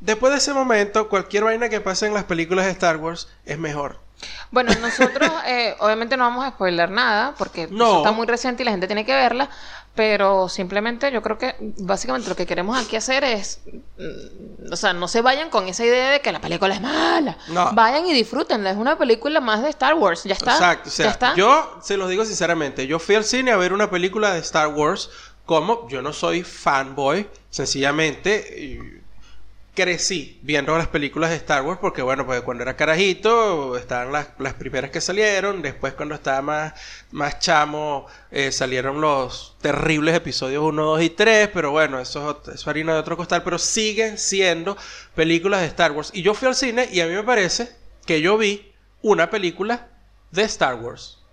Después 0.00 0.32
de 0.32 0.38
ese 0.38 0.54
momento, 0.54 1.10
cualquier 1.10 1.44
vaina 1.44 1.68
que 1.68 1.82
pase 1.82 2.06
en 2.06 2.14
las 2.14 2.24
películas 2.24 2.64
de 2.64 2.72
Star 2.72 2.96
Wars 2.96 3.28
es 3.44 3.58
mejor. 3.58 4.03
Bueno, 4.50 4.72
nosotros 4.80 5.30
eh, 5.46 5.74
obviamente 5.80 6.16
no 6.16 6.24
vamos 6.24 6.44
a 6.44 6.50
spoiler 6.50 6.90
nada 6.90 7.34
porque 7.36 7.66
No. 7.70 7.84
eso 7.86 7.96
está 7.98 8.12
muy 8.12 8.26
reciente 8.26 8.62
y 8.62 8.64
la 8.64 8.70
gente 8.70 8.86
tiene 8.86 9.04
que 9.04 9.12
verla, 9.12 9.48
pero 9.94 10.48
simplemente 10.48 11.10
yo 11.12 11.22
creo 11.22 11.38
que 11.38 11.54
básicamente 11.78 12.28
lo 12.28 12.36
que 12.36 12.46
queremos 12.46 12.76
aquí 12.76 12.96
hacer 12.96 13.22
es, 13.24 13.60
mm, 13.98 14.72
o 14.72 14.76
sea, 14.76 14.92
no 14.92 15.06
se 15.08 15.20
vayan 15.22 15.50
con 15.50 15.68
esa 15.68 15.84
idea 15.84 16.10
de 16.10 16.20
que 16.20 16.32
la 16.32 16.40
película 16.40 16.74
es 16.74 16.80
mala. 16.80 17.36
No. 17.48 17.72
Vayan 17.72 18.06
y 18.06 18.12
disfrútenla, 18.12 18.70
es 18.70 18.76
una 18.76 18.98
película 18.98 19.40
más 19.40 19.62
de 19.62 19.68
Star 19.70 19.94
Wars, 19.94 20.24
ya 20.24 20.34
está. 20.34 20.52
Exacto, 20.52 20.88
o 20.88 20.92
sea, 20.92 21.04
ya 21.06 21.10
está. 21.12 21.34
yo 21.36 21.78
se 21.82 21.96
los 21.96 22.08
digo 22.08 22.24
sinceramente, 22.24 22.86
yo 22.86 22.98
fui 22.98 23.14
al 23.14 23.24
cine 23.24 23.52
a 23.52 23.56
ver 23.56 23.72
una 23.72 23.90
película 23.90 24.32
de 24.32 24.40
Star 24.40 24.68
Wars, 24.68 25.10
como 25.46 25.88
yo 25.88 26.00
no 26.02 26.12
soy 26.12 26.42
fanboy, 26.42 27.28
sencillamente 27.50 29.02
crecí 29.74 30.38
viendo 30.42 30.76
las 30.78 30.88
películas 30.88 31.30
de 31.30 31.36
Star 31.36 31.62
Wars 31.62 31.78
porque 31.80 32.02
bueno, 32.02 32.24
pues 32.24 32.42
cuando 32.42 32.62
era 32.62 32.76
carajito 32.76 33.76
estaban 33.76 34.12
las, 34.12 34.28
las 34.38 34.54
primeras 34.54 34.90
que 34.90 35.00
salieron, 35.00 35.62
después 35.62 35.94
cuando 35.94 36.14
estaba 36.14 36.40
más, 36.42 36.74
más 37.10 37.40
chamo 37.40 38.06
eh, 38.30 38.52
salieron 38.52 39.00
los 39.00 39.56
terribles 39.60 40.14
episodios 40.14 40.62
1, 40.62 40.82
2 40.84 41.02
y 41.02 41.10
3, 41.10 41.50
pero 41.52 41.72
bueno, 41.72 41.98
eso 41.98 42.40
es, 42.52 42.66
harina 42.66 42.94
de 42.94 43.00
otro 43.00 43.16
costal, 43.16 43.42
pero 43.42 43.58
siguen 43.58 44.18
siendo 44.18 44.76
películas 45.14 45.60
de 45.60 45.66
Star 45.66 45.92
Wars. 45.92 46.10
Y 46.14 46.22
yo 46.22 46.34
fui 46.34 46.48
al 46.48 46.54
cine 46.54 46.88
y 46.92 47.00
a 47.00 47.06
mí 47.06 47.12
me 47.12 47.24
parece 47.24 47.74
que 48.06 48.20
yo 48.20 48.38
vi 48.38 48.72
una 49.02 49.30
película 49.30 49.88
de 50.30 50.42
Star 50.44 50.76
Wars. 50.76 51.23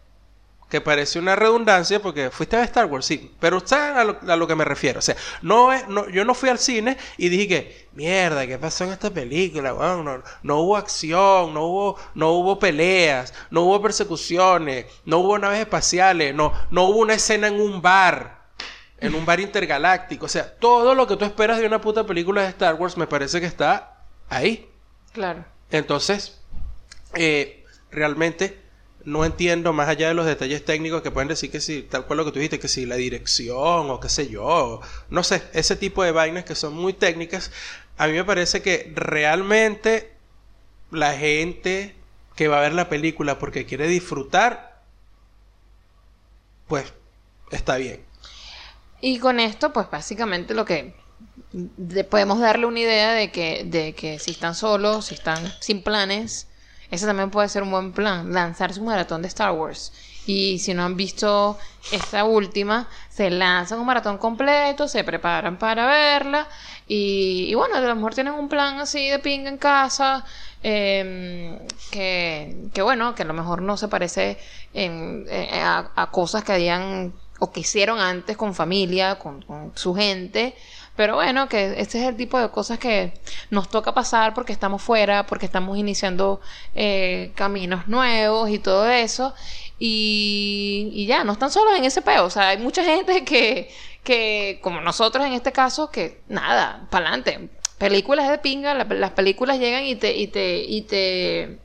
Que 0.71 0.81
parece 0.81 1.19
una 1.19 1.35
redundancia 1.35 2.01
porque 2.01 2.31
fuiste 2.31 2.55
a 2.55 2.63
Star 2.63 2.85
Wars, 2.85 3.05
sí. 3.05 3.31
Pero 3.41 3.59
saben 3.63 3.97
a 3.97 4.03
lo, 4.05 4.17
a 4.25 4.35
lo 4.37 4.47
que 4.47 4.55
me 4.55 4.63
refiero. 4.65 4.99
O 4.99 5.01
sea, 5.01 5.17
no, 5.41 5.73
es- 5.73 5.87
no, 5.89 6.09
yo 6.09 6.23
no 6.25 6.33
fui 6.33 6.47
al 6.49 6.57
cine 6.59 6.97
y 7.17 7.27
dije 7.29 7.47
que, 7.47 7.89
mierda, 7.93 8.47
¿qué 8.47 8.57
pasó 8.57 8.85
en 8.85 8.91
esta 8.93 9.09
película? 9.11 9.73
no, 9.73 10.23
no 10.41 10.57
hubo 10.61 10.77
acción, 10.77 11.53
no 11.53 11.65
hubo, 11.65 11.97
no 12.15 12.31
hubo 12.31 12.57
peleas, 12.57 13.33
no 13.49 13.63
hubo 13.63 13.81
persecuciones, 13.81 14.85
no 15.05 15.17
hubo 15.19 15.37
naves 15.37 15.59
espaciales, 15.59 16.33
no, 16.33 16.53
no 16.71 16.85
hubo 16.85 16.99
una 16.99 17.15
escena 17.15 17.47
en 17.47 17.59
un 17.59 17.81
bar. 17.81 18.39
En 18.97 19.13
un 19.15 19.25
bar 19.25 19.39
intergaláctico. 19.41 20.27
O 20.27 20.29
sea, 20.29 20.55
todo 20.57 20.95
lo 20.95 21.05
que 21.07 21.17
tú 21.17 21.25
esperas 21.25 21.57
de 21.59 21.65
una 21.65 21.81
puta 21.81 22.05
película 22.05 22.43
de 22.43 22.49
Star 22.49 22.75
Wars 22.75 22.95
me 22.97 23.07
parece 23.07 23.41
que 23.41 23.47
está 23.47 23.97
ahí. 24.29 24.69
Claro. 25.11 25.43
Entonces, 25.71 26.39
eh, 27.15 27.65
realmente 27.91 28.61
no 29.05 29.25
entiendo, 29.25 29.73
más 29.73 29.89
allá 29.89 30.07
de 30.09 30.13
los 30.13 30.25
detalles 30.25 30.63
técnicos 30.65 31.01
que 31.01 31.11
pueden 31.11 31.27
decir 31.27 31.51
que 31.51 31.61
si, 31.61 31.81
tal 31.83 32.05
cual 32.05 32.17
lo 32.17 32.25
que 32.25 32.31
tú 32.31 32.39
dijiste, 32.39 32.59
que 32.59 32.67
si 32.67 32.85
la 32.85 32.95
dirección 32.95 33.89
o 33.89 33.99
qué 33.99 34.09
sé 34.09 34.29
yo, 34.29 34.81
no 35.09 35.23
sé, 35.23 35.43
ese 35.53 35.75
tipo 35.75 36.03
de 36.03 36.11
vainas 36.11 36.45
que 36.45 36.55
son 36.55 36.73
muy 36.73 36.93
técnicas, 36.93 37.51
a 37.97 38.07
mí 38.07 38.13
me 38.13 38.23
parece 38.23 38.61
que 38.61 38.91
realmente 38.95 40.11
la 40.91 41.13
gente 41.17 41.95
que 42.35 42.47
va 42.47 42.59
a 42.59 42.61
ver 42.61 42.73
la 42.73 42.89
película 42.89 43.39
porque 43.39 43.65
quiere 43.65 43.87
disfrutar, 43.87 44.81
pues 46.67 46.93
está 47.51 47.77
bien. 47.77 48.01
Y 49.01 49.19
con 49.19 49.39
esto, 49.39 49.73
pues 49.73 49.89
básicamente 49.89 50.53
lo 50.53 50.65
que 50.65 50.93
de- 51.53 52.03
podemos 52.03 52.39
darle 52.39 52.65
una 52.65 52.79
idea 52.79 53.13
de 53.13 53.31
que, 53.31 53.63
de 53.65 53.93
que 53.93 54.19
si 54.19 54.31
están 54.31 54.55
solos, 54.55 55.07
si 55.07 55.15
están 55.15 55.53
sin 55.59 55.83
planes, 55.83 56.47
ese 56.91 57.05
también 57.07 57.31
puede 57.31 57.49
ser 57.49 57.63
un 57.63 57.71
buen 57.71 57.91
plan, 57.93 58.31
lanzarse 58.33 58.79
un 58.79 58.87
maratón 58.87 59.21
de 59.21 59.27
Star 59.29 59.51
Wars. 59.53 59.91
Y 60.27 60.59
si 60.59 60.73
no 60.75 60.83
han 60.83 60.95
visto 60.97 61.57
esta 61.91 62.25
última, 62.25 62.87
se 63.09 63.31
lanzan 63.31 63.79
un 63.79 63.87
maratón 63.87 64.17
completo, 64.19 64.87
se 64.87 65.03
preparan 65.03 65.57
para 65.57 65.87
verla 65.87 66.47
y, 66.87 67.47
y 67.49 67.55
bueno, 67.55 67.75
a 67.75 67.81
lo 67.81 67.95
mejor 67.95 68.13
tienen 68.13 68.33
un 68.33 68.47
plan 68.47 68.79
así 68.79 69.07
de 69.09 69.17
pinga 69.19 69.49
en 69.49 69.57
casa, 69.57 70.23
em, 70.61 71.57
que, 71.91 72.69
que 72.73 72.81
bueno, 72.81 73.15
que 73.15 73.23
a 73.23 73.25
lo 73.25 73.33
mejor 73.33 73.61
no 73.61 73.77
se 73.77 73.87
parece 73.87 74.37
en- 74.73 75.25
eh, 75.29 75.49
a, 75.63 76.09
cosas 76.11 76.43
que 76.43 76.53
habían 76.53 77.13
o 77.39 77.51
que 77.51 77.61
hicieron 77.61 77.99
antes 77.99 78.37
con 78.37 78.53
familia, 78.53 79.17
con 79.17 79.43
su 79.75 79.95
gente. 79.95 80.53
Pero 80.95 81.15
bueno, 81.15 81.47
que 81.49 81.79
este 81.79 81.99
es 82.01 82.07
el 82.07 82.15
tipo 82.17 82.37
de 82.39 82.49
cosas 82.49 82.77
que 82.77 83.13
nos 83.49 83.69
toca 83.69 83.93
pasar 83.93 84.33
porque 84.33 84.53
estamos 84.53 84.81
fuera, 84.81 85.25
porque 85.25 85.45
estamos 85.45 85.77
iniciando 85.77 86.41
eh, 86.75 87.31
caminos 87.35 87.87
nuevos 87.87 88.49
y 88.49 88.59
todo 88.59 88.87
eso. 88.89 89.33
Y, 89.79 91.05
ya, 91.07 91.23
no 91.23 91.33
están 91.33 91.49
solos 91.51 91.73
en 91.75 91.85
ese 91.85 92.01
peo. 92.01 92.25
O 92.25 92.29
sea, 92.29 92.49
hay 92.49 92.57
mucha 92.57 92.83
gente 92.83 93.23
que, 93.25 93.69
que 94.03 94.59
como 94.61 94.81
nosotros 94.81 95.25
en 95.25 95.33
este 95.33 95.51
caso, 95.51 95.89
que 95.91 96.21
nada, 96.27 96.87
para 96.91 97.07
adelante. 97.07 97.49
Películas 97.77 98.29
de 98.29 98.37
pinga, 98.37 98.73
la- 98.75 98.83
las 98.85 99.11
películas 99.11 99.57
llegan 99.59 99.83
y 99.85 99.95
te, 99.95 100.15
y 100.15 100.27
te, 100.27 100.57
y 100.63 100.81
te, 100.83 101.59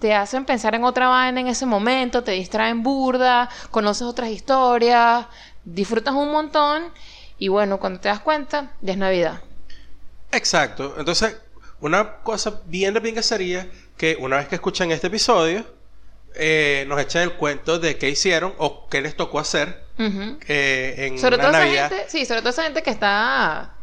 te 0.00 0.14
hacen 0.14 0.44
pensar 0.44 0.74
en 0.74 0.84
otra 0.84 1.08
vaina 1.08 1.40
en 1.40 1.46
ese 1.48 1.66
momento, 1.66 2.24
te 2.24 2.32
distraen 2.32 2.82
burda, 2.82 3.48
conoces 3.70 4.02
otras 4.02 4.30
historias, 4.30 5.26
disfrutas 5.64 6.14
un 6.14 6.32
montón 6.32 6.92
y 7.44 7.48
bueno, 7.48 7.78
cuando 7.78 8.00
te 8.00 8.08
das 8.08 8.20
cuenta, 8.20 8.72
ya 8.80 8.94
es 8.94 8.98
Navidad. 8.98 9.42
Exacto. 10.32 10.94
Entonces, 10.96 11.36
una 11.80 12.22
cosa 12.22 12.62
bien 12.64 12.94
de 12.94 13.02
pinga 13.02 13.22
sería 13.22 13.68
que 13.98 14.16
una 14.18 14.38
vez 14.38 14.48
que 14.48 14.54
escuchan 14.54 14.90
este 14.92 15.08
episodio, 15.08 15.62
eh, 16.34 16.86
nos 16.88 16.98
echen 16.98 17.20
el 17.20 17.34
cuento 17.34 17.78
de 17.78 17.98
qué 17.98 18.08
hicieron 18.08 18.54
o 18.56 18.88
qué 18.88 19.02
les 19.02 19.14
tocó 19.14 19.40
hacer 19.40 19.84
eh, 19.98 20.94
en 20.96 21.18
Sobre 21.18 21.36
todo 21.36 21.50
esa 21.50 21.66
gente, 21.66 22.06
sí, 22.08 22.24
sobre 22.24 22.40
todo 22.40 22.48
esa 22.48 22.62
gente 22.62 22.82
que 22.82 22.88
está 22.88 23.74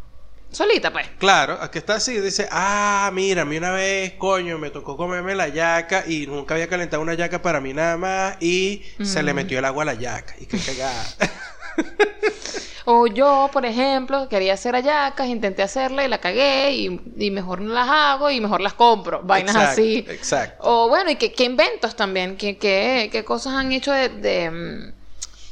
solita, 0.50 0.92
pues. 0.92 1.08
Claro, 1.20 1.60
aquí 1.62 1.78
está 1.78 1.98
así, 1.98 2.20
dice, 2.20 2.48
ah, 2.50 3.12
mira, 3.14 3.44
a 3.44 3.46
mí 3.46 3.58
una 3.58 3.74
vez, 3.74 4.14
coño, 4.14 4.58
me 4.58 4.72
tocó 4.72 4.98
comerme 4.98 5.36
la 5.36 5.50
yaca 5.50 6.04
y 6.08 6.26
nunca 6.26 6.56
había 6.56 6.68
calentado 6.68 7.04
una 7.04 7.14
yaca 7.14 7.44
para 7.44 7.62
mí 7.62 7.76
nada 7.76 7.96
más 7.96 8.38
y 8.42 8.82
se 9.04 9.22
le 9.22 9.36
metió 9.36 9.60
el 9.60 9.66
agua 9.66 9.84
a 9.84 9.86
la 9.86 9.94
yaca. 9.94 10.34
Y 10.40 10.48
qué 10.48 10.58
cagada. 10.58 11.06
O 12.86 13.06
yo, 13.06 13.50
por 13.54 13.66
ejemplo, 13.66 14.28
quería 14.28 14.54
hacer 14.54 14.74
hallacas, 14.74 15.28
intenté 15.28 15.62
hacerla 15.62 16.04
y 16.04 16.08
la 16.08 16.18
cagué 16.20 16.72
y, 16.74 17.02
y 17.18 17.32
mejor 17.32 17.62
no 17.62 17.74
las 17.74 17.88
hago 17.88 18.32
y 18.32 18.42
mejor 18.42 18.62
las 18.62 18.74
compro. 18.74 19.22
Vainas 19.24 19.56
Exacto, 19.56 19.82
así. 19.82 20.06
Exacto. 20.10 20.64
O 20.64 20.90
bueno, 20.90 21.12
y 21.12 21.16
qué, 21.16 21.32
qué 21.32 21.44
inventos 21.44 21.96
también, 21.96 22.38
qué, 22.38 22.58
qué, 22.58 23.10
qué 23.12 23.24
cosas 23.24 23.54
han 23.54 23.72
hecho 23.72 23.92
de, 23.92 24.10
de, 24.10 24.52
mm, 24.52 24.94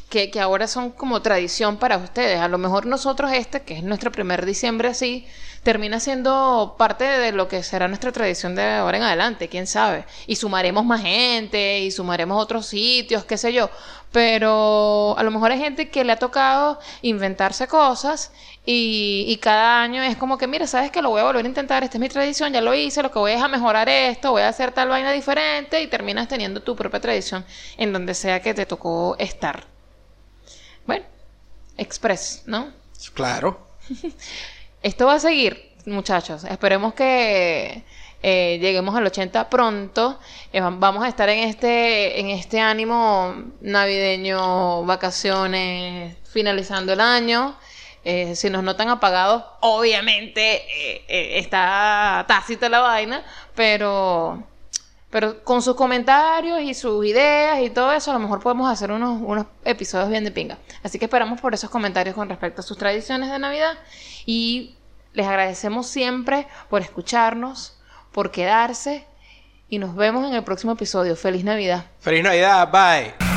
que, 0.10 0.32
que 0.32 0.40
ahora 0.40 0.68
son 0.68 0.90
como 0.92 1.22
tradición 1.22 1.78
para 1.78 1.98
ustedes. 1.98 2.40
A 2.40 2.48
lo 2.48 2.58
mejor 2.58 2.88
nosotros 2.88 3.32
este, 3.32 3.62
que 3.62 3.76
es 3.78 3.84
nuestro 3.84 4.12
primer 4.12 4.46
diciembre 4.46 4.88
así, 4.88 5.28
termina 5.64 6.00
siendo 6.00 6.76
parte 6.78 7.04
de 7.04 7.32
lo 7.32 7.48
que 7.48 7.64
será 7.64 7.88
nuestra 7.88 8.12
tradición 8.12 8.56
de 8.56 8.64
ahora 8.64 8.98
en 8.98 9.04
adelante, 9.04 9.50
quién 9.50 9.68
sabe. 9.68 10.06
Y 10.26 10.36
sumaremos 10.36 10.86
más 10.86 11.02
gente, 11.02 11.80
y 11.82 11.92
sumaremos 11.92 12.42
otros 12.42 12.66
sitios, 12.66 13.24
qué 13.26 13.38
sé 13.38 13.54
yo. 13.54 13.70
Pero 14.12 15.16
a 15.18 15.24
lo 15.24 15.30
mejor 15.30 15.52
hay 15.52 15.60
gente 15.60 15.90
que 15.90 16.04
le 16.04 16.12
ha 16.14 16.16
tocado 16.18 16.80
inventarse 17.04 17.68
cosas 17.68 18.32
y, 18.66 19.26
y 19.28 19.38
cada 19.38 19.82
año 19.84 20.02
es 20.02 20.18
como 20.18 20.38
que, 20.38 20.48
mira, 20.48 20.66
sabes 20.66 20.90
que 20.90 21.02
lo 21.02 21.10
voy 21.12 21.22
a 21.22 21.26
volver 21.26 21.46
a 21.46 21.48
intentar, 21.48 21.84
esta 21.84 21.98
es 21.98 22.02
mi 22.02 22.10
tradición, 22.10 22.52
ya 22.52 22.62
lo 22.62 22.74
hice, 22.74 23.04
lo 23.04 23.12
que 23.12 23.20
voy 23.20 23.34
es 23.34 23.42
a 23.42 23.48
mejorar 23.48 23.88
esto, 23.88 24.32
voy 24.32 24.42
a 24.42 24.50
hacer 24.50 24.72
tal 24.72 24.90
vaina 24.90 25.12
diferente 25.12 25.82
y 25.82 25.88
terminas 25.88 26.28
teniendo 26.28 26.62
tu 26.62 26.76
propia 26.76 27.00
tradición 27.00 27.46
en 27.78 27.94
donde 27.94 28.16
sea 28.16 28.42
que 28.42 28.54
te 28.54 28.66
tocó 28.66 29.16
estar. 29.20 29.66
Bueno, 30.88 31.06
express, 31.78 32.44
¿no? 32.48 32.74
Claro. 33.14 33.60
Esto 34.82 35.06
va 35.06 35.16
a 35.16 35.20
seguir, 35.20 35.72
muchachos. 35.86 36.44
Esperemos 36.46 36.94
que 36.94 37.84
eh, 38.22 38.58
lleguemos 38.62 38.96
al 38.96 39.06
80 39.06 39.50
pronto. 39.50 40.20
Eh, 40.52 40.62
vamos 40.62 41.04
a 41.04 41.08
estar 41.08 41.30
en 41.30 41.40
este, 41.40 42.20
en 42.20 42.30
este 42.30 42.60
ánimo 42.60 43.34
navideño, 43.62 44.84
vacaciones, 44.86 46.18
finalizando 46.26 46.94
el 46.94 47.02
año. 47.02 47.56
Eh, 48.04 48.36
si 48.36 48.50
nos 48.50 48.64
notan 48.64 48.90
apagados, 48.90 49.44
obviamente 49.60 50.64
está 51.38 52.26
tácita 52.28 52.70
la 52.70 52.80
vaina, 52.80 53.24
pero, 53.56 54.42
pero 55.10 55.44
con 55.44 55.62
sus 55.62 55.76
comentarios 55.76 56.62
y 56.62 56.74
sus 56.74 57.06
ideas 57.06 57.60
y 57.62 57.70
todo 57.70 57.92
eso, 57.92 58.12
a 58.12 58.14
lo 58.14 58.22
mejor 58.22 58.40
podemos 58.42 58.72
hacer 58.72 58.92
unos, 58.92 59.22
unos 59.22 59.46
episodios 59.66 60.10
bien 60.10 60.24
de 60.24 60.32
pinga. 60.32 60.58
Así 60.82 60.98
que 60.98 61.06
esperamos 61.06 61.42
por 61.42 61.54
esos 61.54 61.70
comentarios 61.70 62.16
con 62.16 62.30
respecto 62.30 62.62
a 62.62 62.64
sus 62.64 62.78
tradiciones 62.78 63.30
de 63.30 63.38
Navidad 63.38 63.78
y 64.26 64.76
les 65.14 65.28
agradecemos 65.28 65.88
siempre 65.88 66.48
por 66.70 66.82
escucharnos, 66.82 67.79
por 68.12 68.32
quedarse 68.32 69.06
y 69.70 69.78
nos 69.78 69.96
vemos 69.96 70.28
en 70.28 70.36
el 70.36 70.44
próximo 70.44 70.74
episodio. 70.74 71.16
Feliz 71.16 71.44
Navidad. 71.44 71.86
Feliz 72.00 72.24
Navidad, 72.24 72.70
bye. 72.72 73.29